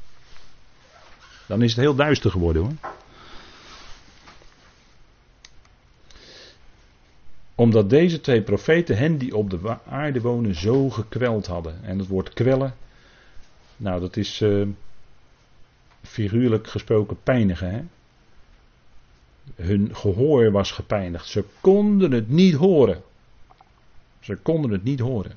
Dan 1.46 1.62
is 1.62 1.70
het 1.70 1.80
heel 1.80 1.94
duister 1.94 2.30
geworden 2.30 2.62
hoor. 2.62 2.92
Omdat 7.54 7.90
deze 7.90 8.20
twee 8.20 8.42
profeten 8.42 8.96
hen 8.96 9.18
die 9.18 9.36
op 9.36 9.50
de 9.50 9.76
aarde 9.88 10.20
wonen 10.20 10.54
zo 10.54 10.90
gekweld 10.90 11.46
hadden. 11.46 11.78
En 11.82 11.98
het 11.98 12.08
woord 12.08 12.32
kwellen, 12.32 12.74
nou 13.76 14.00
dat 14.00 14.16
is 14.16 14.40
uh, 14.40 14.66
figuurlijk 16.04 16.66
gesproken 16.66 17.16
pijnigen. 17.22 17.70
Hè? 17.70 17.82
Hun 19.64 19.96
gehoor 19.96 20.50
was 20.50 20.70
gepijnigd. 20.70 21.26
Ze 21.26 21.44
konden 21.60 22.12
het 22.12 22.28
niet 22.28 22.54
horen. 22.54 23.02
Ze 24.20 24.36
konden 24.36 24.70
het 24.70 24.84
niet 24.84 25.00
horen. 25.00 25.32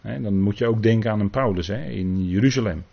Dan 0.00 0.40
moet 0.40 0.58
je 0.58 0.66
ook 0.66 0.82
denken 0.82 1.10
aan 1.10 1.20
een 1.20 1.30
Paulus 1.30 1.66
hè, 1.66 1.84
in 1.84 2.28
Jeruzalem. 2.28 2.84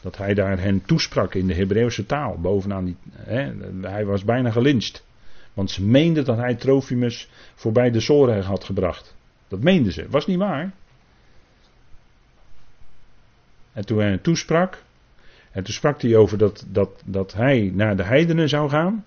Dat 0.00 0.16
hij 0.16 0.34
daar 0.34 0.60
hen 0.60 0.84
toesprak 0.84 1.34
in 1.34 1.46
de 1.46 1.54
Hebreeuwse 1.54 2.06
taal. 2.06 2.40
Bovenaan 2.40 2.84
die, 2.84 2.96
hij 3.80 4.04
was 4.04 4.24
bijna 4.24 4.50
gelincht. 4.50 5.04
Want 5.54 5.70
ze 5.70 5.82
meenden 5.82 6.24
dat 6.24 6.36
hij 6.36 6.54
Trofimus 6.54 7.28
voorbij 7.54 7.90
de 7.90 8.00
Zorg 8.00 8.46
had 8.46 8.64
gebracht. 8.64 9.14
Dat 9.48 9.60
meenden 9.60 9.92
ze. 9.92 10.06
Was 10.08 10.26
niet 10.26 10.38
waar. 10.38 10.72
En 13.72 13.86
toen 13.86 13.98
hij 13.98 14.18
toesprak. 14.18 14.84
En 15.56 15.62
toen 15.62 15.74
sprak 15.74 16.02
hij 16.02 16.16
over 16.16 16.38
dat, 16.38 16.66
dat, 16.68 17.02
dat 17.04 17.32
hij 17.32 17.70
naar 17.74 17.96
de 17.96 18.02
heidenen 18.02 18.48
zou 18.48 18.68
gaan. 18.68 19.04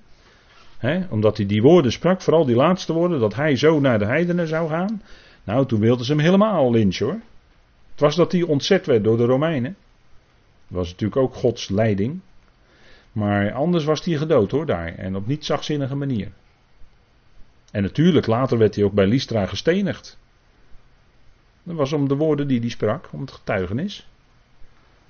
Omdat 1.10 1.38
hij 1.38 1.45
die 1.45 1.62
woorden 1.62 1.91
sprak, 1.91 2.22
vooral 2.22 2.45
die 2.45 2.56
laatste 2.56 2.93
woorden, 2.93 3.20
dat 3.20 3.36
hij 3.36 3.56
zo 3.56 3.80
naar 3.80 4.00
de 4.00 4.06
heidenen 4.06 4.47
zou 4.47 4.70
gaan. 4.70 5.02
Nou, 5.43 5.66
toen 5.66 5.80
wilden 5.80 6.06
ze 6.06 6.12
hem 6.12 6.22
helemaal 6.22 6.72
lynchen 6.72 7.06
hoor. 7.06 7.20
Het 7.91 8.00
was 8.00 8.16
dat 8.16 8.32
hij 8.32 8.41
ontzet 8.41 8.86
werd 8.86 9.04
door 9.04 9.18
de 9.18 9.26
Romeinen. 9.26 9.76
Dat 10.68 10.78
was 10.78 10.89
natuurlijk 10.89 11.22
ook 11.22 11.34
Gods 11.34 11.70
leiding. 11.70 12.20
Maar 13.12 13.52
anders 13.52 13.84
was 13.86 14.06
hij 14.06 14.18
gedood 14.18 14.52
hoor 14.52 14.66
daar. 14.66 14.95
En 14.95 15.16
op 15.16 15.28
niet 15.28 15.45
zachtzinnige 15.45 15.95
manier. 15.95 16.32
En 17.72 17.82
natuurlijk, 17.82 18.28
later 18.28 18.58
werd 18.58 18.76
hij 18.76 18.84
ook 18.84 18.93
bij 18.93 19.08
Lystra 19.08 19.45
gestenigd. 19.45 20.18
Dat 21.64 21.76
was 21.76 21.93
om 21.93 22.08
de 22.08 22.16
woorden 22.16 22.47
die 22.47 22.60
hij 22.60 22.70
sprak, 22.70 23.10
om 23.12 23.22
het 23.22 23.32
getuigenis. 23.32 24.08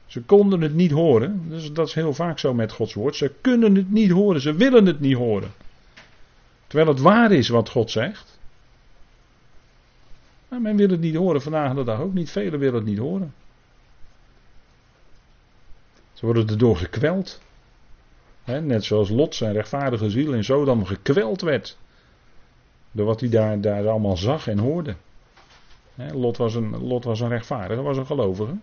Ze 0.09 0.21
konden 0.21 0.61
het 0.61 0.73
niet 0.73 0.91
horen. 0.91 1.49
Dus 1.49 1.73
dat 1.73 1.87
is 1.87 1.93
heel 1.93 2.13
vaak 2.13 2.39
zo 2.39 2.53
met 2.53 2.71
Gods 2.71 2.93
woord. 2.93 3.15
Ze 3.15 3.31
kunnen 3.41 3.75
het 3.75 3.91
niet 3.91 4.11
horen, 4.11 4.41
ze 4.41 4.53
willen 4.53 4.85
het 4.85 4.99
niet 4.99 5.15
horen. 5.15 5.51
Terwijl 6.67 6.89
het 6.89 6.99
waar 6.99 7.31
is 7.31 7.49
wat 7.49 7.69
God 7.69 7.91
zegt. 7.91 8.39
Maar 10.47 10.61
men 10.61 10.75
wil 10.75 10.89
het 10.89 10.99
niet 10.99 11.15
horen, 11.15 11.41
vandaag 11.41 11.73
de 11.73 11.83
dag 11.83 11.99
ook 11.99 12.13
niet. 12.13 12.31
Velen 12.31 12.59
willen 12.59 12.75
het 12.75 12.85
niet 12.85 12.97
horen. 12.97 13.33
Ze 16.13 16.25
worden 16.25 16.47
erdoor 16.47 16.77
gekweld 16.77 17.39
net 18.57 18.83
zoals 18.83 19.09
Lot 19.09 19.35
zijn 19.35 19.53
rechtvaardige 19.53 20.09
ziel 20.09 20.33
in 20.33 20.43
Sodom 20.43 20.85
gekweld 20.85 21.41
werd. 21.41 21.77
Door 22.91 23.05
wat 23.05 23.19
hij 23.19 23.29
daar, 23.29 23.61
daar 23.61 23.87
allemaal 23.87 24.17
zag 24.17 24.47
en 24.47 24.57
hoorde. 24.57 24.95
Lot, 26.13 26.37
was 26.37 26.55
een, 26.55 26.77
Lot 26.77 27.03
was 27.03 27.19
een 27.19 27.29
rechtvaardige, 27.29 27.81
was 27.81 27.97
een 27.97 28.05
gelovige. 28.05 28.53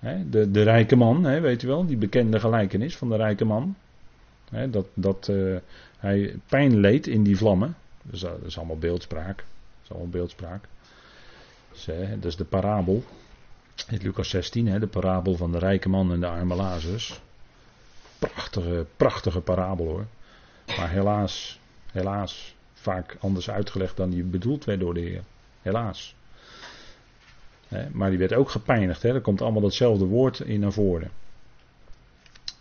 De, 0.00 0.50
de 0.50 0.62
rijke 0.62 0.96
man, 0.96 1.40
weet 1.40 1.62
u 1.62 1.66
wel, 1.66 1.86
die 1.86 1.96
bekende 1.96 2.40
gelijkenis 2.40 2.96
van 2.96 3.08
de 3.08 3.16
rijke 3.16 3.44
man. 3.44 3.76
dat 4.70 4.86
dat 4.94 5.28
uh, 5.30 5.56
hij 5.98 6.36
pijn 6.46 6.76
leed 6.80 7.06
in 7.06 7.22
die 7.22 7.36
vlammen. 7.36 7.76
Dus 8.02 8.20
dat 8.20 8.42
is 8.46 8.56
allemaal 8.56 8.78
beeldspraak. 8.78 9.36
Dat 9.36 9.82
is 9.82 9.90
allemaal 9.90 10.08
beeldspraak. 10.08 10.64
dat 12.14 12.24
is 12.24 12.36
de 12.36 12.44
parabel. 12.44 13.04
In 13.88 13.98
Lucas 14.02 14.28
16, 14.28 14.66
hè, 14.66 14.78
de 14.78 14.86
parabel 14.86 15.36
van 15.36 15.52
de 15.52 15.58
rijke 15.58 15.88
man 15.88 16.12
en 16.12 16.20
de 16.20 16.26
arme 16.26 16.54
Lazarus. 16.54 17.20
Prachtige, 18.18 18.86
prachtige 18.96 19.40
parabel 19.40 19.86
hoor. 19.86 20.06
Maar 20.76 20.90
helaas, 20.90 21.60
helaas, 21.92 22.54
vaak 22.74 23.16
anders 23.20 23.50
uitgelegd 23.50 23.96
dan 23.96 24.10
die 24.10 24.22
bedoeld 24.22 24.64
werd 24.64 24.80
door 24.80 24.94
de 24.94 25.00
Heer. 25.00 25.22
Helaas. 25.62 26.14
Maar 27.92 28.10
die 28.10 28.18
werd 28.18 28.34
ook 28.34 28.50
gepijnigd. 28.50 29.02
Er 29.02 29.20
komt 29.20 29.42
allemaal 29.42 29.62
datzelfde 29.62 30.04
woord 30.04 30.40
in 30.40 30.60
naar 30.60 30.72
voren. 30.72 31.10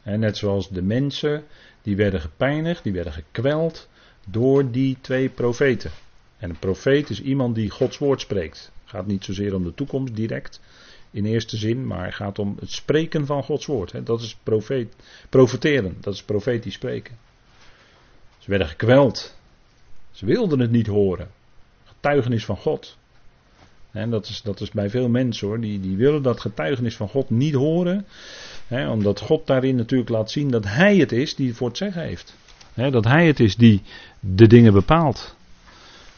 net 0.03 0.37
zoals 0.37 0.69
de 0.69 0.81
mensen, 0.81 1.43
die 1.81 1.95
werden 1.95 2.21
gepijnigd, 2.21 2.83
die 2.83 2.93
werden 2.93 3.13
gekweld 3.13 3.87
door 4.27 4.71
die 4.71 4.97
twee 5.01 5.29
profeten. 5.29 5.91
En 6.37 6.49
een 6.49 6.59
profeet 6.59 7.09
is 7.09 7.21
iemand 7.21 7.55
die 7.55 7.69
Gods 7.69 7.97
woord 7.97 8.21
spreekt. 8.21 8.71
Gaat 8.85 9.07
niet 9.07 9.23
zozeer 9.23 9.55
om 9.55 9.63
de 9.63 9.73
toekomst 9.73 10.15
direct, 10.15 10.61
in 11.11 11.25
eerste 11.25 11.57
zin, 11.57 11.87
maar 11.87 12.05
het 12.05 12.13
gaat 12.13 12.39
om 12.39 12.57
het 12.59 12.71
spreken 12.71 13.25
van 13.25 13.43
Gods 13.43 13.65
woord. 13.65 14.05
Dat 14.05 14.21
is 14.21 14.37
profeet, 14.43 14.95
profeteren, 15.29 15.97
dat 15.99 16.13
is 16.13 16.23
profetisch 16.23 16.73
spreken. 16.73 17.17
Ze 18.37 18.49
werden 18.49 18.67
gekweld. 18.67 19.35
Ze 20.11 20.25
wilden 20.25 20.59
het 20.59 20.71
niet 20.71 20.87
horen. 20.87 21.31
Getuigenis 21.83 22.45
van 22.45 22.57
God. 22.57 22.97
Dat 24.05 24.27
is, 24.27 24.41
dat 24.41 24.61
is 24.61 24.71
bij 24.71 24.89
veel 24.89 25.09
mensen 25.09 25.47
hoor, 25.47 25.59
die, 25.59 25.79
die 25.79 25.97
willen 25.97 26.21
dat 26.21 26.41
getuigenis 26.41 26.95
van 26.95 27.09
God 27.09 27.29
niet 27.29 27.53
horen. 27.53 28.05
Hè, 28.67 28.89
omdat 28.89 29.19
God 29.19 29.47
daarin 29.47 29.75
natuurlijk 29.75 30.09
laat 30.09 30.31
zien 30.31 30.49
dat 30.49 30.65
Hij 30.65 30.97
het 30.97 31.11
is 31.11 31.35
die 31.35 31.55
voor 31.55 31.67
het 31.67 31.77
zeggen 31.77 32.01
heeft. 32.01 32.35
Hè, 32.73 32.91
dat 32.91 33.05
Hij 33.05 33.27
het 33.27 33.39
is 33.39 33.55
die 33.55 33.81
de 34.19 34.47
dingen 34.47 34.73
bepaalt. 34.73 35.35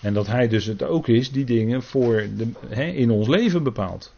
En 0.02 0.14
dat 0.14 0.28
Hij 0.28 0.48
dus 0.48 0.66
het 0.66 0.84
ook 0.84 1.08
is 1.08 1.32
die 1.32 1.46
dingen 1.46 1.84
voor 1.84 2.28
de, 2.36 2.48
hè, 2.68 2.84
in 2.84 3.12
ons 3.12 3.28
leven 3.28 3.64
bepaalt. 3.64 4.14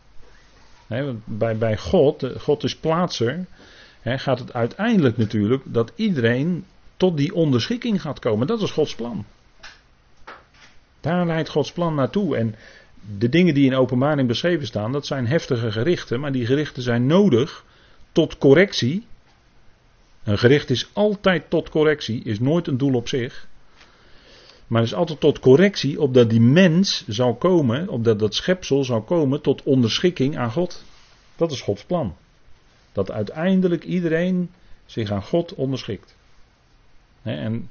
Bij, 1.26 1.57
bij 1.57 1.78
God, 1.78 2.28
God 2.38 2.64
is 2.64 2.76
plaatser, 2.76 3.45
gaat 4.03 4.39
het 4.39 4.53
uiteindelijk 4.53 5.18
natuurlijk 5.18 5.64
dat 5.66 5.91
iedereen 5.95 6.66
tot 6.97 7.18
die 7.18 7.34
onderschikking 7.34 8.01
gaat 8.01 8.20
komen. 8.20 8.47
Dat 8.47 8.62
is 8.62 8.72
Gods 8.72 8.95
plan. 8.95 9.26
Daar 11.01 11.26
leidt 11.26 11.49
Gods 11.49 11.72
plan 11.72 11.95
naartoe. 11.95 12.38
En 12.38 12.55
de 13.18 13.30
dingen 13.30 13.54
die 13.54 13.66
in 13.66 13.76
openbaring 13.76 14.28
beschreven 14.28 14.68
staan, 14.68 14.91
dat 14.91 15.06
zijn 15.06 15.28
heftige 15.28 15.72
gerichten, 15.72 16.20
maar 16.20 16.32
die 16.32 16.45
gerichten 16.45 16.84
zijn 16.84 17.06
nodig 17.06 17.66
tot 18.12 18.38
correctie. 18.38 19.06
Een 20.24 20.38
gericht 20.38 20.70
is 20.70 20.89
altijd 20.93 21.49
tot 21.49 21.70
correctie, 21.70 22.24
is 22.24 22.39
nooit 22.39 22.68
een 22.68 22.78
doel 22.78 22.93
op 22.93 23.08
zich. 23.08 23.47
Maar 24.68 24.82
is 24.82 24.93
altijd 24.93 25.20
tot 25.20 25.39
correctie, 25.39 26.02
opdat 26.02 26.30
die 26.30 26.41
mens 26.41 27.04
zal 27.08 27.36
komen, 27.36 27.89
opdat 27.89 28.20
dat 28.20 28.36
schepsel 28.36 28.84
zal 28.84 29.02
komen 29.02 29.41
tot 29.41 29.64
onderschikking 29.64 30.38
aan 30.38 30.52
God. 30.52 30.84
Dat 31.36 31.52
is 31.52 31.62
Gods 31.62 31.84
plan. 31.84 32.16
Dat 32.91 33.12
uiteindelijk 33.12 33.84
iedereen 33.84 34.49
zich 34.86 35.12
aan 35.12 35.24
God 35.24 35.54
onderschikt. 35.54 36.16
En 37.22 37.70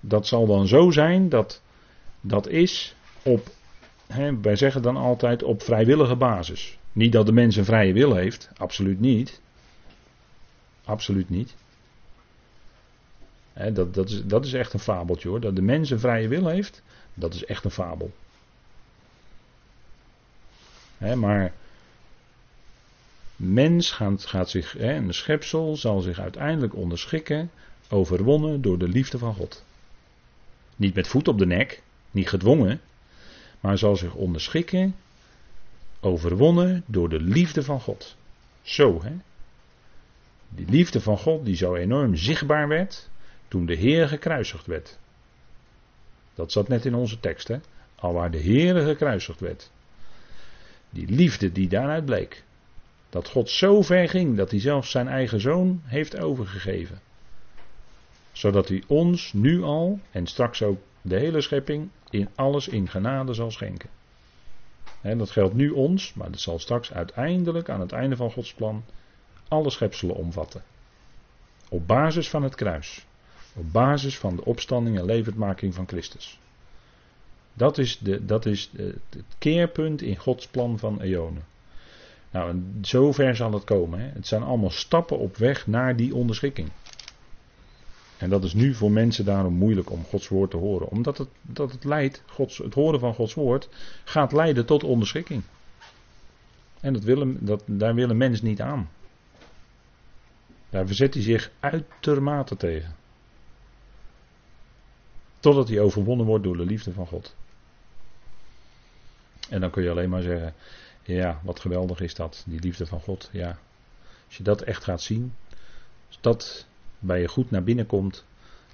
dat 0.00 0.26
zal 0.26 0.46
dan 0.46 0.66
zo 0.66 0.90
zijn 0.90 1.28
dat 1.28 1.62
dat 2.20 2.48
is 2.48 2.94
op, 3.22 3.48
wij 4.40 4.56
zeggen 4.56 4.82
dan 4.82 4.96
altijd 4.96 5.42
op 5.42 5.62
vrijwillige 5.62 6.16
basis. 6.16 6.78
Niet 6.92 7.12
dat 7.12 7.26
de 7.26 7.32
mens 7.32 7.56
een 7.56 7.64
vrije 7.64 7.92
wil 7.92 8.14
heeft, 8.14 8.50
absoluut 8.56 9.00
niet. 9.00 9.40
Absoluut 10.84 11.30
niet. 11.30 11.54
dat, 13.72 13.94
dat, 13.94 14.10
is, 14.10 14.24
dat 14.24 14.44
is 14.44 14.52
echt 14.52 14.72
een 14.72 14.80
fabeltje 14.80 15.28
hoor. 15.28 15.40
Dat 15.40 15.56
de 15.56 15.62
mens 15.62 15.90
een 15.90 16.00
vrije 16.00 16.28
wil 16.28 16.46
heeft, 16.46 16.82
dat 17.14 17.34
is 17.34 17.44
echt 17.44 17.64
een 17.64 17.70
fabel. 17.70 18.12
maar 21.14 21.52
mens 23.36 23.90
gaat, 23.90 24.26
gaat 24.26 24.50
zich, 24.50 24.78
een 24.78 25.14
schepsel 25.14 25.76
zal 25.76 26.00
zich 26.00 26.18
uiteindelijk 26.18 26.74
onderschikken 26.74 27.50
Overwonnen 27.90 28.62
door 28.62 28.78
de 28.78 28.88
liefde 28.88 29.18
van 29.18 29.34
God. 29.34 29.64
Niet 30.76 30.94
met 30.94 31.08
voet 31.08 31.28
op 31.28 31.38
de 31.38 31.46
nek, 31.46 31.82
niet 32.10 32.28
gedwongen, 32.28 32.80
maar 33.60 33.78
zal 33.78 33.96
zich 33.96 34.14
onderschikken. 34.14 34.94
Overwonnen 36.00 36.82
door 36.86 37.08
de 37.08 37.20
liefde 37.20 37.62
van 37.62 37.80
God. 37.80 38.16
Zo, 38.62 39.02
hè? 39.02 39.12
Die 40.48 40.66
liefde 40.68 41.00
van 41.00 41.18
God 41.18 41.44
die 41.44 41.56
zo 41.56 41.74
enorm 41.74 42.16
zichtbaar 42.16 42.68
werd 42.68 43.08
toen 43.48 43.66
de 43.66 43.74
Heer 43.74 44.08
gekruisigd 44.08 44.66
werd. 44.66 44.98
Dat 46.34 46.52
zat 46.52 46.68
net 46.68 46.84
in 46.84 46.94
onze 46.94 47.20
tekst, 47.20 47.48
hè? 47.48 47.56
Al 47.94 48.12
waar 48.12 48.30
de 48.30 48.38
Heer 48.38 48.80
gekruisigd 48.80 49.40
werd. 49.40 49.70
Die 50.90 51.06
liefde 51.08 51.52
die 51.52 51.68
daaruit 51.68 52.04
bleek. 52.04 52.44
Dat 53.10 53.28
God 53.28 53.50
zo 53.50 53.82
ver 53.82 54.08
ging 54.08 54.36
dat 54.36 54.50
hij 54.50 54.60
zelfs 54.60 54.90
zijn 54.90 55.08
eigen 55.08 55.40
zoon 55.40 55.82
heeft 55.84 56.20
overgegeven 56.20 57.00
zodat 58.38 58.68
hij 58.68 58.82
ons 58.86 59.32
nu 59.32 59.62
al 59.62 60.00
en 60.10 60.26
straks 60.26 60.62
ook 60.62 60.78
de 61.08 61.18
hele 61.18 61.40
schepping 61.40 61.88
in 62.10 62.28
alles 62.34 62.68
in 62.68 62.88
genade 62.88 63.34
zal 63.34 63.50
schenken. 63.50 63.90
En 65.00 65.18
dat 65.18 65.30
geldt 65.30 65.54
nu 65.54 65.70
ons, 65.70 66.14
maar 66.14 66.30
dat 66.30 66.40
zal 66.40 66.58
straks 66.58 66.92
uiteindelijk 66.92 67.68
aan 67.68 67.80
het 67.80 67.92
einde 67.92 68.16
van 68.16 68.30
Gods 68.30 68.54
plan 68.54 68.84
alle 69.48 69.70
schepselen 69.70 70.16
omvatten. 70.16 70.62
Op 71.68 71.86
basis 71.86 72.28
van 72.28 72.42
het 72.42 72.54
kruis. 72.54 73.06
Op 73.54 73.72
basis 73.72 74.18
van 74.18 74.36
de 74.36 74.44
opstanding 74.44 74.98
en 74.98 75.04
levendmaking 75.04 75.74
van 75.74 75.88
Christus. 75.88 76.38
Dat 77.52 77.78
is, 77.78 77.98
de, 77.98 78.24
dat 78.24 78.46
is 78.46 78.70
de, 78.70 78.94
het 79.10 79.24
keerpunt 79.38 80.02
in 80.02 80.16
Gods 80.16 80.46
plan 80.46 80.78
van 80.78 81.00
eonen. 81.00 81.44
Nou, 82.30 82.50
en 82.50 82.78
zover 82.82 83.36
zal 83.36 83.52
het 83.52 83.64
komen. 83.64 84.00
Hè. 84.00 84.06
Het 84.06 84.26
zijn 84.26 84.42
allemaal 84.42 84.70
stappen 84.70 85.18
op 85.18 85.36
weg 85.36 85.66
naar 85.66 85.96
die 85.96 86.14
onderschikking. 86.14 86.68
En 88.18 88.30
dat 88.30 88.44
is 88.44 88.52
nu 88.54 88.74
voor 88.74 88.90
mensen 88.90 89.24
daarom 89.24 89.54
moeilijk 89.54 89.90
om 89.90 90.04
Gods 90.04 90.28
woord 90.28 90.50
te 90.50 90.56
horen. 90.56 90.88
Omdat 90.88 91.18
het, 91.18 91.28
dat 91.42 91.72
het 91.72 91.84
leidt, 91.84 92.22
Gods, 92.26 92.58
het 92.58 92.74
horen 92.74 93.00
van 93.00 93.14
Gods 93.14 93.34
woord 93.34 93.68
gaat 94.04 94.32
leiden 94.32 94.66
tot 94.66 94.84
onderschikking. 94.84 95.42
En 96.80 96.92
dat 96.92 97.02
willen, 97.02 97.44
dat, 97.44 97.62
daar 97.66 97.94
wil 97.94 98.10
een 98.10 98.16
mens 98.16 98.42
niet 98.42 98.60
aan. 98.60 98.90
Daar 100.70 100.86
verzet 100.86 101.14
hij 101.14 101.22
zich 101.22 101.50
uitermate 101.60 102.56
tegen. 102.56 102.96
Totdat 105.40 105.68
hij 105.68 105.80
overwonnen 105.80 106.26
wordt 106.26 106.44
door 106.44 106.56
de 106.56 106.64
liefde 106.64 106.92
van 106.92 107.06
God. 107.06 107.34
En 109.48 109.60
dan 109.60 109.70
kun 109.70 109.82
je 109.82 109.90
alleen 109.90 110.10
maar 110.10 110.22
zeggen: 110.22 110.54
Ja, 111.02 111.40
wat 111.42 111.60
geweldig 111.60 112.00
is 112.00 112.14
dat, 112.14 112.44
die 112.46 112.60
liefde 112.60 112.86
van 112.86 113.00
God. 113.00 113.28
Ja, 113.32 113.58
als 114.26 114.36
je 114.36 114.42
dat 114.42 114.62
echt 114.62 114.84
gaat 114.84 115.02
zien, 115.02 115.34
dat 116.20 116.67
bij 116.98 117.20
je 117.20 117.28
goed 117.28 117.50
naar 117.50 117.62
binnen 117.62 117.86
komt, 117.86 118.24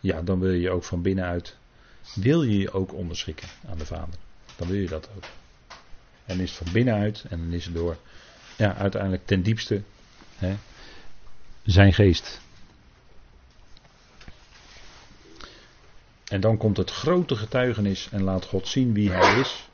ja, 0.01 0.23
dan 0.23 0.41
wil 0.41 0.53
je 0.53 0.71
ook 0.71 0.85
van 0.85 1.03
binnenuit, 1.03 1.57
wil 2.15 2.43
je 2.43 2.59
je 2.59 2.73
ook 2.73 2.93
onderschikken 2.93 3.49
aan 3.69 3.79
de 3.79 3.87
Vader. 3.87 4.15
Dan 4.57 4.69
wil 4.69 4.77
je 4.77 4.89
dat 4.89 5.09
ook. 5.17 5.25
En 6.25 6.41
is 6.41 6.49
het 6.49 6.59
van 6.59 6.73
binnenuit 6.73 7.25
en 7.29 7.39
dan 7.39 7.53
is 7.53 7.65
het 7.65 7.75
door, 7.75 7.97
ja, 8.57 8.75
uiteindelijk 8.75 9.27
ten 9.27 9.43
diepste, 9.43 9.83
hè, 10.37 10.57
zijn 11.63 11.93
geest. 11.93 12.41
En 16.25 16.41
dan 16.41 16.57
komt 16.57 16.77
het 16.77 16.91
grote 16.91 17.37
getuigenis 17.37 18.09
en 18.11 18.23
laat 18.23 18.45
God 18.45 18.69
zien 18.69 18.93
wie 18.93 19.11
hij 19.11 19.41
is. 19.41 19.69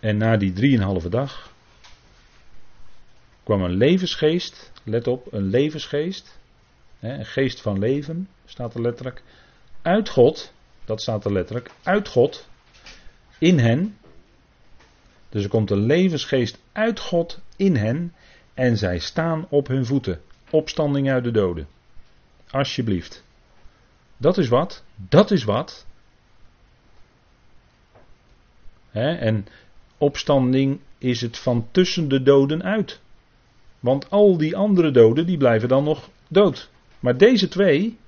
En 0.00 0.16
na 0.16 0.36
die 0.36 0.52
drieënhalve 0.52 1.08
dag 1.08 1.52
kwam 3.42 3.62
een 3.62 3.76
levensgeest, 3.76 4.70
let 4.88 5.06
op, 5.06 5.32
een 5.32 5.50
levensgeest, 5.50 6.38
een 7.00 7.26
geest 7.26 7.60
van 7.60 7.78
leven, 7.78 8.28
staat 8.44 8.74
er 8.74 8.80
letterlijk, 8.80 9.22
uit 9.82 10.08
God, 10.08 10.52
dat 10.84 11.00
staat 11.00 11.24
er 11.24 11.32
letterlijk, 11.32 11.70
uit 11.82 12.08
God, 12.08 12.48
in 13.38 13.58
hen. 13.58 13.98
Dus 15.28 15.42
er 15.42 15.48
komt 15.48 15.70
een 15.70 15.86
levensgeest 15.86 16.58
uit 16.72 17.00
God 17.00 17.40
in 17.56 17.76
hen 17.76 18.14
en 18.54 18.76
zij 18.76 18.98
staan 18.98 19.46
op 19.48 19.66
hun 19.66 19.86
voeten. 19.86 20.20
Opstanding 20.50 21.10
uit 21.10 21.24
de 21.24 21.30
doden. 21.30 21.68
Alsjeblieft. 22.50 23.24
Dat 24.16 24.38
is 24.38 24.48
wat. 24.48 24.84
Dat 24.96 25.30
is 25.30 25.44
wat. 25.44 25.86
en 28.92 29.46
opstanding 29.98 30.80
is 30.98 31.20
het 31.20 31.38
van 31.38 31.68
tussen 31.70 32.08
de 32.08 32.22
doden 32.22 32.62
uit. 32.62 33.00
Want 33.80 34.10
al 34.10 34.36
die 34.36 34.56
andere 34.56 34.90
doden, 34.90 35.26
die 35.26 35.36
blijven 35.36 35.68
dan 35.68 35.84
nog 35.84 36.08
dood. 36.28 36.70
Maar 37.00 37.16
deze 37.16 37.48
twee, 37.48 37.98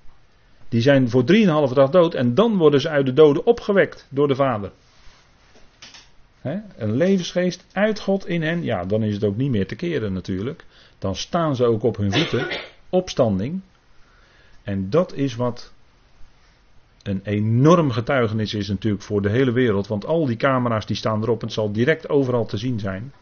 die 0.69 0.81
zijn 0.81 1.11
voor 1.11 1.25
drieënhalve 1.25 1.75
dag 1.75 1.91
dood 1.91 2.15
en 2.15 2.35
dan 2.35 2.57
worden 2.57 2.81
ze 2.81 2.89
uit 2.89 3.07
de 3.07 3.13
doden 3.13 3.47
opgewekt 3.47 4.07
door 4.09 4.29
de 4.29 4.35
Vader. 4.35 4.73
een 6.77 6.97
levensgeest 6.97 7.67
uit 7.73 8.01
God 8.01 8.27
in 8.27 8.43
hen, 8.43 8.63
ja, 8.63 8.85
dan 8.85 9.03
is 9.03 9.15
het 9.15 9.25
ook 9.25 9.37
niet 9.37 9.51
meer 9.51 9.67
te 9.67 9.77
keren 9.77 10.13
natuurlijk. 10.13 10.65
Dan 10.99 11.17
staan 11.17 11.57
ze 11.57 11.65
ook 11.65 11.83
op 11.83 11.97
hun 11.97 12.13
voeten, 12.13 12.47
opstanding. 12.89 13.61
En 14.63 14.91
dat 14.91 15.15
is 15.15 15.37
wat 15.37 15.73
een 17.03 17.21
enorm 17.25 17.91
getuigenis 17.91 18.55
is 18.55 18.69
natuurlijk 18.69 19.03
voor 19.03 19.23
de 19.23 19.31
hele 19.31 19.53
wereld. 19.53 19.87
Want 19.87 20.07
al 20.07 20.27
die 20.27 20.37
camera's 20.37 20.87
die 20.87 20.97
staan 20.97 21.23
erop. 21.23 21.41
Het 21.41 21.53
zal 21.53 21.73
direct 21.73 22.09
overal 22.09 22.47
te 22.47 22.57
zien 22.57 22.79
zijn. 22.79 23.13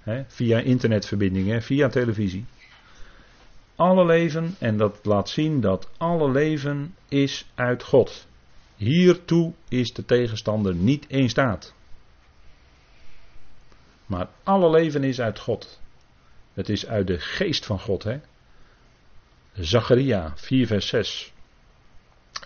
Hè, 0.00 0.24
via 0.26 0.58
internetverbindingen, 0.58 1.62
via 1.62 1.88
televisie. 1.88 2.44
Alle 3.76 4.06
leven, 4.06 4.56
en 4.58 4.76
dat 4.76 4.98
laat 5.02 5.28
zien 5.28 5.60
dat 5.60 5.88
alle 5.96 6.30
leven 6.30 6.94
is 7.08 7.46
uit 7.54 7.82
God. 7.82 8.26
Hiertoe 8.76 9.52
is 9.68 9.92
de 9.92 10.04
tegenstander 10.04 10.74
niet 10.74 11.04
in 11.08 11.28
staat. 11.28 11.74
Maar 14.06 14.28
alle 14.42 14.70
leven 14.70 15.04
is 15.04 15.20
uit 15.20 15.38
God. 15.38 15.80
Het 16.52 16.68
is 16.68 16.86
uit 16.86 17.06
de 17.06 17.18
geest 17.18 17.66
van 17.66 17.80
God. 17.80 18.02
Hè? 18.02 18.20
Zacharia 19.52 20.32
4 20.36 20.66
vers 20.66 20.86
6. 20.88 21.32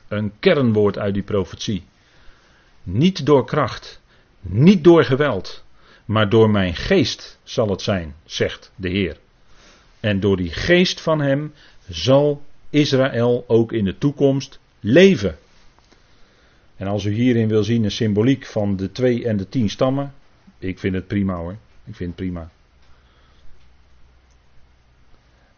Een 0.09 0.33
kernwoord 0.39 0.99
uit 0.99 1.15
die 1.15 1.23
profetie. 1.23 1.85
Niet 2.83 3.27
door 3.27 3.45
kracht, 3.45 4.01
niet 4.41 4.85
door 4.85 5.05
geweld, 5.05 5.64
maar 6.05 6.29
door 6.29 6.51
mijn 6.51 6.75
geest 6.75 7.39
zal 7.43 7.69
het 7.69 7.83
zijn, 7.83 8.15
zegt 8.25 8.73
de 8.77 8.89
Heer. 8.89 9.17
En 10.01 10.21
door 10.21 10.37
die 10.37 10.53
geest 10.53 11.01
van 11.01 11.21
Hem 11.21 11.53
zal 11.89 12.43
Israël 12.71 13.45
ook 13.47 13.73
in 13.73 13.85
de 13.85 13.99
toekomst 13.99 14.59
leven. 14.81 15.39
En 16.77 16.87
als 16.87 17.05
u 17.05 17.13
hierin 17.13 17.49
wil 17.49 17.65
zien 17.65 17.85
een 17.85 17.91
symboliek 17.91 18.47
van 18.47 18.77
de 18.77 18.93
twee 18.93 19.25
en 19.25 19.37
de 19.37 19.49
tien 19.49 19.71
stammen, 19.71 20.15
ik 20.59 20.79
vind 20.79 20.95
het 20.95 21.07
prima 21.07 21.35
hoor. 21.35 21.57
Ik 21.85 21.95
vind 21.95 22.09
het 22.09 22.17
prima. 22.17 22.51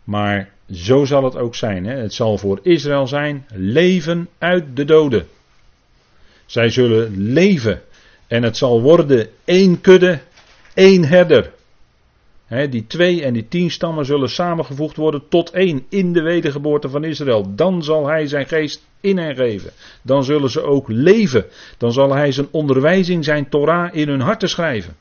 Maar 0.04 0.50
zo 0.70 1.04
zal 1.04 1.24
het 1.24 1.36
ook 1.36 1.54
zijn. 1.54 1.84
Hè? 1.84 1.96
Het 1.96 2.14
zal 2.14 2.38
voor 2.38 2.60
Israël 2.62 3.06
zijn 3.06 3.46
leven 3.54 4.28
uit 4.38 4.76
de 4.76 4.84
doden. 4.84 5.26
Zij 6.46 6.68
zullen 6.68 7.32
leven. 7.32 7.82
En 8.26 8.42
het 8.42 8.56
zal 8.56 8.82
worden 8.82 9.28
één 9.44 9.80
kudde, 9.80 10.20
één 10.76 11.04
herder. 11.04 11.52
die 12.70 12.86
twee 12.86 13.24
en 13.24 13.32
die 13.32 13.48
tien 13.48 13.70
stammen 13.70 14.04
zullen 14.04 14.28
samengevoegd 14.28 14.96
worden 14.96 15.28
tot 15.28 15.50
één 15.50 15.86
in 15.88 16.12
de 16.12 16.22
wedergeboorte 16.22 16.88
van 16.88 17.04
Israël. 17.04 17.54
Dan 17.54 17.82
zal 17.82 18.06
hij 18.06 18.26
zijn 18.26 18.46
geest 18.46 18.84
in 19.00 19.18
hen 19.18 19.36
geven. 19.36 19.70
Dan 20.02 20.24
zullen 20.24 20.50
ze 20.50 20.62
ook 20.62 20.88
leven. 20.88 21.44
Dan 21.78 21.92
zal 21.92 22.14
hij 22.14 22.32
zijn 22.32 22.48
onderwijzing, 22.50 23.24
zijn 23.24 23.48
Torah 23.48 23.94
in 23.94 24.08
hun 24.08 24.20
harten 24.20 24.48
schrijven. 24.48 24.96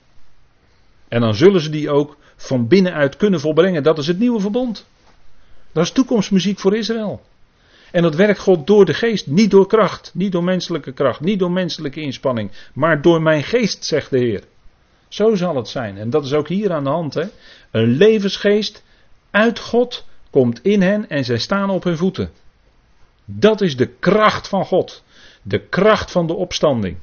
En 1.07 1.21
dan 1.21 1.35
zullen 1.35 1.61
ze 1.61 1.69
die 1.69 1.89
ook 1.89 2.17
van 2.35 2.67
binnenuit 2.67 3.17
kunnen 3.17 3.39
volbrengen. 3.39 3.83
Dat 3.83 3.97
is 3.97 4.07
het 4.07 4.19
nieuwe 4.19 4.39
verbond. 4.39 4.85
Dat 5.71 5.83
is 5.83 5.91
toekomstmuziek 5.91 6.59
voor 6.59 6.75
Israël. 6.75 7.21
En 7.91 8.01
dat 8.01 8.15
werkt 8.15 8.39
God 8.39 8.67
door 8.67 8.85
de 8.85 8.93
geest, 8.93 9.27
niet 9.27 9.51
door 9.51 9.67
kracht, 9.67 10.11
niet 10.13 10.31
door 10.31 10.43
menselijke 10.43 10.91
kracht, 10.91 11.19
niet 11.19 11.39
door 11.39 11.51
menselijke 11.51 12.01
inspanning, 12.01 12.51
maar 12.73 13.01
door 13.01 13.21
mijn 13.21 13.43
geest, 13.43 13.85
zegt 13.85 14.09
de 14.09 14.17
Heer. 14.17 14.43
Zo 15.15 15.35
zal 15.35 15.55
het 15.55 15.67
zijn. 15.67 15.97
En 15.97 16.09
dat 16.09 16.25
is 16.25 16.33
ook 16.33 16.47
hier 16.47 16.71
aan 16.71 16.83
de 16.83 16.89
hand. 16.89 17.13
Hè? 17.13 17.23
Een 17.71 17.87
levensgeest 17.87 18.83
uit 19.31 19.59
God 19.59 20.05
komt 20.29 20.61
in 20.63 20.81
hen 20.81 21.09
en 21.09 21.23
zij 21.23 21.37
staan 21.37 21.69
op 21.69 21.83
hun 21.83 21.97
voeten. 21.97 22.31
Dat 23.25 23.61
is 23.61 23.77
de 23.77 23.87
kracht 23.87 24.47
van 24.47 24.65
God. 24.65 25.03
De 25.41 25.59
kracht 25.59 26.11
van 26.11 26.27
de 26.27 26.33
opstanding. 26.33 26.97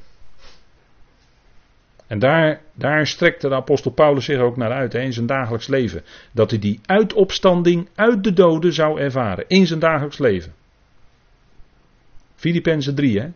En 2.06 2.18
daar, 2.18 2.60
daar 2.74 3.06
strekte 3.06 3.48
de 3.48 3.54
apostel 3.54 3.90
Paulus 3.90 4.24
zich 4.24 4.38
ook 4.38 4.56
naar 4.56 4.72
uit 4.72 4.94
in 4.94 5.12
zijn 5.12 5.26
dagelijks 5.26 5.66
leven. 5.66 6.04
Dat 6.32 6.50
hij 6.50 6.58
die 6.58 6.80
uitopstanding 6.86 7.88
uit 7.94 8.24
de 8.24 8.32
doden 8.32 8.72
zou 8.72 9.00
ervaren. 9.00 9.44
In 9.48 9.66
zijn 9.66 9.80
dagelijks 9.80 10.18
leven. 10.18 10.54
Filippenzen 12.34 12.94
3 12.94 13.20
hè. 13.20 13.28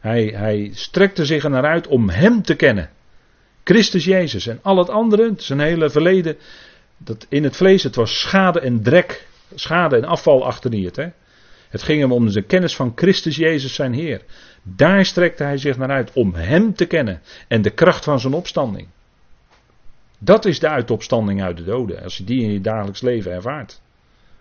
Hij, 0.00 0.24
hij 0.24 0.70
strekte 0.74 1.24
zich 1.24 1.44
er 1.44 1.50
naar 1.50 1.66
uit 1.66 1.86
om 1.86 2.08
hem 2.08 2.42
te 2.42 2.54
kennen. 2.54 2.90
Christus 3.70 4.04
Jezus 4.04 4.46
en 4.46 4.58
al 4.62 4.78
het 4.78 4.88
andere, 4.88 5.32
zijn 5.36 5.60
hele 5.60 5.90
verleden. 5.90 6.36
Dat 6.96 7.26
in 7.28 7.44
het 7.44 7.56
vlees, 7.56 7.82
het 7.82 7.94
was 7.94 8.20
schade 8.20 8.60
en 8.60 8.82
drek. 8.82 9.26
Schade 9.54 9.96
en 9.96 10.04
afval 10.04 10.44
achterniet. 10.44 10.96
Hè. 10.96 11.08
Het 11.68 11.82
ging 11.82 12.00
hem 12.00 12.12
om 12.12 12.30
de 12.30 12.42
kennis 12.42 12.76
van 12.76 12.92
Christus 12.94 13.36
Jezus 13.36 13.74
zijn 13.74 13.92
Heer. 13.92 14.22
Daar 14.62 15.04
strekte 15.04 15.42
hij 15.42 15.58
zich 15.58 15.76
naar 15.76 15.90
uit 15.90 16.12
om 16.12 16.34
Hem 16.34 16.74
te 16.74 16.86
kennen 16.86 17.22
en 17.48 17.62
de 17.62 17.70
kracht 17.70 18.04
van 18.04 18.20
zijn 18.20 18.32
opstanding. 18.32 18.88
Dat 20.18 20.44
is 20.44 20.58
de 20.58 20.68
uitopstanding 20.68 21.42
uit 21.42 21.56
de 21.56 21.64
doden, 21.64 22.02
als 22.02 22.16
je 22.16 22.24
die 22.24 22.42
in 22.42 22.52
je 22.52 22.60
dagelijks 22.60 23.00
leven 23.00 23.32
ervaart. 23.32 23.80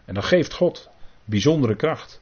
En 0.05 0.13
dan 0.13 0.23
geeft 0.23 0.53
God 0.53 0.89
bijzondere 1.25 1.75
kracht. 1.75 2.21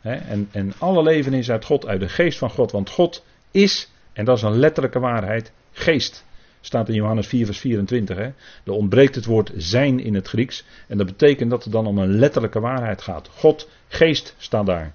en, 0.00 0.48
en 0.52 0.72
alle 0.78 1.02
leven 1.02 1.32
is 1.32 1.50
uit 1.50 1.64
God, 1.64 1.86
uit 1.86 2.00
de 2.00 2.08
geest 2.08 2.38
van 2.38 2.50
God, 2.50 2.72
want 2.72 2.90
God 2.90 3.24
is, 3.50 3.90
en 4.12 4.24
dat 4.24 4.36
is 4.36 4.42
een 4.42 4.58
letterlijke 4.58 5.00
waarheid, 5.00 5.52
geest. 5.74 6.24
Staat 6.60 6.88
in 6.88 6.94
Johannes 6.94 7.26
4, 7.26 7.44
vers 7.44 7.58
24. 7.58 8.16
Hè? 8.16 8.30
Er 8.64 8.72
ontbreekt 8.72 9.14
het 9.14 9.24
woord 9.24 9.52
zijn 9.56 10.00
in 10.00 10.14
het 10.14 10.28
Grieks. 10.28 10.64
En 10.88 10.96
dat 10.96 11.06
betekent 11.06 11.50
dat 11.50 11.64
het 11.64 11.72
dan 11.72 11.86
om 11.86 11.98
een 11.98 12.18
letterlijke 12.18 12.60
waarheid 12.60 13.02
gaat. 13.02 13.28
God, 13.28 13.68
geest 13.88 14.34
staat 14.38 14.66
daar. 14.66 14.94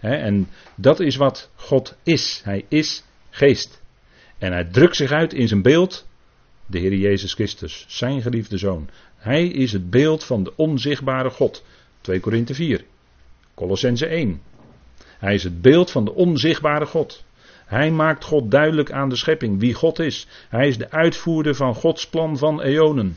En 0.00 0.48
dat 0.74 1.00
is 1.00 1.16
wat 1.16 1.50
God 1.54 1.96
is. 2.02 2.40
Hij 2.44 2.64
is 2.68 3.04
geest. 3.30 3.82
En 4.38 4.52
hij 4.52 4.64
drukt 4.64 4.96
zich 4.96 5.10
uit 5.10 5.32
in 5.32 5.48
zijn 5.48 5.62
beeld, 5.62 6.06
de 6.66 6.78
Heer 6.78 6.94
Jezus 6.94 7.34
Christus, 7.34 7.84
zijn 7.88 8.22
geliefde 8.22 8.58
zoon. 8.58 8.88
Hij 9.16 9.46
is 9.46 9.72
het 9.72 9.90
beeld 9.90 10.24
van 10.24 10.44
de 10.44 10.52
onzichtbare 10.56 11.30
God. 11.30 11.64
2 12.00 12.20
Korinthe 12.20 12.54
4, 12.54 12.84
Colossense 13.54 14.06
1. 14.06 14.42
Hij 15.18 15.34
is 15.34 15.44
het 15.44 15.60
beeld 15.60 15.90
van 15.90 16.04
de 16.04 16.14
onzichtbare 16.14 16.86
God. 16.86 17.24
Hij 17.64 17.90
maakt 17.90 18.24
God 18.24 18.50
duidelijk 18.50 18.92
aan 18.92 19.08
de 19.08 19.16
schepping 19.16 19.60
wie 19.60 19.74
God 19.74 19.98
is. 19.98 20.26
Hij 20.48 20.68
is 20.68 20.78
de 20.78 20.90
uitvoerder 20.90 21.54
van 21.54 21.74
Gods 21.74 22.08
plan 22.08 22.38
van 22.38 22.62
eonen. 22.62 23.16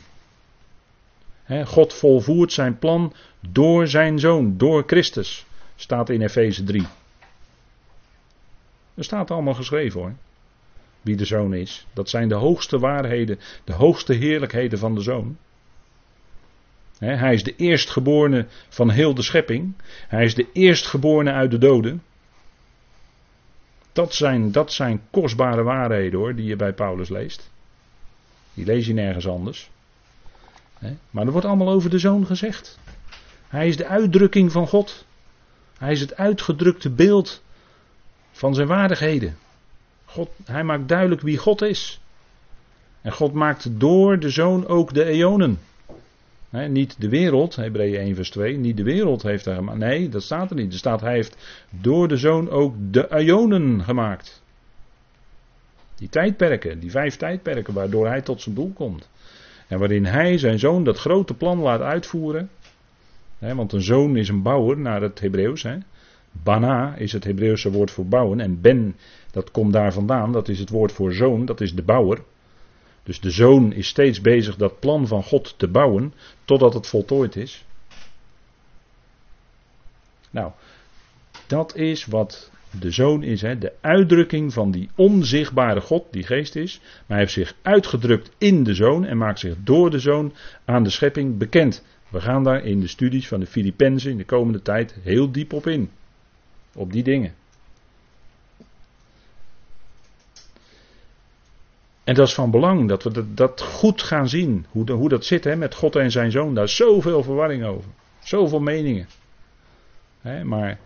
God 1.64 1.94
volvoert 1.94 2.52
zijn 2.52 2.78
plan 2.78 3.12
door 3.40 3.88
zijn 3.88 4.18
zoon, 4.18 4.56
door 4.56 4.82
Christus. 4.86 5.46
Staat 5.76 6.10
in 6.10 6.22
Efeze 6.22 6.64
3. 6.64 6.86
Er 8.94 9.04
staat 9.04 9.30
allemaal 9.30 9.54
geschreven 9.54 10.00
hoor. 10.00 10.14
Wie 11.00 11.16
de 11.16 11.24
zoon 11.24 11.54
is. 11.54 11.86
Dat 11.92 12.08
zijn 12.08 12.28
de 12.28 12.34
hoogste 12.34 12.78
waarheden, 12.78 13.38
de 13.64 13.72
hoogste 13.72 14.12
heerlijkheden 14.12 14.78
van 14.78 14.94
de 14.94 15.00
zoon. 15.00 15.36
hij 16.98 17.34
is 17.34 17.42
de 17.42 17.56
eerstgeborene 17.56 18.46
van 18.68 18.90
heel 18.90 19.14
de 19.14 19.22
schepping. 19.22 19.74
Hij 20.08 20.24
is 20.24 20.34
de 20.34 20.46
eerstgeborene 20.52 21.32
uit 21.32 21.50
de 21.50 21.58
doden. 21.58 22.02
Dat 23.98 24.14
zijn, 24.14 24.52
dat 24.52 24.72
zijn 24.72 25.00
kostbare 25.10 25.62
waarheden 25.62 26.18
hoor, 26.18 26.34
die 26.34 26.44
je 26.44 26.56
bij 26.56 26.72
Paulus 26.72 27.08
leest. 27.08 27.50
Die 28.54 28.64
lees 28.64 28.86
je 28.86 28.92
nergens 28.92 29.28
anders. 29.28 29.70
Maar 31.10 31.26
er 31.26 31.32
wordt 31.32 31.46
allemaal 31.46 31.68
over 31.68 31.90
de 31.90 31.98
zoon 31.98 32.26
gezegd. 32.26 32.78
Hij 33.48 33.68
is 33.68 33.76
de 33.76 33.86
uitdrukking 33.86 34.52
van 34.52 34.68
God. 34.68 35.04
Hij 35.78 35.92
is 35.92 36.00
het 36.00 36.16
uitgedrukte 36.16 36.90
beeld 36.90 37.42
van 38.32 38.54
zijn 38.54 38.68
waardigheden. 38.68 39.36
God, 40.04 40.28
hij 40.44 40.64
maakt 40.64 40.88
duidelijk 40.88 41.20
wie 41.20 41.38
God 41.38 41.62
is. 41.62 42.00
En 43.00 43.12
God 43.12 43.32
maakt 43.32 43.80
door 43.80 44.18
de 44.18 44.30
zoon 44.30 44.66
ook 44.66 44.94
de 44.94 45.04
eonen. 45.04 45.58
Niet 46.50 47.00
de 47.00 47.08
wereld, 47.08 47.56
Hebreeën 47.56 48.00
1 48.00 48.14
vers 48.14 48.30
2, 48.30 48.56
niet 48.56 48.76
de 48.76 48.82
wereld 48.82 49.22
heeft 49.22 49.44
hij 49.44 49.54
gemaakt. 49.54 49.78
Nee, 49.78 50.08
dat 50.08 50.22
staat 50.22 50.50
er 50.50 50.56
niet. 50.56 50.72
Er 50.72 50.78
staat 50.78 51.00
hij 51.00 51.14
heeft 51.14 51.64
door 51.70 52.08
de 52.08 52.16
zoon 52.16 52.50
ook 52.50 52.74
de 52.90 53.14
eonen 53.14 53.82
gemaakt. 53.82 54.42
Die 55.96 56.08
tijdperken, 56.08 56.80
die 56.80 56.90
vijf 56.90 57.16
tijdperken 57.16 57.74
waardoor 57.74 58.06
hij 58.06 58.22
tot 58.22 58.40
zijn 58.40 58.54
doel 58.54 58.72
komt. 58.74 59.08
En 59.68 59.78
waarin 59.78 60.04
hij 60.04 60.38
zijn 60.38 60.58
zoon 60.58 60.84
dat 60.84 60.98
grote 60.98 61.34
plan 61.34 61.58
laat 61.58 61.80
uitvoeren 61.80 62.50
want 63.38 63.72
een 63.72 63.82
zoon 63.82 64.16
is 64.16 64.28
een 64.28 64.42
bouwer 64.42 64.78
naar 64.78 65.02
het 65.02 65.20
Hebreeuws. 65.20 65.66
Bana 66.42 66.96
is 66.96 67.12
het 67.12 67.24
Hebreeuwse 67.24 67.70
woord 67.70 67.90
voor 67.90 68.06
bouwen. 68.06 68.40
En 68.40 68.60
ben, 68.60 68.96
dat 69.30 69.50
komt 69.50 69.72
daar 69.72 69.92
vandaan. 69.92 70.32
Dat 70.32 70.48
is 70.48 70.58
het 70.58 70.70
woord 70.70 70.92
voor 70.92 71.12
zoon. 71.12 71.44
Dat 71.44 71.60
is 71.60 71.74
de 71.74 71.82
bouwer. 71.82 72.18
Dus 73.08 73.20
de 73.20 73.30
zoon 73.30 73.72
is 73.72 73.88
steeds 73.88 74.20
bezig 74.20 74.56
dat 74.56 74.80
plan 74.80 75.06
van 75.06 75.22
God 75.22 75.54
te 75.56 75.68
bouwen. 75.68 76.14
Totdat 76.44 76.74
het 76.74 76.86
voltooid 76.86 77.36
is. 77.36 77.64
Nou, 80.30 80.52
dat 81.46 81.76
is 81.76 82.06
wat 82.06 82.50
de 82.80 82.90
zoon 82.90 83.22
is. 83.22 83.42
Hè? 83.42 83.58
De 83.58 83.72
uitdrukking 83.80 84.52
van 84.52 84.70
die 84.70 84.90
onzichtbare 84.94 85.80
God, 85.80 86.04
die 86.10 86.22
geest 86.22 86.56
is. 86.56 86.80
Maar 86.82 87.04
hij 87.06 87.18
heeft 87.18 87.32
zich 87.32 87.54
uitgedrukt 87.62 88.30
in 88.38 88.64
de 88.64 88.74
zoon. 88.74 89.04
En 89.04 89.16
maakt 89.16 89.38
zich 89.38 89.54
door 89.64 89.90
de 89.90 89.98
zoon 89.98 90.32
aan 90.64 90.82
de 90.82 90.90
schepping 90.90 91.38
bekend. 91.38 91.84
We 92.08 92.20
gaan 92.20 92.44
daar 92.44 92.64
in 92.64 92.80
de 92.80 92.88
studies 92.88 93.28
van 93.28 93.40
de 93.40 93.46
Filippenzen 93.46 94.10
in 94.10 94.16
de 94.16 94.24
komende 94.24 94.62
tijd 94.62 94.98
heel 95.02 95.32
diep 95.32 95.52
op 95.52 95.66
in. 95.66 95.90
Op 96.74 96.92
die 96.92 97.02
dingen. 97.02 97.34
En 102.08 102.14
dat 102.14 102.28
is 102.28 102.34
van 102.34 102.50
belang 102.50 102.88
dat 102.88 103.02
we 103.02 103.34
dat, 103.34 103.60
goed 103.60 104.02
gaan 104.02 104.28
zien. 104.28 104.66
Hoe, 104.70 104.92
hoe 104.92 105.08
dat 105.08 105.24
zit 105.24 105.44
hè, 105.44 105.56
met 105.56 105.74
God 105.74 105.96
en 105.96 106.10
zijn 106.10 106.30
zoon. 106.30 106.54
Daar 106.54 106.64
is 106.64 106.76
zoveel 106.76 107.22
verwarring 107.22 107.64
over. 107.64 107.90
Zoveel 108.18 108.60
meningen. 108.60 109.08
Hè, 110.20 110.44
maar 110.44 110.78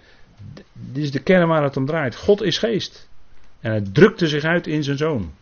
Dit 0.73 1.05
is 1.05 1.11
de 1.11 1.23
kern 1.23 1.49
waar 1.49 1.63
het 1.63 1.77
om 1.77 1.87
draait. 1.87 2.17
God 2.17 2.43
is 2.43 2.59
geest. 2.59 3.09
En 3.61 3.71
hij 3.71 3.81
drukte 3.93 4.29
zich 4.29 4.45
uit 4.45 4.67
in 4.67 4.85
zijn 4.85 4.97
zoon. 4.97 5.33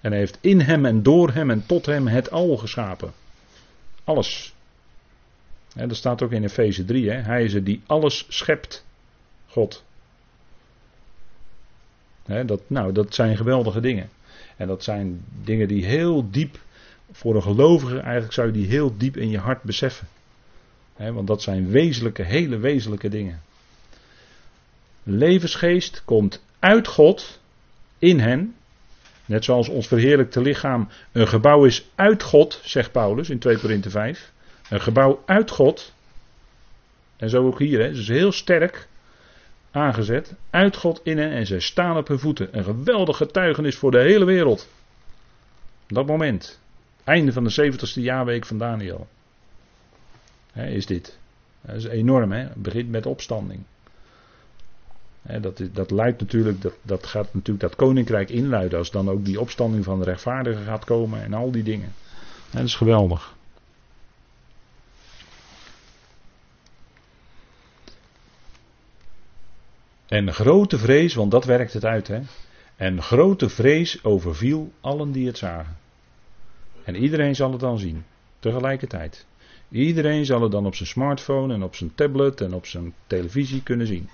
En 0.00 0.10
hij 0.10 0.20
heeft 0.20 0.38
in 0.40 0.60
hem 0.60 0.86
en 0.86 1.02
door 1.02 1.32
hem 1.32 1.50
en 1.50 1.66
tot 1.66 1.86
hem 1.86 2.06
het 2.06 2.30
al 2.30 2.56
geschapen. 2.56 3.12
Alles. 4.04 4.54
dat 5.74 5.96
staat 5.96 6.22
ook 6.22 6.32
in 6.32 6.44
Efeze 6.44 6.84
3. 6.84 7.10
Hè? 7.10 7.20
Hij 7.20 7.44
is 7.44 7.54
er 7.54 7.64
die 7.64 7.82
alles 7.86 8.26
schept. 8.28 8.84
God. 9.48 9.84
dat, 12.46 12.60
nou, 12.66 12.92
dat 12.92 13.14
zijn 13.14 13.36
geweldige 13.36 13.80
dingen. 13.80 14.10
En 14.62 14.68
dat 14.68 14.84
zijn 14.84 15.24
dingen 15.44 15.68
die 15.68 15.84
heel 15.84 16.30
diep, 16.30 16.58
voor 17.12 17.34
een 17.34 17.42
gelovige 17.42 17.98
eigenlijk 17.98 18.32
zou 18.32 18.46
je 18.46 18.52
die 18.52 18.66
heel 18.66 18.96
diep 18.96 19.16
in 19.16 19.30
je 19.30 19.38
hart 19.38 19.62
beseffen. 19.62 20.08
want 20.96 21.26
dat 21.26 21.42
zijn 21.42 21.68
wezenlijke, 21.68 22.22
hele 22.22 22.58
wezenlijke 22.58 23.08
dingen. 23.08 23.42
Levensgeest 25.02 26.02
komt 26.04 26.44
uit 26.58 26.86
God 26.86 27.40
in 27.98 28.18
hen. 28.20 28.54
Net 29.24 29.44
zoals 29.44 29.68
ons 29.68 29.86
verheerlijkte 29.86 30.40
lichaam 30.40 30.88
een 31.12 31.28
gebouw 31.28 31.64
is 31.64 31.86
uit 31.94 32.22
God, 32.22 32.60
zegt 32.64 32.92
Paulus 32.92 33.30
in 33.30 33.38
2 33.38 33.58
Korinthe 33.58 33.90
5. 33.90 34.32
Een 34.68 34.80
gebouw 34.80 35.22
uit 35.26 35.50
God. 35.50 35.92
En 37.16 37.30
zo 37.30 37.46
ook 37.46 37.58
hier, 37.58 37.80
hè. 37.80 37.92
Dus 37.92 38.08
heel 38.08 38.32
sterk 38.32 38.88
aangezet. 39.72 40.34
Uit 40.50 40.76
God 40.76 41.00
in 41.02 41.18
hen 41.18 41.30
en 41.30 41.46
zij 41.46 41.60
staan 41.60 41.96
op 41.96 42.08
hun 42.08 42.18
voeten. 42.18 42.58
Een 42.58 42.64
geweldig 42.64 43.16
getuigenis 43.16 43.76
voor 43.76 43.90
de 43.90 44.00
hele 44.00 44.24
wereld. 44.24 44.68
Dat 45.86 46.06
moment. 46.06 46.60
Einde 47.04 47.32
van 47.32 47.44
de 47.44 47.72
70ste 47.72 48.02
jaarweek 48.02 48.46
van 48.46 48.58
Daniel. 48.58 49.06
is 50.54 50.86
dit. 50.86 51.18
Dat 51.60 51.76
is 51.76 51.84
enorm, 51.84 52.32
hè? 52.32 52.38
Het 52.38 52.62
begint 52.62 52.90
met 52.90 53.06
opstanding 53.06 53.64
dat, 55.22 55.62
dat 55.72 55.90
luidt 55.90 56.20
natuurlijk, 56.20 56.62
dat, 56.62 56.74
dat 56.82 57.06
gaat 57.06 57.34
natuurlijk 57.34 57.60
dat 57.60 57.76
koninkrijk 57.76 58.30
inluiden 58.30 58.78
als 58.78 58.90
dan 58.90 59.10
ook 59.10 59.24
die 59.24 59.40
opstanding 59.40 59.84
van 59.84 59.98
de 59.98 60.04
rechtvaardigen 60.04 60.64
gaat 60.64 60.84
komen 60.84 61.22
en 61.22 61.32
al 61.32 61.50
die 61.50 61.62
dingen. 61.62 61.92
dat 62.50 62.62
is 62.62 62.74
geweldig. 62.74 63.34
En 70.12 70.32
grote 70.32 70.78
vrees, 70.78 71.14
want 71.14 71.30
dat 71.30 71.44
werkt 71.44 71.72
het 71.72 71.84
uit, 71.84 72.08
hè. 72.08 72.20
En 72.76 73.02
grote 73.02 73.48
vrees 73.48 74.04
overviel 74.04 74.72
allen 74.80 75.12
die 75.12 75.26
het 75.26 75.38
zagen. 75.38 75.76
En 76.84 76.96
iedereen 76.96 77.34
zal 77.34 77.50
het 77.50 77.60
dan 77.60 77.78
zien, 77.78 78.04
tegelijkertijd. 78.38 79.26
Iedereen 79.68 80.24
zal 80.24 80.42
het 80.42 80.50
dan 80.52 80.66
op 80.66 80.74
zijn 80.74 80.88
smartphone 80.88 81.54
en 81.54 81.62
op 81.62 81.74
zijn 81.74 81.94
tablet 81.94 82.40
en 82.40 82.54
op 82.54 82.66
zijn 82.66 82.94
televisie 83.06 83.62
kunnen 83.62 83.86
zien. 83.86 84.08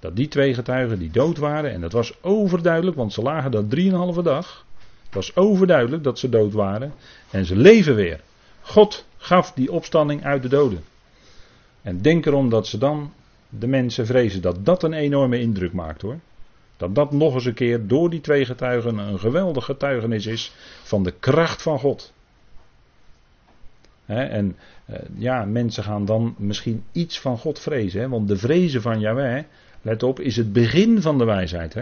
Dat 0.00 0.16
die 0.16 0.28
twee 0.28 0.54
getuigen 0.54 0.98
die 0.98 1.10
dood 1.10 1.38
waren, 1.38 1.70
en 1.72 1.80
dat 1.80 1.92
was 1.92 2.22
overduidelijk, 2.22 2.96
want 2.96 3.12
ze 3.12 3.22
lagen 3.22 3.50
daar 3.50 3.66
drieënhalve 3.66 4.22
dag. 4.22 4.66
Het 5.04 5.14
was 5.14 5.36
overduidelijk 5.36 6.04
dat 6.04 6.18
ze 6.18 6.28
dood 6.28 6.52
waren. 6.52 6.94
En 7.30 7.44
ze 7.44 7.56
leven 7.56 7.94
weer. 7.94 8.20
God 8.60 9.06
gaf 9.16 9.52
die 9.52 9.72
opstanding 9.72 10.24
uit 10.24 10.42
de 10.42 10.48
doden. 10.48 10.84
En 11.82 12.02
denk 12.02 12.26
erom 12.26 12.48
dat 12.48 12.66
ze 12.66 12.78
dan 12.78 13.12
de 13.58 13.66
mensen 13.66 14.06
vrezen 14.06 14.42
dat 14.42 14.64
dat 14.64 14.82
een 14.82 14.92
enorme 14.92 15.40
indruk 15.40 15.72
maakt 15.72 16.02
hoor. 16.02 16.18
Dat 16.76 16.94
dat 16.94 17.12
nog 17.12 17.34
eens 17.34 17.44
een 17.44 17.54
keer 17.54 17.86
door 17.86 18.10
die 18.10 18.20
twee 18.20 18.44
getuigen 18.44 18.98
een 18.98 19.18
geweldig 19.18 19.64
getuigenis 19.64 20.26
is 20.26 20.52
van 20.82 21.02
de 21.02 21.14
kracht 21.20 21.62
van 21.62 21.78
God. 21.78 22.12
en 24.06 24.56
eh, 24.84 24.96
ja, 25.16 25.44
mensen 25.44 25.82
gaan 25.82 26.04
dan 26.04 26.34
misschien 26.38 26.84
iets 26.92 27.20
van 27.20 27.38
God 27.38 27.58
vrezen. 27.58 28.10
want 28.10 28.28
de 28.28 28.36
vrezen 28.36 28.82
van 28.82 29.00
Yahweh, 29.00 29.42
let 29.82 30.02
op, 30.02 30.20
is 30.20 30.36
het 30.36 30.52
begin 30.52 31.02
van 31.02 31.18
de 31.18 31.24
wijsheid. 31.24 31.76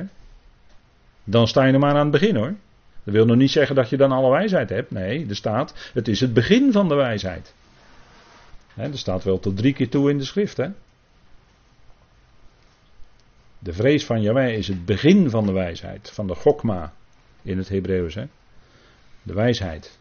Dan 1.25 1.49
sta 1.49 1.65
je 1.65 1.73
er 1.73 1.79
maar 1.79 1.95
aan 1.95 2.13
het 2.13 2.21
begin 2.21 2.37
hoor. 2.37 2.55
Dat 3.05 3.15
wil 3.15 3.27
nog 3.27 3.37
niet 3.37 3.51
zeggen 3.51 3.77
dat 3.77 3.89
je 3.89 3.97
dan 3.97 4.13
alle 4.13 4.31
wijsheid 4.31 4.69
hebt. 4.69 4.91
Nee, 4.91 5.27
er 5.29 5.37
staat, 5.37 5.91
het 5.95 6.09
is 6.09 6.21
het 6.21 6.35
begin 6.35 6.73
van 6.73 6.89
de 6.89 6.95
wijsheid. 6.95 7.55
Er 8.77 8.99
staat 8.99 9.25
wel 9.25 9.39
tot 9.39 9.57
drie 9.57 9.73
keer 9.73 9.89
toe 9.89 10.11
in 10.11 10.19
de 10.19 10.25
schrift. 10.25 10.57
Hè? 10.57 10.69
De 13.63 13.73
vrees 13.73 14.07
van 14.07 14.23
Yahweh 14.23 14.57
is 14.57 14.69
het 14.69 14.85
begin 14.85 15.31
van 15.31 15.47
de 15.47 15.53
wijsheid. 15.53 16.11
Van 16.11 16.27
de 16.27 16.35
gokma 16.35 16.93
in 17.43 17.59
het 17.59 17.69
Hebreeuws. 17.69 18.15
De 19.23 19.35
wijsheid. 19.35 19.99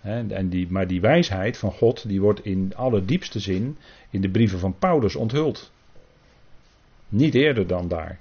En 0.00 0.48
die, 0.48 0.66
maar 0.70 0.86
die 0.86 1.00
wijsheid 1.00 1.58
van 1.58 1.72
God 1.72 2.08
die 2.08 2.20
wordt 2.20 2.44
in 2.44 2.72
allerdiepste 2.76 3.40
zin 3.40 3.76
in 4.10 4.20
de 4.20 4.30
brieven 4.30 4.58
van 4.58 4.78
Paulus 4.78 5.16
onthuld. 5.16 5.72
Niet 7.08 7.34
eerder 7.34 7.66
dan 7.66 7.88
daar. 7.88 8.18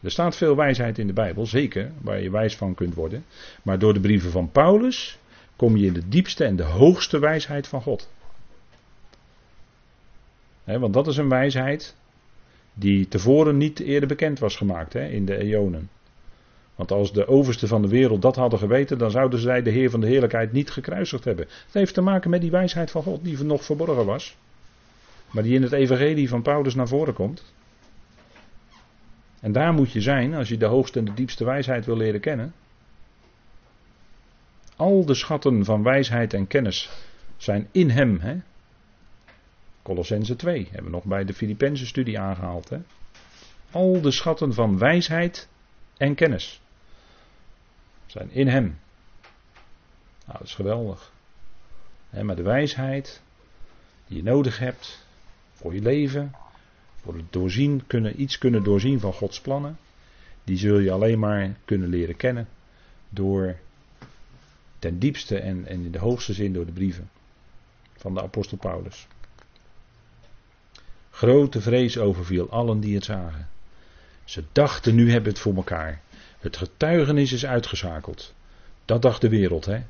Er 0.00 0.10
staat 0.10 0.36
veel 0.36 0.56
wijsheid 0.56 0.98
in 0.98 1.06
de 1.06 1.12
Bijbel, 1.12 1.46
zeker, 1.46 1.92
waar 2.00 2.20
je 2.20 2.30
wijs 2.30 2.56
van 2.56 2.74
kunt 2.74 2.94
worden. 2.94 3.24
Maar 3.62 3.78
door 3.78 3.94
de 3.94 4.00
brieven 4.00 4.30
van 4.30 4.50
Paulus 4.50 5.18
kom 5.56 5.76
je 5.76 5.86
in 5.86 5.92
de 5.92 6.08
diepste 6.08 6.44
en 6.44 6.56
de 6.56 6.62
hoogste 6.62 7.18
wijsheid 7.18 7.66
van 7.68 7.82
God. 7.82 8.10
want 10.64 10.94
dat 10.94 11.06
is 11.06 11.16
een 11.16 11.28
wijsheid 11.28 11.96
die 12.78 13.08
tevoren 13.08 13.56
niet 13.56 13.80
eerder 13.80 14.08
bekend 14.08 14.38
was 14.38 14.56
gemaakt 14.56 14.94
in 14.94 15.24
de 15.24 15.36
eonen. 15.36 15.88
Want 16.74 16.92
als 16.92 17.12
de 17.12 17.28
oversten 17.28 17.68
van 17.68 17.82
de 17.82 17.88
wereld 17.88 18.22
dat 18.22 18.36
hadden 18.36 18.58
geweten, 18.58 18.98
dan 18.98 19.10
zouden 19.10 19.38
zij 19.38 19.62
de 19.62 19.70
Heer 19.70 19.90
van 19.90 20.00
de 20.00 20.06
Heerlijkheid 20.06 20.52
niet 20.52 20.70
gekruisigd 20.70 21.24
hebben. 21.24 21.44
Het 21.44 21.74
heeft 21.74 21.94
te 21.94 22.00
maken 22.00 22.30
met 22.30 22.40
die 22.40 22.50
wijsheid 22.50 22.90
van 22.90 23.02
God 23.02 23.24
die 23.24 23.44
nog 23.44 23.64
verborgen 23.64 24.06
was. 24.06 24.36
Maar 25.30 25.42
die 25.42 25.54
in 25.54 25.62
het 25.62 25.72
evangelie 25.72 26.28
van 26.28 26.42
Paulus 26.42 26.74
naar 26.74 26.88
voren 26.88 27.14
komt. 27.14 27.52
En 29.40 29.52
daar 29.52 29.72
moet 29.72 29.92
je 29.92 30.00
zijn 30.00 30.34
als 30.34 30.48
je 30.48 30.56
de 30.56 30.66
hoogste 30.66 30.98
en 30.98 31.04
de 31.04 31.14
diepste 31.14 31.44
wijsheid 31.44 31.86
wil 31.86 31.96
leren 31.96 32.20
kennen. 32.20 32.54
Al 34.76 35.04
de 35.04 35.14
schatten 35.14 35.64
van 35.64 35.82
wijsheid 35.82 36.34
en 36.34 36.46
kennis 36.46 36.90
zijn 37.36 37.68
in 37.72 37.90
hem. 37.90 38.18
Hè? 38.20 38.36
Colossense 39.86 40.36
2 40.36 40.64
hebben 40.64 40.84
we 40.84 40.90
nog 40.90 41.04
bij 41.04 41.24
de 41.24 41.34
Filippense 41.34 41.86
studie 41.86 42.18
aangehaald. 42.18 42.68
Hè? 42.68 42.78
Al 43.70 44.00
de 44.00 44.10
schatten 44.10 44.54
van 44.54 44.78
wijsheid 44.78 45.48
en 45.96 46.14
kennis 46.14 46.60
zijn 48.06 48.30
in 48.30 48.48
hem. 48.48 48.78
Nou, 50.24 50.38
dat 50.38 50.46
is 50.46 50.54
geweldig. 50.54 51.12
maar 52.22 52.36
de 52.36 52.42
wijsheid 52.42 53.22
die 54.06 54.16
je 54.16 54.22
nodig 54.22 54.58
hebt 54.58 55.06
voor 55.52 55.74
je 55.74 55.82
leven, 55.82 56.34
voor 56.96 57.14
het 57.14 57.32
doorzien, 57.32 57.86
kunnen, 57.86 58.20
iets 58.20 58.38
kunnen 58.38 58.62
doorzien 58.62 59.00
van 59.00 59.12
Gods 59.12 59.40
plannen. 59.40 59.78
Die 60.44 60.56
zul 60.56 60.78
je 60.78 60.90
alleen 60.90 61.18
maar 61.18 61.56
kunnen 61.64 61.88
leren 61.88 62.16
kennen 62.16 62.48
door 63.08 63.56
ten 64.78 64.98
diepste 64.98 65.38
en 65.38 65.66
in 65.66 65.90
de 65.90 65.98
hoogste 65.98 66.32
zin 66.32 66.52
door 66.52 66.66
de 66.66 66.72
brieven 66.72 67.10
van 67.96 68.14
de 68.14 68.22
apostel 68.22 68.56
Paulus. 68.56 69.06
Grote 71.16 71.60
vrees 71.60 71.98
overviel 71.98 72.50
allen 72.50 72.80
die 72.80 72.94
het 72.94 73.04
zagen. 73.04 73.48
Ze 74.24 74.44
dachten 74.52 74.94
nu 74.94 75.10
hebben 75.10 75.32
het 75.32 75.40
voor 75.40 75.54
elkaar. 75.54 76.00
Het 76.38 76.56
getuigenis 76.56 77.32
is 77.32 77.46
uitgeschakeld. 77.46 78.34
Dat 78.84 79.02
dacht 79.02 79.20
de 79.20 79.28
wereld, 79.28 79.64
hè. 79.64 79.82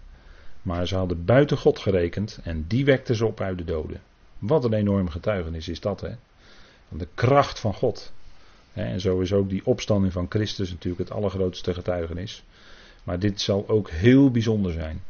Maar 0.63 0.87
ze 0.87 0.97
hadden 0.97 1.25
buiten 1.25 1.57
God 1.57 1.79
gerekend 1.79 2.39
en 2.43 2.65
die 2.69 2.85
wekte 2.85 3.15
ze 3.15 3.27
op 3.27 3.41
uit 3.41 3.59
de 3.59 3.65
doden. 3.65 4.01
Wat 4.39 4.65
een 4.65 4.73
enorm 4.73 5.09
getuigenis 5.09 5.69
is 5.69 5.81
dat, 5.81 6.01
hè. 6.01 6.15
Van 6.89 6.99
de 6.99 7.09
kracht 7.15 7.61
van 7.61 7.75
God. 7.75 8.13
En 8.73 9.01
zo 9.01 9.21
is 9.21 9.33
ook 9.33 9.49
die 9.49 9.67
opstanding 9.67 10.13
van 10.13 10.27
Christus 10.29 10.71
natuurlijk 10.71 11.09
het 11.09 11.19
allergrootste 11.19 11.75
getuigenis. 11.75 12.45
Maar 13.05 13.19
dit 13.19 13.41
zal 13.41 13.69
ook 13.69 13.91
heel 13.91 14.31
bijzonder 14.31 14.73
zijn. 14.73 15.03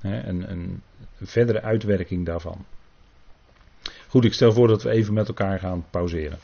Een, 0.00 0.50
een 0.50 0.82
verdere 1.20 1.62
uitwerking 1.62 2.26
daarvan. 2.26 2.64
Goed, 4.10 4.24
ik 4.24 4.32
stel 4.32 4.52
voor 4.52 4.68
dat 4.68 4.82
we 4.82 4.90
even 4.90 5.14
met 5.14 5.28
elkaar 5.28 5.58
gaan 5.58 5.84
pauzeren. 5.90 6.38